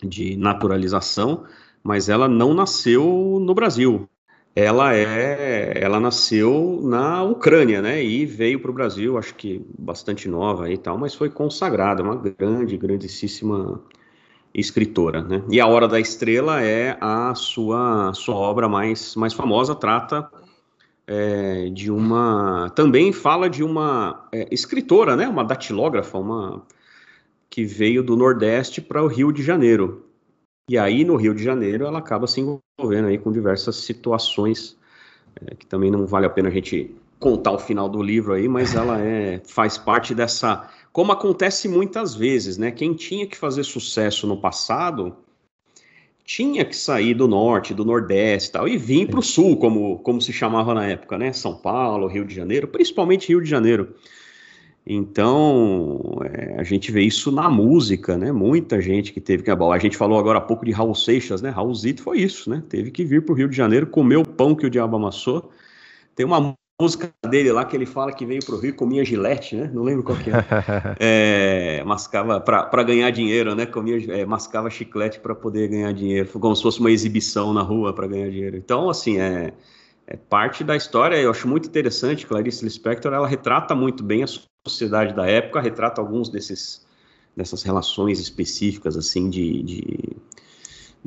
de 0.03 0.35
naturalização, 0.35 1.45
mas 1.81 2.09
ela 2.09 2.27
não 2.27 2.53
nasceu 2.53 3.39
no 3.41 3.53
Brasil. 3.53 4.07
Ela 4.53 4.95
é, 4.95 5.81
ela 5.81 5.99
nasceu 5.99 6.79
na 6.83 7.23
Ucrânia, 7.23 7.81
né? 7.81 8.03
E 8.03 8.25
veio 8.25 8.59
para 8.59 8.71
o 8.71 8.73
Brasil, 8.73 9.17
acho 9.17 9.35
que 9.35 9.65
bastante 9.77 10.27
nova 10.27 10.69
e 10.69 10.77
tal, 10.77 10.97
mas 10.97 11.15
foi 11.15 11.29
consagrada, 11.29 12.03
uma 12.03 12.15
grande, 12.15 12.77
grandíssima 12.77 13.81
escritora, 14.53 15.21
né? 15.21 15.43
E 15.49 15.59
a 15.59 15.67
Hora 15.67 15.87
da 15.87 15.99
Estrela 15.99 16.61
é 16.61 16.97
a 17.01 17.35
sua 17.35 18.13
sua 18.13 18.35
obra 18.35 18.69
mais 18.69 19.15
mais 19.15 19.33
famosa, 19.33 19.75
trata 19.75 20.29
é, 21.07 21.69
de 21.69 21.91
uma. 21.91 22.69
Também 22.75 23.11
fala 23.13 23.49
de 23.49 23.63
uma 23.63 24.27
é, 24.31 24.47
escritora, 24.51 25.15
né? 25.15 25.27
Uma 25.27 25.43
datilógrafa, 25.43 26.17
uma 26.17 26.65
que 27.49 27.63
veio 27.63 28.03
do 28.03 28.15
Nordeste 28.15 28.81
para 28.81 29.03
o 29.03 29.07
Rio 29.07 29.31
de 29.31 29.43
Janeiro. 29.43 30.05
E 30.69 30.77
aí, 30.77 31.03
no 31.03 31.15
Rio 31.15 31.33
de 31.33 31.43
Janeiro, 31.43 31.85
ela 31.85 31.99
acaba 31.99 32.25
se 32.25 32.41
envolvendo 32.41 33.07
aí 33.07 33.17
com 33.17 33.31
diversas 33.31 33.75
situações 33.75 34.77
é, 35.41 35.55
que 35.55 35.65
também 35.65 35.91
não 35.91 36.05
vale 36.05 36.25
a 36.25 36.29
pena 36.29 36.49
a 36.49 36.51
gente 36.51 36.95
contar 37.19 37.51
o 37.51 37.59
final 37.59 37.89
do 37.89 38.01
livro 38.01 38.33
aí, 38.33 38.47
mas 38.47 38.75
ela 38.75 38.99
é 38.99 39.41
faz 39.45 39.77
parte 39.77 40.13
dessa, 40.13 40.69
como 40.91 41.11
acontece 41.11 41.67
muitas 41.67 42.13
vezes, 42.13 42.57
né? 42.57 42.71
Quem 42.71 42.93
tinha 42.93 43.27
que 43.27 43.37
fazer 43.37 43.63
sucesso 43.63 44.27
no 44.27 44.37
passado 44.37 45.15
tinha 46.25 46.65
que 46.65 46.75
sair 46.75 47.13
do 47.13 47.27
norte, 47.27 47.73
do 47.73 47.85
nordeste 47.85 48.49
e 48.49 48.51
tal, 48.51 48.67
e 48.67 48.77
vir 48.77 49.07
para 49.07 49.19
o 49.19 49.23
sul, 49.23 49.57
como, 49.57 49.99
como 49.99 50.19
se 50.19 50.33
chamava 50.33 50.73
na 50.73 50.87
época, 50.87 51.17
né? 51.17 51.31
São 51.31 51.55
Paulo, 51.55 52.07
Rio 52.07 52.25
de 52.25 52.33
Janeiro, 52.33 52.67
principalmente 52.67 53.27
Rio 53.27 53.41
de 53.41 53.49
Janeiro. 53.49 53.95
Então, 54.87 56.19
é, 56.23 56.55
a 56.59 56.63
gente 56.63 56.91
vê 56.91 57.01
isso 57.01 57.31
na 57.31 57.49
música, 57.49 58.17
né? 58.17 58.31
Muita 58.31 58.81
gente 58.81 59.13
que 59.13 59.21
teve 59.21 59.43
que. 59.43 59.51
A 59.51 59.77
gente 59.77 59.97
falou 59.97 60.19
agora 60.19 60.39
há 60.39 60.41
pouco 60.41 60.65
de 60.65 60.71
Raul 60.71 60.95
Seixas, 60.95 61.41
né? 61.41 61.49
Raulzito 61.49 62.01
foi 62.01 62.19
isso, 62.19 62.49
né? 62.49 62.63
Teve 62.69 62.91
que 62.91 63.03
vir 63.03 63.23
para 63.23 63.33
o 63.33 63.35
Rio 63.35 63.47
de 63.47 63.55
Janeiro, 63.55 63.87
comer 63.87 64.17
o 64.17 64.27
pão 64.27 64.55
que 64.55 64.65
o 64.65 64.69
diabo 64.69 64.95
amassou. 64.95 65.51
Tem 66.15 66.25
uma 66.25 66.55
música 66.81 67.13
dele 67.27 67.51
lá 67.51 67.63
que 67.65 67.75
ele 67.75 67.85
fala 67.85 68.11
que 68.11 68.25
veio 68.25 68.43
pro 68.45 68.57
Rio 68.57 68.73
com 68.73 68.85
comia 68.85 69.03
gilete, 69.03 69.55
né? 69.55 69.69
Não 69.73 69.83
lembro 69.83 70.03
qual 70.03 70.17
que 70.17 70.29
é. 70.29 70.33
é 71.79 71.83
mascava 71.83 72.39
para 72.39 72.83
ganhar 72.83 73.09
dinheiro, 73.11 73.55
né? 73.55 73.65
Comia, 73.65 73.97
é, 74.13 74.25
mascava 74.25 74.69
chiclete 74.69 75.19
para 75.19 75.33
poder 75.33 75.69
ganhar 75.69 75.93
dinheiro, 75.93 76.27
como 76.39 76.55
se 76.55 76.61
fosse 76.61 76.79
uma 76.79 76.91
exibição 76.91 77.53
na 77.53 77.61
rua 77.61 77.93
para 77.93 78.07
ganhar 78.07 78.29
dinheiro. 78.29 78.57
Então, 78.57 78.89
assim, 78.89 79.19
é, 79.19 79.53
é, 80.07 80.17
parte 80.17 80.63
da 80.63 80.75
história. 80.75 81.15
Eu 81.15 81.31
acho 81.31 81.47
muito 81.47 81.67
interessante. 81.67 82.27
Clarice 82.27 82.63
Lispector, 82.63 83.13
ela 83.13 83.27
retrata 83.27 83.73
muito 83.73 84.03
bem 84.03 84.23
a 84.23 84.27
sociedade 84.67 85.15
da 85.15 85.25
época, 85.25 85.61
retrata 85.61 86.01
alguns 86.01 86.29
desses 86.29 86.85
dessas 87.35 87.63
relações 87.63 88.17
específicas 88.17 88.95
assim 88.95 89.29
de, 89.29 89.61
de 89.61 90.14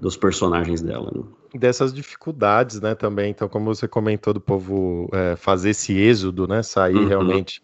dos 0.00 0.16
personagens 0.16 0.80
dela. 0.80 1.10
Né? 1.14 1.22
Dessas 1.54 1.92
dificuldades, 1.92 2.80
né, 2.80 2.94
também. 2.94 3.30
Então, 3.30 3.48
como 3.48 3.74
você 3.74 3.88
comentou 3.88 4.32
do 4.32 4.40
povo 4.40 5.08
é, 5.12 5.36
fazer 5.36 5.70
esse 5.70 5.96
êxodo, 5.96 6.46
né, 6.46 6.62
sair 6.62 6.96
uhum. 6.96 7.08
realmente. 7.08 7.60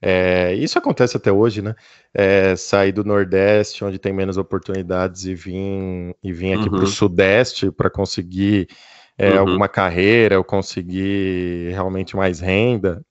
É, 0.00 0.54
isso 0.54 0.78
acontece 0.78 1.16
até 1.16 1.32
hoje, 1.32 1.60
né? 1.60 1.74
É, 2.14 2.54
sair 2.54 2.92
do 2.92 3.02
Nordeste, 3.02 3.84
onde 3.84 3.98
tem 3.98 4.12
menos 4.12 4.36
oportunidades, 4.36 5.24
e 5.24 5.34
vir, 5.34 6.14
e 6.22 6.32
vir 6.32 6.52
aqui 6.52 6.68
uhum. 6.68 6.76
para 6.76 6.84
o 6.84 6.86
Sudeste 6.86 7.72
para 7.72 7.90
conseguir 7.90 8.68
é, 9.16 9.32
uhum. 9.32 9.40
alguma 9.40 9.66
carreira 9.66 10.38
ou 10.38 10.44
conseguir 10.44 11.70
realmente 11.70 12.16
mais 12.16 12.38
renda. 12.38 13.04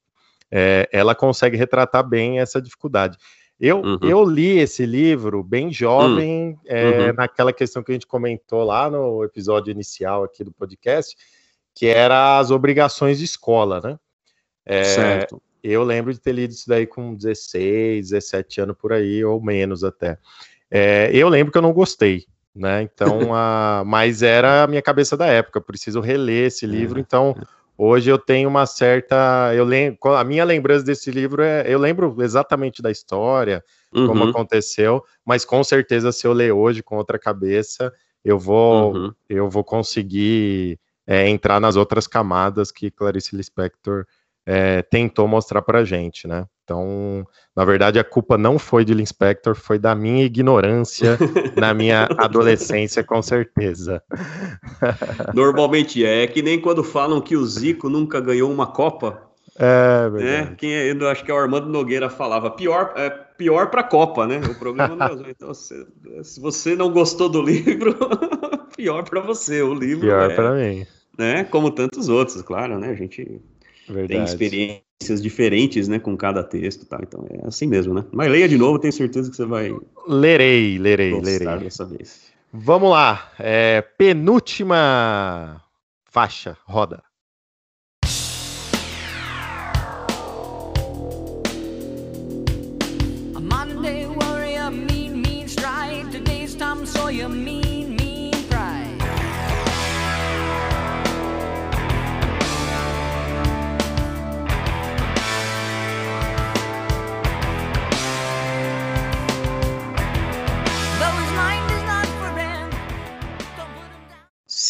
É, 0.50 0.88
ela 0.94 1.14
consegue 1.14 1.58
retratar 1.58 2.08
bem 2.08 2.40
essa 2.40 2.62
dificuldade. 2.62 3.18
Eu, 3.60 3.82
uhum. 3.82 3.98
eu 4.04 4.24
li 4.24 4.60
esse 4.60 4.86
livro 4.86 5.44
bem 5.44 5.72
jovem, 5.72 6.50
uhum. 6.50 6.60
É, 6.66 7.14
naquela 7.14 7.52
questão 7.52 7.82
que 7.82 7.92
a 7.92 7.96
gente 7.96 8.06
comentou 8.06 8.64
lá 8.64 8.90
no 8.90 9.24
episódio 9.24 9.72
inicial 9.72 10.24
aqui 10.24 10.44
do 10.44 10.52
podcast, 10.52 11.16
que 11.74 11.88
era 11.88 12.38
as 12.38 12.52
obrigações 12.52 13.18
de 13.18 13.26
escola, 13.26 13.82
né? 13.82 14.00
É, 14.64 14.84
certo. 14.84 15.42
Eu 15.64 15.84
lembro 15.84 16.14
de 16.14 16.20
ter 16.20 16.34
lido 16.34 16.52
isso 16.52 16.68
daí 16.68 16.86
com 16.86 17.16
16, 17.16 18.10
17 18.10 18.62
anos 18.62 18.78
por 18.80 18.94
aí, 18.94 19.26
ou 19.26 19.42
menos 19.42 19.84
até. 19.84 20.18
É, 20.70 21.10
eu 21.12 21.28
lembro 21.28 21.52
que 21.52 21.58
eu 21.58 21.62
não 21.62 21.74
gostei, 21.74 22.26
né? 22.54 22.84
Então, 22.84 23.34
a, 23.34 23.84
mas 23.86 24.22
era 24.22 24.64
a 24.64 24.68
minha 24.68 24.82
cabeça 24.84 25.18
da 25.18 25.26
época, 25.26 25.60
preciso 25.60 26.00
reler 26.00 26.48
esse 26.48 26.68
livro, 26.68 27.00
é. 27.00 27.02
então 27.02 27.36
Hoje 27.78 28.10
eu 28.10 28.18
tenho 28.18 28.50
uma 28.50 28.66
certa. 28.66 29.54
Eu 29.54 29.64
lembro, 29.64 30.00
a 30.16 30.24
minha 30.24 30.44
lembrança 30.44 30.84
desse 30.84 31.12
livro 31.12 31.44
é. 31.44 31.64
Eu 31.68 31.78
lembro 31.78 32.16
exatamente 32.20 32.82
da 32.82 32.90
história, 32.90 33.64
uhum. 33.94 34.08
como 34.08 34.24
aconteceu, 34.24 35.04
mas 35.24 35.46
com 35.46 35.64
certeza, 35.64 36.12
se 36.12 36.26
eu 36.26 36.34
ler 36.34 36.52
hoje 36.52 36.82
com 36.82 36.98
outra 36.98 37.20
cabeça, 37.20 37.94
eu 38.26 38.40
vou, 38.40 38.96
uhum. 38.96 39.14
eu 39.30 39.48
vou 39.48 39.64
conseguir 39.64 40.80
é, 41.06 41.30
entrar 41.30 41.60
nas 41.60 41.76
outras 41.76 42.08
camadas 42.08 42.72
que 42.72 42.90
Clarice 42.90 43.36
Lispector 43.36 44.06
é, 44.46 44.82
tentou 44.82 45.28
mostrar 45.28 45.62
para 45.62 45.86
gente, 45.86 46.28
né? 46.28 46.48
Então, 46.68 47.26
na 47.56 47.64
verdade, 47.64 47.98
a 47.98 48.04
culpa 48.04 48.38
não 48.38 48.60
foi 48.60 48.84
de 48.84 48.92
Inspector, 48.92 49.56
foi 49.56 49.80
da 49.80 49.96
minha 49.96 50.26
ignorância 50.26 51.18
na 51.56 51.74
minha 51.74 52.10
adolescência, 52.20 53.02
com 53.06 53.22
certeza. 53.22 54.04
Normalmente 55.34 56.06
é, 56.06 56.24
é 56.24 56.28
que 56.28 56.42
nem 56.42 56.60
quando 56.60 56.84
falam 56.84 57.22
que 57.22 57.38
o 57.38 57.46
Zico 57.46 57.90
nunca 57.90 58.20
ganhou 58.20 58.52
uma 58.52 58.68
Copa. 58.68 59.32
É, 59.58 59.64
né? 59.64 60.10
verdade. 60.10 60.50
Né? 60.50 60.56
Quem 60.58 60.74
é, 60.74 60.92
eu 60.92 61.08
acho 61.08 61.24
que 61.24 61.32
é 61.32 61.34
o 61.34 61.38
Armando 61.38 61.70
Nogueira 61.70 62.10
falava, 62.10 62.52
pior, 62.52 62.92
é, 62.98 63.10
pior 63.10 63.70
para 63.70 63.80
a 63.80 63.86
Copa, 63.86 64.28
né? 64.28 64.42
O 64.46 64.56
problema 64.56 64.94
não 64.94 65.06
é, 65.06 65.30
então, 65.30 65.54
se, 65.54 65.88
se 66.22 66.38
você 66.42 66.76
não 66.76 66.92
gostou 66.92 67.30
do 67.30 67.42
livro, 67.42 67.96
pior 68.76 69.04
para 69.04 69.22
você, 69.22 69.62
o 69.62 69.74
livro. 69.74 70.02
Pior 70.02 70.32
é, 70.32 70.36
para 70.36 70.54
mim. 70.54 70.86
Né? 71.18 71.46
Como 71.46 71.72
tantos 71.72 72.10
outros, 72.10 72.42
claro, 72.42 72.78
né? 72.78 72.90
A 72.90 72.96
gente 72.96 73.42
Verdade. 73.88 74.08
tem 74.10 74.24
experiências 74.26 74.87
diferentes, 75.22 75.88
né, 75.88 76.00
com 76.00 76.18
cada 76.18 76.44
texto, 76.44 76.86
tá? 76.86 77.00
Então 77.02 77.26
é 77.30 77.48
assim 77.48 77.68
mesmo, 77.68 77.94
né? 77.94 78.04
Mas 78.12 78.32
leia 78.32 78.50
de 78.50 78.58
novo, 78.58 78.80
tenho 78.80 78.94
certeza 78.94 79.30
que 79.30 79.36
você 79.36 79.46
vai. 79.46 79.74
Lerei, 80.08 80.78
lerei, 80.78 81.20
lerei. 81.20 81.58
Dessa 81.60 81.86
vez. 81.86 82.28
Vamos 82.52 82.90
lá, 82.90 83.32
é, 83.40 83.82
penúltima 83.82 85.62
faixa, 86.06 86.58
roda. 86.66 87.04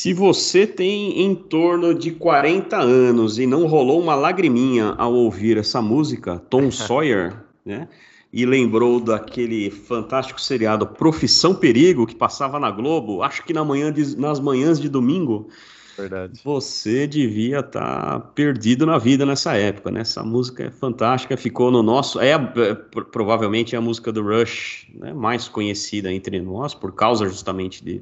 Se 0.08 0.14
você 0.14 0.66
tem 0.66 1.22
em 1.22 1.36
torno 1.36 1.94
de 1.94 2.12
40 2.12 2.78
anos 2.78 3.38
e 3.38 3.46
não 3.46 3.68
rolou 3.68 4.02
uma 4.02 4.16
lagriminha 4.16 4.96
ao 4.98 5.14
ouvir 5.14 5.58
essa 5.58 5.82
música, 5.82 6.42
Tom 6.50 6.72
Sawyer, 6.72 7.36
né? 7.66 7.90
E 8.32 8.46
lembrou 8.46 9.02
daquele 9.02 9.70
fantástico 9.70 10.40
seriado 10.40 10.88
Profissão 10.88 11.54
Perigo 11.54 12.08
que 12.08 12.16
passava 12.16 12.58
na 12.58 12.72
Globo, 12.72 13.22
acho 13.22 13.44
que 13.44 13.52
na 13.52 13.66
manhã 13.66 13.92
de, 13.92 14.18
nas 14.18 14.40
manhãs 14.40 14.80
de 14.80 14.88
domingo. 14.88 15.50
Verdade. 15.98 16.40
Você 16.42 17.06
devia 17.06 17.60
estar 17.60 17.82
tá 17.82 18.20
perdido 18.22 18.86
na 18.86 18.98
vida 18.98 19.26
nessa 19.26 19.58
época, 19.58 19.92
né? 19.92 20.00
Essa 20.00 20.24
música 20.24 20.64
é 20.64 20.72
fantástica, 20.72 21.36
ficou 21.36 21.70
no 21.70 21.84
nosso. 21.84 22.18
É, 22.22 22.32
é 22.32 22.74
provavelmente 23.12 23.76
é 23.76 23.78
a 23.78 23.82
música 23.82 24.10
do 24.14 24.24
Rush 24.24 24.88
né, 24.96 25.12
mais 25.12 25.50
conhecida 25.50 26.14
entre 26.14 26.40
nós, 26.40 26.74
por 26.74 26.94
causa 26.94 27.28
justamente 27.28 27.84
de 27.84 28.02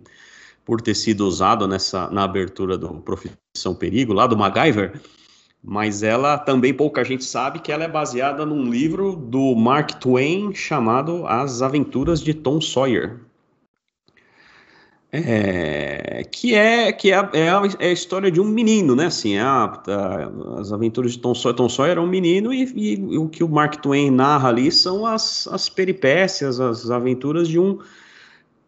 por 0.66 0.82
ter 0.82 0.96
sido 0.96 1.28
usado 1.28 1.68
nessa, 1.68 2.10
na 2.10 2.24
abertura 2.24 2.78
do 2.78 2.90
Profissão 2.96 3.76
Perigo, 3.78 4.12
lá 4.12 4.26
do 4.26 4.36
MacGyver, 4.36 5.00
mas 5.64 6.04
ela 6.04 6.38
também 6.38 6.74
pouca 6.74 7.04
gente 7.04 7.24
sabe 7.24 7.60
que 7.60 7.72
ela 7.72 7.84
é 7.84 7.88
baseada 7.88 8.46
num 8.46 8.70
livro 8.70 9.16
do 9.16 9.56
Mark 9.56 9.92
Twain 10.00 10.54
chamado 10.54 11.26
As 11.28 11.62
Aventuras 11.62 12.20
de 12.22 12.34
Tom 12.34 12.60
Sawyer. 12.60 13.20
É, 15.12 16.24
que 16.30 16.54
é 16.54 16.92
que 16.92 17.10
é, 17.10 17.16
é, 17.34 17.50
a, 17.50 17.62
é, 17.80 17.88
a, 17.88 17.92
história 17.92 18.30
de 18.30 18.42
um 18.42 18.44
menino, 18.44 18.98
né? 18.98 19.06
Assim, 19.06 19.36
é 19.36 19.42
a, 19.42 19.82
a, 19.88 20.60
as 20.60 20.74
aventuras 20.74 21.14
de 21.14 21.20
Tom 21.20 21.34
Sawyer. 21.34 21.56
Tom 21.56 21.70
Sawyer 21.70 21.92
era 21.92 22.02
um 22.02 22.08
menino 22.08 22.54
e, 22.54 22.64
e, 22.76 22.94
e, 22.96 23.18
o 23.18 23.30
que 23.30 23.42
o 23.42 23.48
Mark 23.48 23.78
Twain 23.78 24.12
narra 24.12 24.50
ali 24.50 24.70
são 24.72 25.06
as, 25.06 25.48
as 25.48 25.70
peripécias, 25.70 26.60
as 26.60 26.90
aventuras 26.90 27.48
de 27.48 27.58
um 27.58 27.80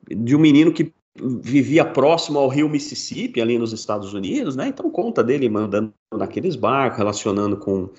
de 0.10 0.38
um 0.38 0.40
menino 0.40 0.72
que 0.72 0.94
vivia 1.22 1.86
próximo 1.86 2.40
ao 2.40 2.48
rio 2.48 2.70
Mississippi, 2.70 3.42
ali 3.42 3.58
nos 3.58 3.74
Estados 3.74 4.14
Unidos, 4.14 4.56
né? 4.56 4.68
Então 4.68 4.90
conta 4.90 5.24
dele 5.24 5.50
mandando 5.50 5.94
naqueles 6.14 6.56
barcos, 6.56 6.98
relacionando 6.98 7.58
com 7.58 7.90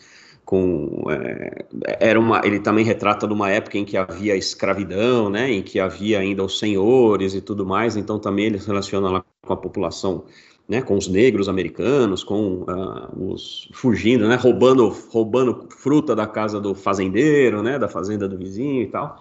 com 0.45 1.05
é, 1.11 1.67
era 2.01 2.19
uma 2.19 2.41
ele 2.43 2.59
também 2.59 2.83
retrata 2.83 3.27
de 3.27 3.35
uma 3.35 3.51
época 3.51 3.77
em 3.77 3.85
que 3.85 3.99
havia 3.99 4.35
escravidão, 4.35 5.29
né? 5.29 5.51
Em 5.53 5.63
que 5.63 5.79
havia 5.79 6.21
ainda 6.21 6.43
os 6.43 6.59
senhores 6.59 7.35
e 7.35 7.41
tudo 7.43 7.67
mais. 7.67 7.97
Então 7.97 8.19
também 8.19 8.47
ele 8.47 8.59
se 8.59 8.67
relaciona 8.67 9.11
lá 9.11 9.25
com 9.47 9.53
a 9.53 9.57
população, 9.57 10.25
né? 10.67 10.81
Com 10.81 10.97
os 10.97 11.07
negros 11.07 11.51
americanos, 11.51 12.25
com 12.25 12.63
uh, 12.63 13.31
os 13.31 13.69
fugindo, 13.75 14.27
né? 14.27 14.37
Roubando 14.37 14.89
roubando 15.11 15.67
fruta 15.69 16.17
da 16.17 16.27
casa 16.27 16.59
do 16.59 16.75
fazendeiro, 16.75 17.63
né? 17.63 17.79
Da 17.79 17.89
fazenda 17.89 18.27
do 18.27 18.39
vizinho 18.39 18.83
e 18.83 18.87
tal. 18.87 19.21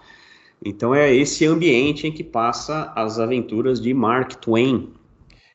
Então 0.64 0.94
é 0.94 1.14
esse 1.14 1.46
ambiente 1.46 2.06
em 2.06 2.12
que 2.12 2.24
passa 2.24 2.92
as 2.96 3.18
aventuras 3.18 3.80
de 3.80 3.94
Mark 3.94 4.34
Twain. 4.34 4.92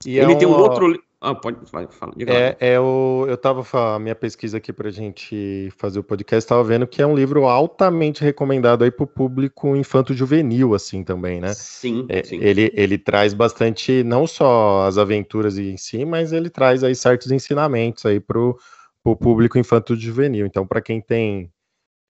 E 0.05 0.17
Ele 0.17 0.33
é 0.33 0.35
tem 0.35 0.47
um 0.47 0.57
outro. 0.57 1.01
Ah, 1.25 1.33
pode 1.33 1.57
vai, 1.71 1.87
fala. 1.87 2.11
É, 2.27 2.73
é 2.73 2.79
o, 2.79 3.23
eu 3.29 3.35
estava 3.35 3.95
a 3.95 3.97
minha 3.97 4.13
pesquisa 4.13 4.57
aqui 4.57 4.73
para 4.73 4.89
a 4.89 4.91
gente 4.91 5.69
fazer 5.77 5.97
o 5.97 6.03
podcast, 6.03 6.43
estava 6.43 6.61
vendo 6.65 6.85
que 6.85 7.01
é 7.01 7.07
um 7.07 7.15
livro 7.15 7.45
altamente 7.45 8.21
recomendado 8.21 8.83
aí 8.83 8.91
para 8.91 9.05
o 9.05 9.07
público 9.07 9.73
infanto-juvenil, 9.73 10.75
assim 10.75 11.01
também, 11.01 11.39
né? 11.39 11.53
Sim, 11.53 12.05
é, 12.09 12.23
sim. 12.23 12.39
Ele, 12.41 12.69
ele 12.75 12.97
traz 12.97 13.33
bastante, 13.33 14.03
não 14.03 14.27
só 14.27 14.85
as 14.85 14.97
aventuras 14.97 15.57
em 15.57 15.77
si, 15.77 16.03
mas 16.03 16.33
ele 16.33 16.49
traz 16.49 16.83
aí 16.83 16.93
certos 16.93 17.31
ensinamentos 17.31 18.05
aí 18.05 18.19
para 18.19 18.37
o 18.37 19.15
público 19.15 19.57
infanto-juvenil. 19.57 20.45
Então, 20.45 20.67
para 20.67 20.81
quem 20.81 20.99
tem 20.99 21.52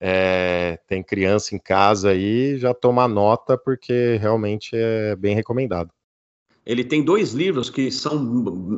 é, 0.05 0.77
tem 0.85 1.01
criança 1.01 1.55
em 1.55 1.57
casa 1.57 2.09
aí, 2.09 2.57
já 2.57 2.73
toma 2.73 3.07
nota, 3.07 3.57
porque 3.57 4.17
realmente 4.19 4.71
é 4.73 5.15
bem 5.15 5.33
recomendado. 5.33 5.91
Ele 6.65 6.83
tem 6.83 7.01
dois 7.01 7.31
livros 7.31 7.69
que 7.69 7.89
são 7.89 8.21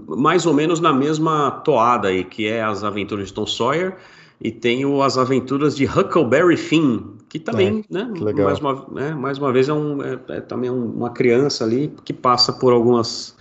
mais 0.07 0.45
ou 0.45 0.53
menos 0.53 0.79
na 0.79 0.93
mesma 0.93 1.49
toada 1.49 2.09
aí, 2.09 2.23
que 2.23 2.47
é 2.47 2.61
As 2.61 2.83
Aventuras 2.83 3.29
de 3.29 3.33
Tom 3.33 3.47
Sawyer 3.47 3.97
e 4.39 4.51
tem 4.51 4.85
o 4.85 5.01
As 5.01 5.17
Aventuras 5.17 5.75
de 5.75 5.85
Huckleberry 5.85 6.57
Finn, 6.57 7.17
que 7.27 7.39
também, 7.39 7.83
é, 7.89 7.93
né, 7.93 8.11
que 8.13 8.43
mais, 8.43 8.59
uma, 8.59 8.87
né, 8.91 9.15
mais 9.15 9.39
uma 9.39 9.51
vez 9.51 9.67
é, 9.67 9.73
um, 9.73 10.03
é, 10.03 10.19
é 10.29 10.41
também 10.41 10.69
uma 10.69 11.09
criança 11.09 11.63
ali 11.63 11.91
que 12.03 12.13
passa 12.13 12.53
por 12.53 12.71
algumas 12.71 13.35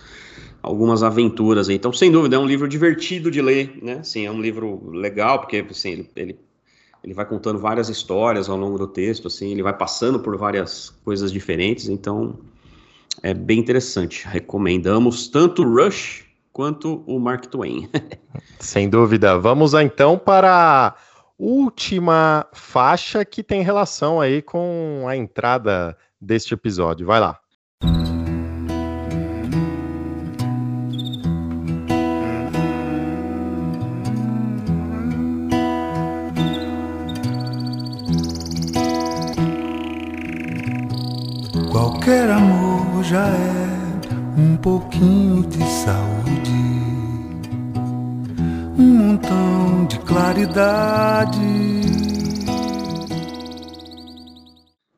algumas 0.63 1.03
aventuras. 1.03 1.69
Então, 1.69 1.93
sem 1.93 2.11
dúvida, 2.11 2.35
é 2.35 2.39
um 2.39 2.47
livro 2.47 2.67
divertido 2.67 3.29
de 3.29 3.39
ler, 3.39 3.77
né? 3.83 4.01
Sim, 4.01 4.25
é 4.25 4.31
um 4.31 4.41
livro 4.41 4.89
legal, 4.89 5.37
porque 5.37 5.63
assim, 5.69 5.91
ele, 5.91 6.09
ele 6.15 6.39
ele 7.05 7.13
vai 7.13 7.23
contando 7.23 7.59
várias 7.59 7.87
histórias 7.87 8.49
ao 8.49 8.57
longo 8.57 8.79
do 8.79 8.87
texto, 8.87 9.27
assim, 9.27 9.51
ele 9.51 9.61
vai 9.61 9.77
passando 9.77 10.19
por 10.19 10.35
várias 10.35 10.89
coisas 11.05 11.31
diferentes, 11.31 11.87
então 11.87 12.39
é 13.21 13.31
bem 13.31 13.59
interessante. 13.59 14.27
Recomendamos 14.27 15.27
tanto 15.27 15.63
Rush 15.63 16.25
quanto 16.51 17.03
o 17.05 17.19
Mark 17.19 17.45
Twain. 17.45 17.87
Sem 18.59 18.89
dúvida. 18.89 19.37
Vamos 19.37 19.75
então 19.75 20.17
para 20.17 20.49
a 20.87 20.95
última 21.37 22.47
faixa 22.51 23.23
que 23.23 23.43
tem 23.43 23.61
relação 23.61 24.19
aí 24.19 24.41
com 24.41 25.05
a 25.07 25.15
entrada 25.15 25.95
deste 26.19 26.55
episódio. 26.55 27.05
Vai 27.05 27.19
lá. 27.19 27.39
Qualquer 41.85 42.31
amor 42.31 43.03
já 43.03 43.27
é 43.27 44.39
um 44.39 44.57
pouquinho 44.57 45.43
de 45.45 45.63
saúde, 45.63 46.51
um 48.75 48.87
montão 48.87 49.85
de 49.85 49.99
claridade. 49.99 51.39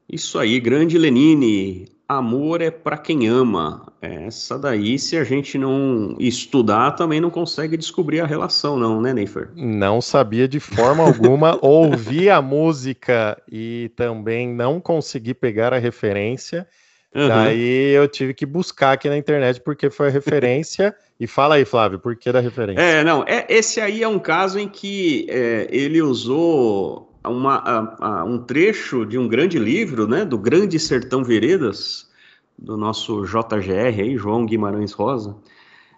Isso 0.09 0.39
aí, 0.39 0.61
grande 0.61 0.97
Lenine. 0.97 1.96
Amor 2.07 2.61
é 2.61 2.71
para 2.71 2.97
quem 2.97 3.27
ama. 3.27 3.91
Essa 4.01 4.57
daí, 4.57 4.97
se 4.97 5.17
a 5.17 5.25
gente 5.25 5.57
não 5.57 6.15
estudar, 6.17 6.91
também 6.91 7.19
não 7.19 7.29
consegue 7.29 7.75
descobrir 7.75 8.21
a 8.21 8.25
relação, 8.25 8.77
não, 8.77 9.01
né, 9.01 9.13
Neifer? 9.13 9.49
Não 9.55 9.99
sabia 9.99 10.47
de 10.47 10.59
forma 10.59 11.03
alguma. 11.03 11.59
Ouvi 11.61 12.29
a 12.29 12.41
música 12.41 13.37
e 13.51 13.91
também 13.97 14.47
não 14.47 14.79
consegui 14.79 15.33
pegar 15.33 15.73
a 15.73 15.77
referência. 15.79 16.65
Uhum. 17.13 17.27
Daí 17.27 17.91
eu 17.93 18.07
tive 18.07 18.33
que 18.33 18.45
buscar 18.45 18.93
aqui 18.93 19.09
na 19.09 19.17
internet 19.17 19.59
porque 19.59 19.89
foi 19.89 20.07
a 20.07 20.11
referência. 20.11 20.95
e 21.19 21.27
fala 21.27 21.55
aí, 21.55 21.65
Flávio, 21.65 21.99
por 21.99 22.15
que 22.15 22.31
da 22.31 22.39
referência? 22.39 22.81
É, 22.81 23.03
não, 23.03 23.25
é, 23.27 23.45
esse 23.49 23.81
aí 23.81 24.01
é 24.01 24.07
um 24.07 24.19
caso 24.19 24.57
em 24.59 24.69
que 24.69 25.27
é, 25.29 25.67
ele 25.69 26.01
usou 26.01 27.06
uma, 27.27 27.55
a, 27.55 28.19
a, 28.19 28.23
um 28.23 28.39
trecho 28.39 29.05
de 29.05 29.17
um 29.17 29.27
grande 29.27 29.59
livro, 29.59 30.07
né, 30.07 30.25
do 30.25 30.37
Grande 30.37 30.79
Sertão 30.79 31.23
Veredas, 31.23 32.09
do 32.57 32.75
nosso 32.77 33.23
JGR 33.23 34.01
aí, 34.01 34.17
João 34.17 34.45
Guimarães 34.45 34.91
Rosa. 34.91 35.35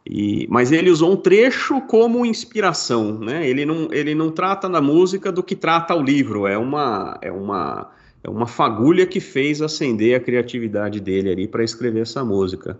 E, 0.06 0.48
mas 0.50 0.72
ele 0.72 0.90
usou 0.90 1.14
um 1.14 1.18
trecho 1.18 1.82
como 1.82 2.26
inspiração, 2.26 3.20
né? 3.20 3.48
Ele 3.48 3.66
não, 3.66 3.90
ele 3.92 4.16
não 4.16 4.32
trata 4.32 4.68
da 4.68 4.82
música 4.82 5.32
do 5.32 5.44
que 5.44 5.56
trata 5.56 5.94
o 5.94 6.02
livro. 6.02 6.48
É 6.48 6.58
uma, 6.58 7.18
é 7.22 7.32
uma 7.32 7.92
é 8.24 8.30
uma 8.30 8.46
fagulha 8.46 9.06
que 9.06 9.20
fez 9.20 9.62
acender 9.62 10.16
a 10.16 10.20
criatividade 10.20 11.00
dele 11.00 11.30
ali 11.30 11.48
para 11.48 11.64
escrever 11.64 12.02
essa 12.02 12.24
música. 12.24 12.80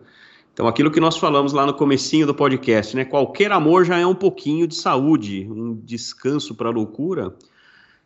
Então, 0.54 0.68
aquilo 0.68 0.92
que 0.92 1.00
nós 1.00 1.18
falamos 1.18 1.54
lá 1.54 1.66
no 1.66 1.74
comecinho 1.74 2.28
do 2.28 2.36
podcast, 2.36 2.96
né? 2.96 3.06
Qualquer 3.06 3.52
amor 3.52 3.86
já 3.86 3.98
é 3.98 4.06
um 4.06 4.16
pouquinho 4.16 4.68
de 4.68 4.76
saúde, 4.76 5.48
um 5.50 5.80
descanso 5.86 6.54
para 6.54 6.68
a 6.68 6.72
loucura. 6.72 7.34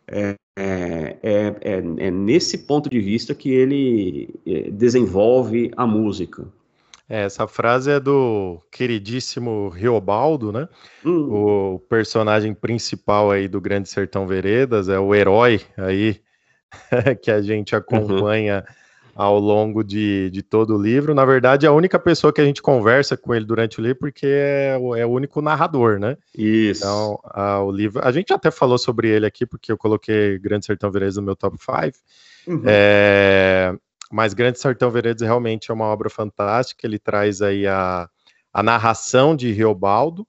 É, 0.08 0.36
é, 0.56 1.18
é, 1.24 1.58
é, 1.62 2.12
nesse 2.12 2.60
ponto 2.60 2.90
de 2.90 3.00
vista 3.00 3.34
que 3.34 3.52
ele 3.52 4.30
é, 4.46 4.70
desenvolve 4.70 5.72
a 5.76 5.88
música. 5.88 6.46
É, 7.10 7.24
essa 7.24 7.48
frase 7.48 7.92
é 7.92 8.00
do 8.00 8.62
queridíssimo 8.72 9.70
Riobaldo, 9.70 10.52
né? 10.52 10.70
Hum. 11.04 11.74
O 11.76 11.80
personagem 11.80 12.54
principal 12.54 13.32
aí 13.32 13.48
do 13.48 13.60
Grande 13.60 13.90
Sertão 13.90 14.28
Veredas, 14.28 14.90
é 14.90 15.00
o 15.00 15.14
herói 15.14 15.62
aí 15.78 16.22
que 17.22 17.32
a 17.32 17.42
gente 17.42 17.76
acompanha 17.76 18.64
uhum. 18.68 18.83
Ao 19.16 19.38
longo 19.40 19.84
de, 19.84 20.30
de 20.32 20.42
todo 20.42 20.76
o 20.76 20.82
livro. 20.82 21.14
Na 21.14 21.26
verdade, 21.26 21.66
é 21.66 21.70
a 21.70 21.74
única 21.74 22.00
pessoa 22.00 22.34
que 22.34 22.42
a 22.42 22.46
gente 22.46 22.62
conversa 22.62 23.16
com 23.16 23.34
ele 23.34 23.46
durante 23.46 23.80
o 23.80 23.84
livro, 23.84 24.00
porque 24.00 24.26
é 24.26 24.78
o, 24.80 24.96
é 24.96 25.06
o 25.06 25.10
único 25.10 25.42
narrador, 25.42 26.00
né? 26.00 26.18
Isso. 26.36 26.84
Então, 26.84 27.20
a, 27.24 27.62
o 27.62 27.72
livro. 27.72 28.02
A 28.04 28.12
gente 28.12 28.34
até 28.34 28.50
falou 28.50 28.78
sobre 28.78 29.10
ele 29.10 29.26
aqui, 29.26 29.46
porque 29.46 29.72
eu 29.72 29.78
coloquei 29.78 30.40
Grande 30.40 30.66
Sertão 30.66 30.92
Veredas 30.92 31.18
no 31.18 31.24
meu 31.24 31.36
top 31.36 31.58
5. 31.58 31.98
Uhum. 32.48 32.64
É, 32.66 33.76
mas 34.12 34.34
Grande 34.34 34.60
Sertão 34.60 34.90
Veredas 34.90 35.22
realmente 35.22 35.70
é 35.70 35.74
uma 35.74 35.86
obra 35.86 36.10
fantástica. 36.10 36.86
Ele 36.88 36.98
traz 36.98 37.42
aí 37.42 37.68
a, 37.68 38.10
a 38.52 38.64
narração 38.64 39.36
de 39.36 39.52
Riobaldo, 39.52 40.28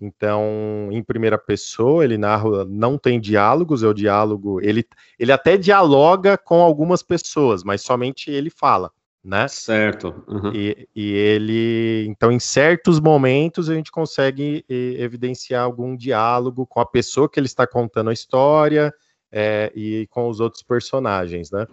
então, 0.00 0.88
em 0.90 1.02
primeira 1.02 1.38
pessoa, 1.38 2.04
ele 2.04 2.16
narra, 2.16 2.64
não 2.64 2.96
tem 2.96 3.20
diálogos, 3.20 3.82
é 3.82 3.86
o 3.86 3.94
diálogo, 3.94 4.60
ele, 4.60 4.84
ele 5.18 5.32
até 5.32 5.56
dialoga 5.56 6.38
com 6.38 6.60
algumas 6.60 7.02
pessoas, 7.02 7.62
mas 7.62 7.82
somente 7.82 8.30
ele 8.30 8.50
fala. 8.50 8.90
né? 9.24 9.46
Certo. 9.46 10.24
Uhum. 10.26 10.52
E, 10.54 10.88
e, 10.96 11.12
ele, 11.12 12.06
então, 12.08 12.32
em 12.32 12.40
certos 12.40 12.98
momentos, 12.98 13.70
a 13.70 13.74
gente 13.74 13.92
consegue 13.92 14.64
evidenciar 14.68 15.62
algum 15.62 15.96
diálogo 15.96 16.66
com 16.66 16.80
a 16.80 16.86
pessoa 16.86 17.28
que 17.28 17.38
ele 17.38 17.46
está 17.46 17.66
contando 17.66 18.10
a 18.10 18.14
história 18.14 18.92
é, 19.30 19.70
e 19.74 20.06
com 20.10 20.28
os 20.28 20.40
outros 20.40 20.62
personagens, 20.62 21.50
né? 21.50 21.66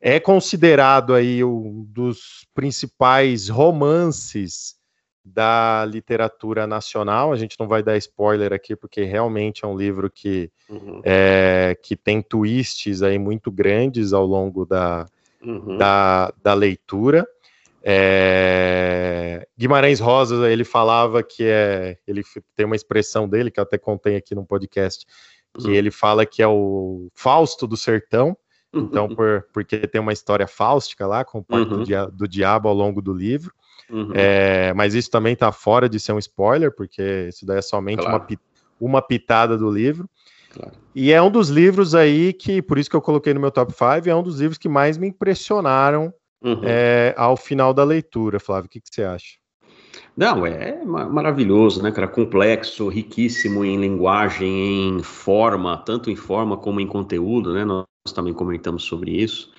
É 0.00 0.20
considerado 0.20 1.12
aí 1.12 1.42
um 1.42 1.84
dos 1.88 2.46
principais 2.54 3.48
romances 3.48 4.77
da 5.32 5.84
literatura 5.84 6.66
nacional. 6.66 7.32
A 7.32 7.36
gente 7.36 7.56
não 7.58 7.68
vai 7.68 7.82
dar 7.82 7.96
spoiler 7.96 8.52
aqui, 8.52 8.74
porque 8.74 9.04
realmente 9.04 9.64
é 9.64 9.68
um 9.68 9.76
livro 9.76 10.10
que, 10.10 10.50
uhum. 10.68 11.00
é, 11.04 11.76
que 11.82 11.96
tem 11.96 12.22
twists 12.22 13.02
aí 13.02 13.18
muito 13.18 13.50
grandes 13.50 14.12
ao 14.12 14.26
longo 14.26 14.64
da, 14.64 15.06
uhum. 15.42 15.76
da, 15.76 16.32
da, 16.42 16.54
leitura. 16.54 17.26
É, 17.82 19.46
Guimarães 19.56 20.00
Rosa, 20.00 20.50
ele 20.50 20.64
falava 20.64 21.22
que 21.22 21.44
é. 21.44 21.96
Ele 22.06 22.22
tem 22.56 22.66
uma 22.66 22.76
expressão 22.76 23.28
dele, 23.28 23.50
que 23.50 23.60
eu 23.60 23.64
até 23.64 23.78
contei 23.78 24.16
aqui 24.16 24.34
no 24.34 24.44
podcast, 24.44 25.06
que 25.58 25.68
uhum. 25.68 25.74
ele 25.74 25.90
fala 25.90 26.26
que 26.26 26.42
é 26.42 26.48
o 26.48 27.08
Fausto 27.14 27.66
do 27.66 27.76
sertão. 27.76 28.36
Então, 28.74 29.06
uhum. 29.06 29.14
por, 29.14 29.46
porque 29.52 29.78
tem 29.86 30.00
uma 30.00 30.12
história 30.12 30.46
fáustica 30.46 31.06
lá, 31.06 31.24
com 31.24 31.38
o 31.38 31.44
pacto 31.44 31.78
do, 31.78 31.94
uhum. 31.94 32.10
do 32.12 32.28
diabo 32.28 32.68
ao 32.68 32.74
longo 32.74 33.00
do 33.00 33.14
livro. 33.14 33.52
Uhum. 33.90 34.12
É, 34.14 34.72
mas 34.74 34.94
isso 34.94 35.10
também 35.10 35.32
está 35.32 35.50
fora 35.50 35.88
de 35.88 35.98
ser 35.98 36.12
um 36.12 36.18
spoiler, 36.18 36.74
porque 36.74 37.26
isso 37.28 37.46
daí 37.46 37.58
é 37.58 37.62
somente 37.62 38.00
claro. 38.00 38.26
uma, 38.28 38.38
uma 38.80 39.02
pitada 39.02 39.56
do 39.56 39.70
livro. 39.70 40.08
Claro. 40.52 40.72
E 40.94 41.12
é 41.12 41.22
um 41.22 41.30
dos 41.30 41.48
livros 41.48 41.94
aí 41.94 42.32
que, 42.32 42.60
por 42.60 42.78
isso 42.78 42.90
que 42.90 42.96
eu 42.96 43.02
coloquei 43.02 43.32
no 43.34 43.40
meu 43.40 43.50
top 43.50 43.72
5, 43.72 44.08
é 44.08 44.14
um 44.14 44.22
dos 44.22 44.40
livros 44.40 44.58
que 44.58 44.68
mais 44.68 44.98
me 44.98 45.08
impressionaram 45.08 46.12
uhum. 46.42 46.62
é, 46.64 47.14
ao 47.16 47.36
final 47.36 47.72
da 47.72 47.84
leitura. 47.84 48.40
Flávio, 48.40 48.66
o 48.66 48.68
que, 48.68 48.80
que 48.80 48.88
você 48.90 49.04
acha? 49.04 49.36
Não, 50.16 50.44
é 50.44 50.84
maravilhoso, 50.84 51.82
né, 51.82 51.92
cara? 51.92 52.08
Complexo, 52.08 52.88
riquíssimo 52.88 53.64
em 53.64 53.80
linguagem, 53.80 54.88
em 54.88 55.02
forma, 55.02 55.76
tanto 55.78 56.10
em 56.10 56.16
forma 56.16 56.56
como 56.56 56.80
em 56.80 56.86
conteúdo, 56.86 57.54
né? 57.54 57.64
Nós 57.64 57.86
também 58.14 58.34
comentamos 58.34 58.82
sobre 58.82 59.12
isso. 59.12 59.52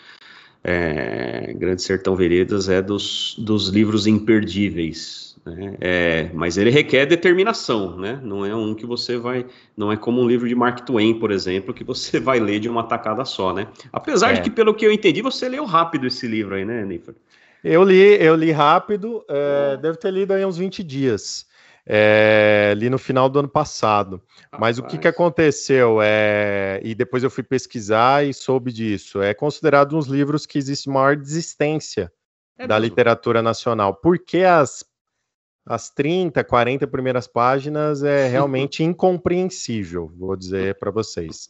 É, 0.63 1.53
Grande 1.53 1.81
Sertão 1.81 2.15
Veredas 2.15 2.67
é 2.67 2.81
dos, 2.81 3.35
dos 3.39 3.69
livros 3.69 4.05
imperdíveis, 4.05 5.37
né? 5.45 5.77
é, 5.79 6.29
mas 6.33 6.57
ele 6.57 6.69
requer 6.69 7.05
determinação, 7.05 7.97
né? 7.97 8.19
Não 8.21 8.45
é 8.45 8.53
um 8.53 8.75
que 8.75 8.85
você 8.85 9.17
vai, 9.17 9.45
não 9.77 9.91
é 9.91 9.95
como 9.95 10.21
um 10.21 10.27
livro 10.27 10.47
de 10.49 10.55
Mark 10.55 10.81
Twain, 10.85 11.17
por 11.17 11.31
exemplo, 11.31 11.73
que 11.73 11.83
você 11.83 12.19
vai 12.21 12.39
ler 12.39 12.59
de 12.59 12.67
uma 12.67 12.83
tacada 12.83 13.23
só, 13.23 13.53
né? 13.53 13.67
Apesar 13.91 14.31
é. 14.31 14.33
de 14.33 14.41
que, 14.41 14.49
pelo 14.49 14.73
que 14.73 14.85
eu 14.85 14.91
entendi, 14.91 15.21
você 15.21 15.47
leu 15.47 15.63
rápido 15.63 16.07
esse 16.07 16.27
livro 16.27 16.55
aí, 16.55 16.65
né, 16.65 16.83
Nifer? 16.83 17.15
Eu 17.63 17.83
li, 17.83 18.21
eu 18.21 18.35
li 18.35 18.51
rápido, 18.51 19.23
é, 19.27 19.77
deve 19.77 19.97
ter 19.97 20.11
lido 20.11 20.33
aí 20.33 20.45
uns 20.45 20.57
20 20.57 20.83
dias 20.83 21.48
é, 21.85 22.69
ali 22.71 22.89
no 22.89 22.97
final 22.97 23.29
do 23.29 23.39
ano 23.39 23.49
passado. 23.49 24.21
Mas 24.59 24.77
o 24.77 24.83
que, 24.83 24.97
que 24.97 25.07
aconteceu? 25.07 25.99
É, 26.01 26.79
e 26.83 26.93
depois 26.93 27.23
eu 27.23 27.29
fui 27.29 27.43
pesquisar 27.43 28.25
e 28.25 28.33
soube 28.33 28.71
disso. 28.71 29.21
É 29.21 29.33
considerado 29.33 29.97
uns 29.97 30.07
livros 30.07 30.45
que 30.45 30.57
existe 30.57 30.89
maior 30.89 31.15
desistência 31.15 32.11
é 32.57 32.67
da 32.67 32.75
mesmo. 32.75 32.89
literatura 32.89 33.41
nacional. 33.41 33.95
Porque 33.95 34.39
as, 34.39 34.83
as 35.65 35.89
30, 35.89 36.43
40 36.43 36.87
primeiras 36.87 37.27
páginas 37.27 38.03
é 38.03 38.27
realmente 38.29 38.83
incompreensível, 38.83 40.11
vou 40.17 40.35
dizer 40.35 40.75
para 40.75 40.91
vocês. 40.91 41.49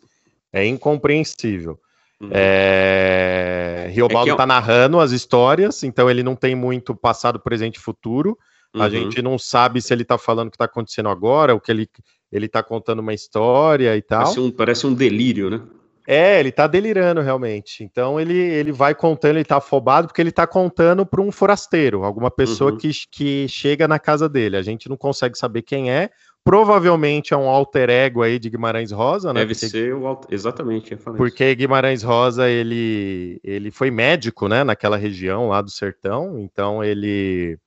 É 0.53 0.65
incompreensível. 0.65 1.79
Uhum. 2.21 2.29
É... 2.31 3.89
Riobaldo 3.91 4.31
está 4.31 4.43
é... 4.43 4.45
Tá 4.45 4.45
narrando 4.45 4.99
as 4.99 5.11
histórias, 5.11 5.83
então 5.83 6.09
ele 6.09 6.21
não 6.21 6.35
tem 6.35 6.53
muito 6.53 6.95
passado, 6.95 7.39
presente 7.39 7.77
e 7.77 7.81
futuro. 7.81 8.37
Uhum. 8.75 8.81
A 8.81 8.89
gente 8.89 9.21
não 9.21 9.37
sabe 9.37 9.81
se 9.81 9.93
ele 9.93 10.03
está 10.03 10.17
falando 10.17 10.47
o 10.47 10.51
que 10.51 10.55
está 10.55 10.65
acontecendo 10.65 11.09
agora, 11.09 11.55
o 11.55 11.59
que 11.59 11.71
ele 11.71 11.89
ele 12.31 12.45
está 12.45 12.61
contando 12.61 12.99
uma 12.99 13.13
história 13.13 13.95
e 13.97 14.01
tal. 14.01 14.23
Parece 14.23 14.39
um, 14.39 14.51
parece 14.51 14.87
um 14.87 14.93
delírio, 14.93 15.49
né? 15.49 15.61
É, 16.07 16.39
ele 16.39 16.49
está 16.49 16.65
delirando 16.65 17.21
realmente. 17.21 17.83
Então 17.83 18.19
ele, 18.19 18.35
ele 18.35 18.71
vai 18.71 18.95
contando, 18.95 19.33
ele 19.33 19.41
está 19.41 19.57
afobado 19.57 20.07
porque 20.07 20.21
ele 20.21 20.29
está 20.29 20.47
contando 20.47 21.05
para 21.05 21.21
um 21.21 21.31
forasteiro, 21.31 22.03
alguma 22.03 22.31
pessoa 22.31 22.71
uhum. 22.71 22.77
que, 22.77 22.91
que 23.11 23.47
chega 23.47 23.87
na 23.87 23.99
casa 23.99 24.27
dele. 24.27 24.57
A 24.57 24.61
gente 24.61 24.89
não 24.89 24.97
consegue 24.97 25.37
saber 25.37 25.61
quem 25.61 25.91
é. 25.91 26.09
Provavelmente 26.43 27.33
é 27.33 27.37
um 27.37 27.49
alter 27.49 27.89
ego 27.89 28.23
aí 28.23 28.39
de 28.39 28.49
Guimarães 28.49 28.91
Rosa, 28.91 29.33
né? 29.33 29.41
Deve 29.41 29.53
porque, 29.53 29.67
ser 29.67 29.93
o 29.93 30.21
exatamente. 30.31 30.95
Porque. 30.95 31.53
Guimarães 31.53 32.01
Rosa 32.01 32.49
ele, 32.49 33.39
ele 33.43 33.69
foi 33.69 33.91
médico, 33.91 34.47
né? 34.47 34.63
Naquela 34.63 34.97
região 34.97 35.49
lá 35.49 35.61
do 35.61 35.69
sertão. 35.69 36.39
Então 36.39 36.83
ele 36.83 37.59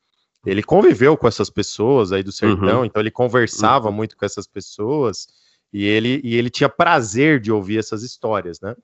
ele 0.45 0.63
conviveu 0.63 1.17
com 1.17 1.29
essas 1.29 1.49
pessoas 1.49 2.13
aí 2.13 2.23
do 2.23 2.33
sertão, 2.33 2.81
uhum. 2.81 2.85
então 2.85 3.01
ele 3.01 3.11
conversava 3.11 3.89
uhum. 3.89 3.95
muito 3.95 4.17
com 4.17 4.25
essas 4.25 4.47
pessoas 4.47 5.27
e 5.73 5.85
ele, 5.85 6.21
e 6.25 6.37
ele 6.37 6.51
tinha 6.51 6.69
prazer 6.69 7.41
de 7.41 7.51
ouvir 7.51 7.79
essas 7.79 8.03
histórias, 8.03 8.61
né? 8.61 8.75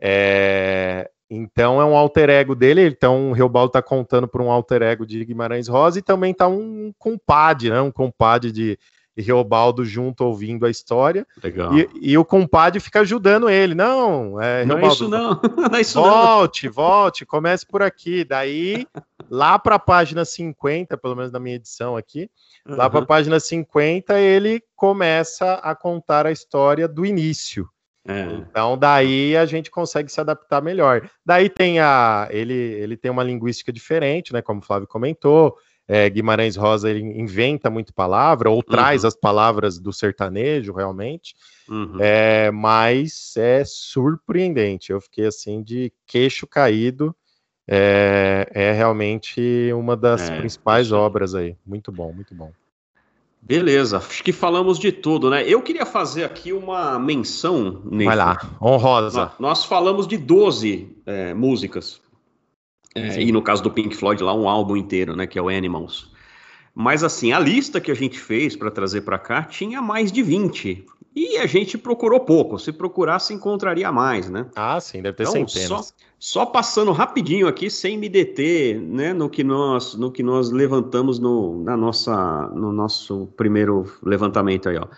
É, 0.00 1.08
então 1.30 1.80
é 1.80 1.84
um 1.84 1.96
alter 1.96 2.28
ego 2.28 2.54
dele, 2.54 2.86
então 2.86 3.30
o 3.30 3.32
Reobaldo 3.32 3.68
está 3.68 3.82
contando 3.82 4.26
para 4.26 4.42
um 4.42 4.50
alter 4.50 4.82
ego 4.82 5.06
de 5.06 5.24
Guimarães 5.24 5.68
Rosa 5.68 5.98
e 5.98 6.02
também 6.02 6.32
está 6.32 6.48
um 6.48 6.92
compadre, 6.98 7.70
né? 7.70 7.80
Um 7.80 7.92
compadre 7.92 8.50
de, 8.50 8.78
e 9.16 9.22
Reobaldo 9.22 9.84
junto 9.84 10.24
ouvindo 10.24 10.66
a 10.66 10.70
história. 10.70 11.26
Legal. 11.42 11.76
E, 11.76 11.88
e, 12.00 12.18
o 12.18 12.24
compadre 12.24 12.80
fica 12.80 13.00
ajudando 13.00 13.48
ele. 13.48 13.74
Não, 13.74 14.40
é, 14.40 14.64
não 14.64 14.78
é 14.78 14.86
isso 14.88 15.08
não. 15.08 15.40
não 15.70 15.78
é 15.78 15.80
isso 15.80 16.00
volte, 16.00 16.66
não. 16.66 16.72
volte, 16.72 17.26
comece 17.26 17.66
por 17.66 17.82
aqui. 17.82 18.24
Daí, 18.24 18.86
lá 19.30 19.58
para 19.58 19.76
a 19.76 19.78
página 19.78 20.24
50, 20.24 20.96
pelo 20.96 21.14
menos 21.14 21.30
na 21.30 21.38
minha 21.38 21.56
edição 21.56 21.96
aqui, 21.96 22.28
uhum. 22.66 22.76
lá 22.76 22.90
para 22.90 23.00
a 23.00 23.06
página 23.06 23.38
50, 23.38 24.18
ele 24.18 24.62
começa 24.74 25.54
a 25.54 25.74
contar 25.74 26.26
a 26.26 26.32
história 26.32 26.88
do 26.88 27.06
início. 27.06 27.68
É. 28.06 28.24
Então, 28.34 28.76
daí 28.76 29.34
a 29.34 29.46
gente 29.46 29.70
consegue 29.70 30.12
se 30.12 30.20
adaptar 30.20 30.60
melhor. 30.60 31.08
Daí 31.24 31.48
tem 31.48 31.80
a. 31.80 32.28
Ele, 32.30 32.52
ele 32.52 32.96
tem 32.96 33.10
uma 33.10 33.22
linguística 33.22 33.72
diferente, 33.72 34.32
né? 34.32 34.42
Como 34.42 34.60
o 34.60 34.62
Flávio 34.62 34.86
comentou 34.86 35.56
é, 35.86 36.08
Guimarães 36.08 36.56
Rosa 36.56 36.90
ele 36.90 37.00
inventa 37.00 37.68
muito 37.68 37.92
palavra 37.92 38.48
ou 38.48 38.56
uhum. 38.56 38.62
traz 38.62 39.04
as 39.04 39.14
palavras 39.14 39.78
do 39.78 39.92
sertanejo 39.92 40.72
realmente, 40.72 41.34
uhum. 41.68 41.96
é, 42.00 42.50
mas 42.50 43.34
é 43.36 43.64
surpreendente. 43.64 44.92
Eu 44.92 45.00
fiquei 45.00 45.26
assim 45.26 45.62
de 45.62 45.92
queixo 46.06 46.46
caído. 46.46 47.14
É, 47.66 48.46
é 48.52 48.72
realmente 48.72 49.70
uma 49.72 49.96
das 49.96 50.28
é, 50.28 50.38
principais 50.38 50.92
obras 50.92 51.34
aí. 51.34 51.56
Muito 51.64 51.90
bom, 51.90 52.12
muito 52.12 52.34
bom. 52.34 52.52
Beleza, 53.40 53.98
acho 53.98 54.22
que 54.22 54.32
falamos 54.32 54.78
de 54.78 54.90
tudo, 54.90 55.28
né? 55.28 55.46
Eu 55.46 55.60
queria 55.60 55.84
fazer 55.84 56.24
aqui 56.24 56.52
uma 56.52 56.98
menção. 56.98 57.82
Vai 57.84 58.16
lá, 58.16 58.38
honrosa. 58.60 59.20
Nós, 59.20 59.38
nós 59.38 59.64
falamos 59.64 60.06
de 60.06 60.16
12 60.16 60.96
é, 61.04 61.34
músicas 61.34 62.00
é, 62.94 63.20
e 63.20 63.32
no 63.32 63.42
caso 63.42 63.62
do 63.62 63.70
Pink 63.70 63.96
Floyd 63.96 64.22
lá, 64.22 64.34
um 64.34 64.48
álbum 64.48 64.76
inteiro, 64.76 65.16
né, 65.16 65.26
que 65.26 65.38
é 65.38 65.42
o 65.42 65.48
Animals. 65.48 66.12
Mas 66.74 67.04
assim, 67.04 67.32
a 67.32 67.38
lista 67.38 67.80
que 67.80 67.90
a 67.90 67.94
gente 67.94 68.18
fez 68.18 68.56
para 68.56 68.70
trazer 68.70 69.02
para 69.02 69.18
cá 69.18 69.42
tinha 69.42 69.80
mais 69.80 70.10
de 70.10 70.22
20. 70.22 70.86
E 71.14 71.38
a 71.38 71.46
gente 71.46 71.78
procurou 71.78 72.18
pouco. 72.18 72.58
Se 72.58 72.72
procurasse, 72.72 73.32
encontraria 73.32 73.92
mais, 73.92 74.28
né? 74.28 74.46
Ah, 74.56 74.80
sim, 74.80 75.00
deve 75.00 75.16
ter 75.16 75.22
então, 75.22 75.46
centenas. 75.46 75.94
Só, 76.18 76.40
só, 76.40 76.46
passando 76.46 76.90
rapidinho 76.90 77.46
aqui, 77.46 77.70
sem 77.70 77.96
me 77.96 78.08
deter, 78.08 78.80
né, 78.80 79.12
no 79.12 79.30
que 79.30 79.44
nós, 79.44 79.94
no 79.94 80.10
que 80.10 80.24
nós 80.24 80.50
levantamos 80.50 81.20
no, 81.20 81.62
na 81.62 81.76
nossa, 81.76 82.48
no 82.48 82.72
nosso 82.72 83.28
primeiro 83.36 83.84
levantamento 84.02 84.68
aí, 84.68 84.76
ó. 84.76 84.88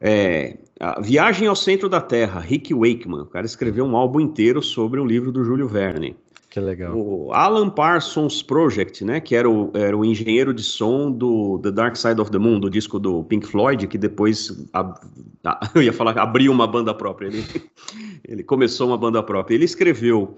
É, 0.00 0.56
Viagem 1.00 1.46
ao 1.46 1.54
Centro 1.54 1.88
da 1.88 2.00
Terra, 2.00 2.40
Rick 2.40 2.74
Wakeman. 2.74 3.20
O 3.20 3.26
cara 3.26 3.46
escreveu 3.46 3.84
um 3.84 3.96
álbum 3.96 4.20
inteiro 4.20 4.62
sobre 4.62 4.98
o 4.98 5.04
livro 5.04 5.30
do 5.30 5.44
Júlio 5.44 5.68
Verne. 5.68 6.16
Que 6.52 6.60
legal. 6.60 6.94
O 6.94 7.32
Alan 7.32 7.70
Parsons 7.70 8.42
Project, 8.42 9.02
né, 9.06 9.20
que 9.20 9.34
era 9.34 9.48
o, 9.48 9.70
era 9.72 9.96
o 9.96 10.04
engenheiro 10.04 10.52
de 10.52 10.62
som 10.62 11.10
do 11.10 11.58
The 11.62 11.70
Dark 11.70 11.96
Side 11.96 12.20
of 12.20 12.30
the 12.30 12.36
Moon, 12.36 12.60
do 12.60 12.68
disco 12.68 13.00
do 13.00 13.24
Pink 13.24 13.46
Floyd, 13.46 13.86
que 13.86 13.96
depois, 13.96 14.68
a, 14.70 14.80
a, 15.44 15.70
eu 15.74 15.82
ia 15.82 15.94
falar, 15.94 16.18
abriu 16.18 16.52
uma 16.52 16.66
banda 16.66 16.92
própria. 16.92 17.28
Ele, 17.28 17.42
ele 18.28 18.42
começou 18.44 18.88
uma 18.88 18.98
banda 18.98 19.22
própria. 19.22 19.54
Ele 19.54 19.64
escreveu 19.64 20.36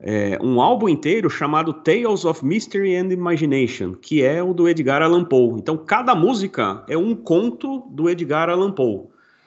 é, 0.00 0.36
um 0.42 0.60
álbum 0.60 0.88
inteiro 0.88 1.30
chamado 1.30 1.72
Tales 1.72 2.24
of 2.24 2.44
Mystery 2.44 2.96
and 2.96 3.12
Imagination, 3.12 3.92
que 3.94 4.20
é 4.20 4.42
o 4.42 4.52
do 4.52 4.68
Edgar 4.68 5.00
Allan 5.00 5.24
Poe. 5.24 5.60
Então, 5.60 5.76
cada 5.76 6.12
música 6.12 6.82
é 6.88 6.98
um 6.98 7.14
conto 7.14 7.86
do 7.88 8.10
Edgar 8.10 8.50
Allan 8.50 8.72
Poe. 8.72 9.04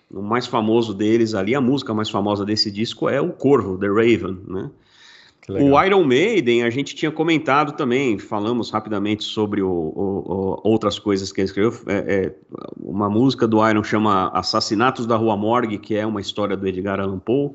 O 0.09 0.21
mais 0.21 0.47
famoso 0.47 0.93
deles 0.93 1.35
ali, 1.35 1.53
a 1.53 1.59
música 1.59 1.93
mais 1.93 2.09
famosa 2.09 2.45
desse 2.45 2.71
disco 2.71 3.09
é 3.09 3.19
o 3.19 3.33
Corvo, 3.33 3.77
The 3.77 3.87
Raven, 3.87 4.37
né? 4.47 4.71
O 5.47 5.83
Iron 5.83 6.03
Maiden, 6.03 6.63
a 6.63 6.69
gente 6.69 6.95
tinha 6.95 7.11
comentado 7.11 7.73
também, 7.73 8.17
falamos 8.17 8.71
rapidamente 8.71 9.23
sobre 9.23 9.61
o, 9.61 9.69
o, 9.69 10.23
o, 10.25 10.61
outras 10.63 10.97
coisas 10.97 11.31
que 11.31 11.41
ele 11.41 11.45
escreveu. 11.45 11.73
É, 11.85 12.15
é, 12.15 12.35
uma 12.79 13.09
música 13.09 13.47
do 13.47 13.67
Iron 13.67 13.83
chama 13.83 14.29
Assassinatos 14.29 15.05
da 15.05 15.15
Rua 15.15 15.37
Morgue, 15.37 15.77
que 15.77 15.95
é 15.95 16.05
uma 16.05 16.19
história 16.19 16.57
do 16.57 16.67
Edgar 16.67 16.99
Allan 16.99 17.19
Poe. 17.19 17.51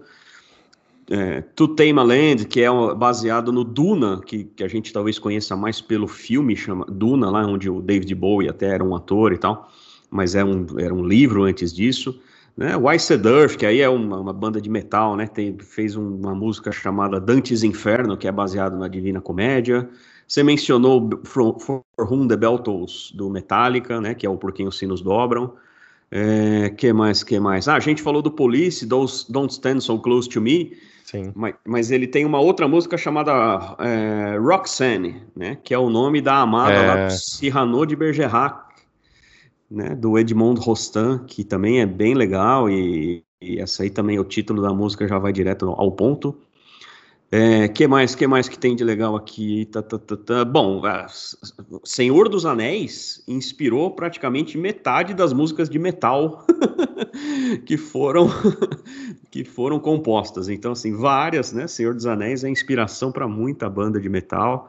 é, 1.11 1.41
To 1.57 1.67
Tame 1.67 1.99
a 1.99 2.03
Land, 2.03 2.47
que 2.47 2.61
é 2.61 2.71
baseado 2.95 3.53
no 3.53 3.65
Duna, 3.65 4.21
que, 4.25 4.45
que 4.45 4.63
a 4.63 4.69
gente 4.69 4.93
talvez 4.93 5.19
conheça 5.19 5.57
mais 5.57 5.81
pelo 5.81 6.07
filme, 6.07 6.55
chama 6.55 6.87
Duna, 6.89 7.29
lá 7.29 7.45
onde 7.45 7.69
o 7.69 7.83
David 7.83 8.15
Bowie 8.15 8.49
até 8.49 8.67
era 8.67 8.85
um 8.85 8.95
ator 8.95 9.33
e 9.33 9.39
tal, 9.39 9.69
mas 10.09 10.37
é 10.37 10.45
um, 10.45 10.65
era 10.79 10.95
um 10.95 11.05
livro 11.05 11.43
antes 11.43 11.75
disso. 11.75 12.21
Né? 12.61 12.77
Wise 12.77 13.19
que 13.57 13.65
aí 13.65 13.81
é 13.81 13.89
uma, 13.89 14.21
uma, 14.21 14.35
banda 14.35 14.61
de 14.61 14.69
metal, 14.69 15.17
né? 15.17 15.27
Tem, 15.27 15.57
fez 15.59 15.97
um, 15.97 16.17
uma 16.17 16.35
música 16.35 16.71
chamada 16.71 17.19
Dante's 17.19 17.63
Inferno, 17.63 18.19
que 18.19 18.29
é 18.29 18.33
baseado 18.33 18.77
na 18.77 18.87
Divina 18.87 19.19
Comédia. 19.19 19.89
Você 20.29 20.43
mencionou 20.43 21.09
For, 21.25 21.59
For 21.59 21.83
Whom 21.99 22.29
the 22.29 22.37
Bell 22.37 22.59
Tolls, 22.59 23.17
do 23.17 23.31
Metallica, 23.31 23.99
né? 23.99 24.15
Que 24.15 24.27
é 24.27 24.31
o 24.31 24.37
Por 24.37 24.53
Quem 24.53 24.69
os 24.69 24.77
Sinos 24.77 25.01
Dobram. 25.01 25.55
É, 26.11 26.69
que 26.69 26.93
mais, 26.93 27.25
que 27.25 27.41
mais? 27.41 27.67
Ah, 27.67 27.77
a 27.77 27.81
gente 27.81 28.03
falou 28.03 28.21
do 28.21 28.31
Police, 28.31 28.85
Don't 28.85 29.53
Stand 29.55 29.81
So 29.81 29.99
Close 29.99 30.29
to 30.29 30.43
Me. 30.43 30.77
Sim. 31.03 31.33
Mas, 31.35 31.55
mas 31.67 31.91
ele 31.91 32.07
tem 32.07 32.27
uma 32.27 32.41
outra 32.41 32.69
música 32.69 32.99
chamada 32.99 33.33
é, 33.79 34.37
Roxanne, 34.39 35.23
né? 35.35 35.57
Que 35.65 35.73
é 35.73 35.79
o 35.79 35.89
nome 35.89 36.21
da 36.21 36.43
amada 36.43 36.75
é... 36.75 36.87
lá 36.87 37.07
do 37.07 37.13
Cyrano 37.13 37.87
de 37.87 37.97
Bergerac, 37.97 38.70
né? 39.71 39.95
Do 39.95 40.19
Edmond 40.19 40.61
Rostand, 40.61 41.25
que 41.27 41.45
também 41.45 41.81
é 41.81 41.87
bem 41.87 42.15
legal 42.15 42.69
e, 42.69 43.25
e 43.41 43.61
essa 43.61 43.83
aí 43.83 43.91
também, 43.91 44.19
o 44.19 44.25
título 44.25 44.61
da 44.61 44.73
música 44.73 45.07
já 45.07 45.19
vai 45.19 45.33
direto 45.33 45.67
ao 45.67 45.93
ponto. 45.93 46.37
É, 47.33 47.69
que 47.69 47.87
mais, 47.87 48.17
que 48.17 48.27
mais 48.27 48.49
que 48.49 48.59
tem 48.59 48.75
de 48.75 48.83
legal 48.83 49.15
aqui? 49.15 49.65
Tá, 49.67 49.81
tá, 49.81 49.97
tá, 49.97 50.17
tá. 50.17 50.45
Bom, 50.45 50.83
Senhor 51.85 52.29
dos 52.29 52.45
Anéis 52.45 53.23
inspirou 53.29 53.93
praticamente 53.93 54.59
metade 54.59 55.15
das 55.15 55.33
músicas 55.33 55.71
de 55.71 55.79
metal 55.79 56.45
que 57.65 57.77
foram 57.77 58.29
que 59.31 59.45
foram 59.45 59.79
compostas. 59.79 60.49
Então, 60.49 60.73
assim, 60.73 60.93
várias, 60.93 61.53
né? 61.53 61.69
Senhor 61.69 61.95
dos 61.95 62.05
Anéis 62.05 62.43
é 62.43 62.49
inspiração 62.49 63.13
para 63.13 63.29
muita 63.29 63.71
banda 63.71 64.01
de 64.01 64.09
metal. 64.09 64.69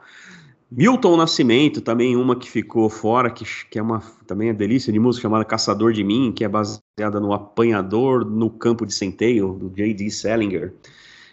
Milton 0.74 1.18
Nascimento, 1.18 1.82
também 1.82 2.16
uma 2.16 2.34
que 2.34 2.48
ficou 2.48 2.88
fora, 2.88 3.30
que, 3.30 3.44
que 3.68 3.78
é 3.78 3.82
uma 3.82 4.00
também 4.26 4.48
é 4.48 4.54
delícia 4.54 4.90
de 4.90 4.98
música 4.98 5.22
chamada 5.22 5.44
Caçador 5.44 5.92
de 5.92 6.02
Mim, 6.02 6.32
que 6.34 6.44
é 6.44 6.48
baseada 6.48 7.20
no 7.20 7.34
Apanhador 7.34 8.24
no 8.24 8.48
Campo 8.48 8.86
de 8.86 8.94
Centeio, 8.94 9.52
do 9.52 9.68
J.D. 9.68 10.10
Salinger. 10.10 10.72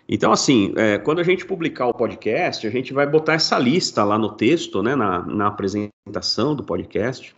Então, 0.10 0.34
assim, 0.34 0.74
é, 0.76 0.98
quando 0.98 1.20
a 1.20 1.24
gente 1.24 1.46
publicar 1.46 1.88
o 1.88 1.94
podcast, 1.94 2.68
a 2.68 2.70
gente 2.70 2.92
vai 2.94 3.08
botar 3.08 3.36
essa 3.36 3.58
lista 3.58 4.04
lá 4.04 4.18
no 4.18 4.30
texto, 4.34 4.84
né, 4.84 4.94
na, 4.94 5.26
na 5.26 5.48
apresentação 5.48 6.54
do 6.54 6.64
podcast, 6.64 7.34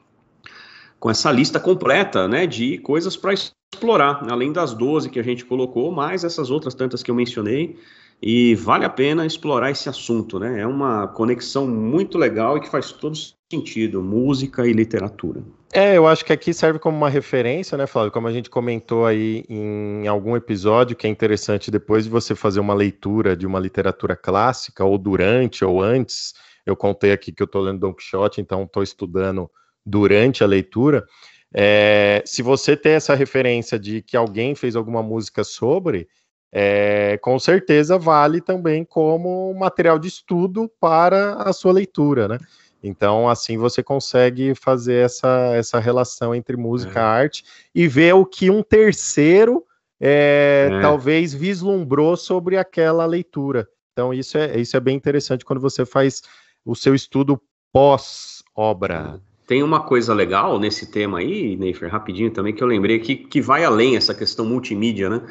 com 1.00 1.08
essa 1.08 1.32
lista 1.32 1.60
completa, 1.60 2.28
né, 2.28 2.48
de 2.48 2.80
coisas 2.80 3.16
para 3.16 3.34
explorar, 3.34 4.26
além 4.28 4.52
das 4.52 4.74
12 4.74 5.08
que 5.12 5.20
a 5.20 5.24
gente 5.24 5.46
colocou, 5.46 5.92
mais 5.92 6.24
essas 6.24 6.50
outras 6.50 6.74
tantas 6.74 7.04
que 7.04 7.12
eu 7.12 7.16
mencionei, 7.16 7.78
e 8.22 8.54
vale 8.56 8.86
a 8.86 8.90
pena 8.90 9.26
explorar 9.26 9.72
esse 9.72 9.90
assunto, 9.90 10.38
né? 10.38 10.62
É 10.62 10.68
uma 10.68 11.08
conexão 11.08 11.68
muito 11.68 12.18
legal 12.18 12.58
e 12.58 12.62
que 12.62 12.70
faz 12.70 12.92
todo 12.92 13.18
sentido, 13.52 14.04
música 14.04 14.68
e 14.68 14.74
literatura. 14.74 15.42
É, 15.74 15.98
eu 15.98 16.06
acho 16.06 16.24
que 16.24 16.34
aqui 16.34 16.54
serve 16.54 16.80
como 16.80 16.98
uma 16.98 17.10
referência, 17.10 17.78
né, 17.78 17.88
Flávio? 17.88 18.12
Como 18.12 18.28
a 18.28 18.32
gente 18.32 18.50
comentou 18.50 19.06
aí 19.06 19.46
em 19.50 20.06
algum 20.08 20.36
episódio, 20.36 20.96
que 20.96 21.08
é 21.08 21.10
interessante 21.10 21.72
depois 21.72 22.04
de 22.04 22.10
você 22.10 22.36
fazer 22.36 22.60
uma 22.60 22.74
leitura 22.74 23.36
de 23.36 23.48
uma 23.48 23.60
literatura 23.60 24.16
clássica, 24.16 24.84
ou 24.84 24.98
durante 24.98 25.64
ou 25.64 25.82
antes. 25.82 26.34
Eu 26.66 26.76
contei 26.76 27.12
aqui 27.12 27.32
que 27.32 27.42
eu 27.42 27.46
estou 27.46 27.62
lendo 27.62 27.80
Don 27.80 27.94
Quixote, 27.94 28.42
então 28.42 28.64
estou 28.64 28.84
estudando 28.84 29.50
durante 29.86 30.44
a 30.44 30.48
leitura. 30.48 31.06
É, 31.54 32.22
se 32.26 32.42
você 32.42 32.78
tem 32.78 32.94
essa 32.94 33.16
referência 33.16 33.80
de 33.80 34.02
que 34.02 34.16
alguém 34.16 34.56
fez 34.56 34.76
alguma 34.76 35.02
música 35.02 35.44
sobre, 35.44 36.08
é, 36.52 37.18
com 37.22 37.40
certeza 37.40 37.98
vale 37.98 38.42
também 38.42 38.84
como 38.84 39.54
material 39.54 39.98
de 39.98 40.10
estudo 40.10 40.70
para 40.80 41.36
a 41.36 41.54
sua 41.54 41.72
leitura, 41.72 42.28
né? 42.28 42.38
Então, 42.84 43.30
assim 43.30 43.58
você 43.58 43.84
consegue 43.84 44.56
fazer 44.56 45.06
essa, 45.06 45.54
essa 45.56 45.80
relação 45.80 46.34
entre 46.34 46.58
música 46.58 47.00
e 47.00 47.02
é. 47.02 47.06
arte 47.06 47.46
e 47.74 47.88
ver 47.88 48.14
o 48.14 48.26
que 48.26 48.50
um 48.50 48.64
terceiro 48.64 49.64
é, 50.00 50.70
é. 50.72 50.82
talvez 50.82 51.34
vislumbrou 51.34 52.18
sobre 52.18 52.58
aquela 52.58 53.06
leitura. 53.06 53.68
Então, 53.94 54.14
isso 54.14 54.38
é, 54.38 54.60
isso 54.60 54.76
é 54.76 54.80
bem 54.80 54.96
interessante 54.96 55.46
quando 55.46 55.62
você 55.62 55.86
faz 55.86 56.24
o 56.66 56.76
seu 56.76 56.96
estudo 56.96 57.40
pós-obra. 57.72 59.16
É. 59.18 59.32
Tem 59.48 59.62
uma 59.62 59.82
coisa 59.82 60.14
legal 60.14 60.58
nesse 60.58 60.90
tema 60.90 61.20
aí, 61.20 61.56
Neifer, 61.58 61.92
rapidinho 61.92 62.32
também, 62.32 62.54
que 62.54 62.64
eu 62.64 62.68
lembrei 62.68 63.00
que, 63.00 63.16
que 63.16 63.42
vai 63.42 63.64
além 63.64 63.98
essa 63.98 64.16
questão 64.16 64.46
multimídia, 64.46 65.10
né? 65.10 65.22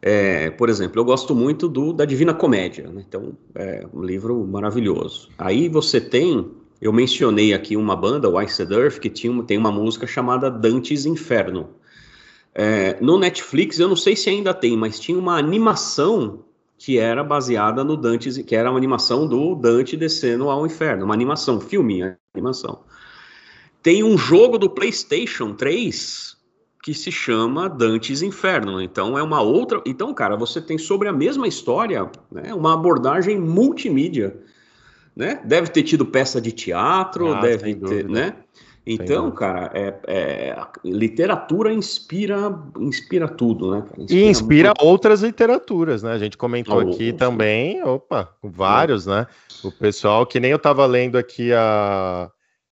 É, 0.00 0.50
por 0.50 0.68
exemplo, 0.68 1.00
eu 1.00 1.04
gosto 1.04 1.34
muito 1.34 1.68
do 1.68 1.92
da 1.92 2.04
Divina 2.04 2.34
Comédia, 2.34 2.88
né? 2.88 3.04
então 3.06 3.36
é 3.54 3.86
um 3.92 4.02
livro 4.02 4.46
maravilhoso. 4.46 5.30
Aí 5.38 5.68
você 5.68 6.00
tem 6.00 6.50
eu 6.80 6.92
mencionei 6.92 7.54
aqui 7.54 7.76
uma 7.76 7.96
banda, 7.96 8.28
o 8.28 8.40
Iced 8.40 8.72
Earth, 8.72 8.98
que 8.98 9.08
tinha, 9.08 9.42
tem 9.42 9.56
uma 9.56 9.72
música 9.72 10.06
chamada 10.06 10.50
Dante's 10.50 11.06
Inferno. 11.06 11.70
É, 12.54 12.98
no 13.00 13.18
Netflix, 13.18 13.78
eu 13.78 13.88
não 13.88 13.96
sei 13.96 14.14
se 14.14 14.28
ainda 14.28 14.52
tem, 14.52 14.76
mas 14.76 15.00
tinha 15.00 15.18
uma 15.18 15.38
animação 15.38 16.44
que 16.78 16.98
era 16.98 17.24
baseada 17.24 17.82
no 17.82 17.96
Dante's, 17.96 18.36
que 18.38 18.54
era 18.54 18.70
uma 18.70 18.78
animação 18.78 19.26
do 19.26 19.54
Dante 19.54 19.96
descendo 19.96 20.50
ao 20.50 20.66
inferno, 20.66 21.04
uma 21.04 21.14
animação, 21.14 21.60
filme, 21.60 22.14
animação. 22.34 22.84
Tem 23.82 24.04
um 24.04 24.18
jogo 24.18 24.58
do 24.58 24.68
PlayStation 24.68 25.54
3 25.54 26.35
que 26.86 26.94
se 26.94 27.10
chama 27.10 27.68
Dante's 27.68 28.22
Inferno. 28.22 28.80
Então 28.80 29.18
é 29.18 29.22
uma 29.22 29.42
outra. 29.42 29.82
Então, 29.84 30.14
cara, 30.14 30.36
você 30.36 30.60
tem 30.60 30.78
sobre 30.78 31.08
a 31.08 31.12
mesma 31.12 31.48
história, 31.48 32.08
né, 32.30 32.54
uma 32.54 32.74
abordagem 32.74 33.36
multimídia 33.36 34.40
né? 35.16 35.40
Deve 35.44 35.68
ter 35.68 35.82
tido 35.82 36.04
peça 36.04 36.40
de 36.40 36.52
teatro, 36.52 37.32
ah, 37.32 37.40
deve 37.40 37.74
ter, 37.74 38.06
né? 38.06 38.36
Então, 38.86 39.32
cara, 39.32 39.70
é, 39.74 39.94
é, 40.06 40.56
literatura 40.84 41.72
inspira, 41.72 42.56
inspira 42.78 43.26
tudo, 43.26 43.70
né? 43.72 43.84
Inspira 43.98 44.20
e 44.20 44.28
inspira 44.28 44.68
muito... 44.68 44.84
outras 44.84 45.22
literaturas, 45.22 46.02
né? 46.02 46.12
A 46.12 46.18
gente 46.18 46.36
comentou 46.36 46.76
oh, 46.76 46.80
aqui 46.80 47.12
oh, 47.12 47.16
também, 47.16 47.82
opa, 47.82 48.30
vários, 48.42 49.06
né? 49.06 49.26
O 49.64 49.72
pessoal, 49.72 50.26
que 50.26 50.38
nem 50.38 50.50
eu 50.50 50.56
estava 50.56 50.84
lendo 50.84 51.16
aqui 51.16 51.50
a, 51.52 52.30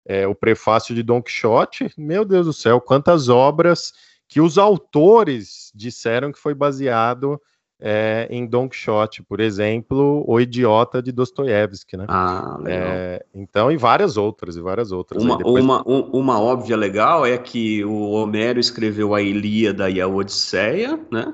é, 0.05 0.27
o 0.27 0.35
prefácio 0.35 0.93
de 0.95 1.03
Don 1.03 1.21
Quixote, 1.21 1.91
meu 1.97 2.25
Deus 2.25 2.45
do 2.45 2.53
céu, 2.53 2.81
quantas 2.81 3.29
obras 3.29 3.93
que 4.27 4.39
os 4.39 4.57
autores 4.57 5.71
disseram 5.75 6.31
que 6.31 6.39
foi 6.39 6.53
baseado 6.53 7.39
é, 7.83 8.27
em 8.29 8.45
Don 8.45 8.69
Quixote, 8.69 9.23
por 9.23 9.39
exemplo, 9.39 10.23
O 10.27 10.39
Idiota 10.39 11.01
de 11.01 11.11
Dostoiévski, 11.11 11.97
né? 11.97 12.05
Ah, 12.07 12.57
legal. 12.61 12.87
É, 12.87 13.25
então, 13.33 13.71
e 13.71 13.77
várias 13.77 14.17
outras, 14.17 14.55
e 14.55 14.61
várias 14.61 14.91
outras. 14.91 15.23
Uma, 15.23 15.37
depois... 15.37 15.63
uma, 15.63 15.83
um, 15.87 16.01
uma 16.11 16.39
óbvia 16.39 16.77
legal 16.77 17.25
é 17.25 17.37
que 17.39 17.83
o 17.83 18.11
Homero 18.11 18.59
escreveu 18.59 19.15
a 19.15 19.21
Ilíada 19.21 19.89
e 19.89 19.99
a 19.99 20.07
Odisseia, 20.07 20.99
né? 21.11 21.33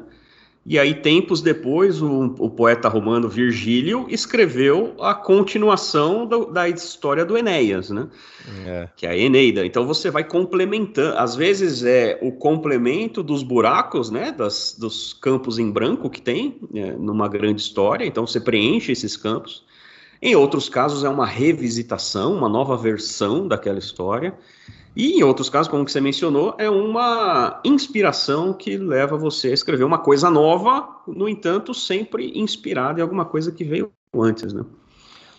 E 0.69 0.77
aí, 0.77 0.95
tempos 0.95 1.41
depois, 1.41 2.01
o, 2.01 2.35
o 2.39 2.49
poeta 2.49 2.89
romano 2.89 3.29
Virgílio 3.29 4.05
escreveu 4.09 4.95
a 4.99 5.15
continuação 5.15 6.25
do, 6.25 6.47
da 6.47 6.67
história 6.67 7.23
do 7.23 7.37
Enéas, 7.37 7.89
né? 7.89 8.09
É. 8.65 8.89
Que 8.97 9.07
é 9.07 9.11
a 9.11 9.17
Eneida. 9.17 9.65
Então 9.65 9.87
você 9.87 10.11
vai 10.11 10.25
complementando. 10.25 11.17
Às 11.17 11.37
vezes 11.37 11.85
é 11.85 12.19
o 12.21 12.33
complemento 12.33 13.23
dos 13.23 13.43
buracos, 13.43 14.11
né? 14.11 14.33
Das, 14.33 14.75
dos 14.77 15.13
campos 15.13 15.57
em 15.57 15.71
branco 15.71 16.09
que 16.09 16.21
tem 16.21 16.59
é, 16.75 16.91
numa 16.91 17.29
grande 17.29 17.61
história. 17.61 18.05
Então 18.05 18.27
você 18.27 18.41
preenche 18.41 18.91
esses 18.91 19.15
campos. 19.15 19.63
Em 20.21 20.35
outros 20.35 20.67
casos 20.67 21.05
é 21.05 21.09
uma 21.09 21.25
revisitação, 21.25 22.35
uma 22.35 22.49
nova 22.49 22.75
versão 22.75 23.47
daquela 23.47 23.79
história. 23.79 24.37
E 24.97 25.19
em 25.19 25.23
outros 25.23 25.47
casos, 25.47 25.67
como 25.67 25.87
você 25.87 26.01
mencionou, 26.01 26.55
é 26.57 26.67
uma 26.67 27.61
inspiração 27.63 28.51
que 28.51 28.77
leva 28.77 29.15
você 29.15 29.49
a 29.49 29.53
escrever 29.53 29.83
uma 29.83 29.99
coisa 29.99 30.27
nova, 30.27 30.89
no 31.05 31.29
entanto, 31.29 31.71
sempre 31.71 32.31
inspirada 32.33 32.99
em 32.99 33.03
alguma 33.03 33.23
coisa 33.23 33.51
que 33.51 33.63
veio 33.63 33.91
antes, 34.11 34.51
né? 34.51 34.65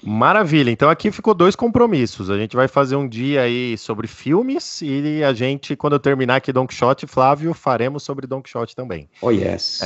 Maravilha. 0.01 0.71
Então 0.71 0.89
aqui 0.89 1.11
ficou 1.11 1.35
dois 1.35 1.57
compromissos. 1.57 2.31
A 2.31 2.39
gente 2.39 2.55
vai 2.55 2.69
fazer 2.69 2.95
um 2.95 3.09
dia 3.09 3.43
aí 3.43 3.77
sobre 3.77 4.07
filmes 4.07 4.81
e 4.81 5.25
a 5.25 5.33
gente, 5.33 5.75
quando 5.75 5.95
eu 5.95 5.99
terminar 5.99 6.37
aqui 6.37 6.53
Don 6.53 6.65
Quixote, 6.65 7.05
Flávio, 7.09 7.53
faremos 7.53 8.05
sobre 8.05 8.29
Don 8.29 8.41
Quixote 8.41 8.77
também. 8.77 9.11
Oh, 9.21 9.33
yes. 9.33 9.81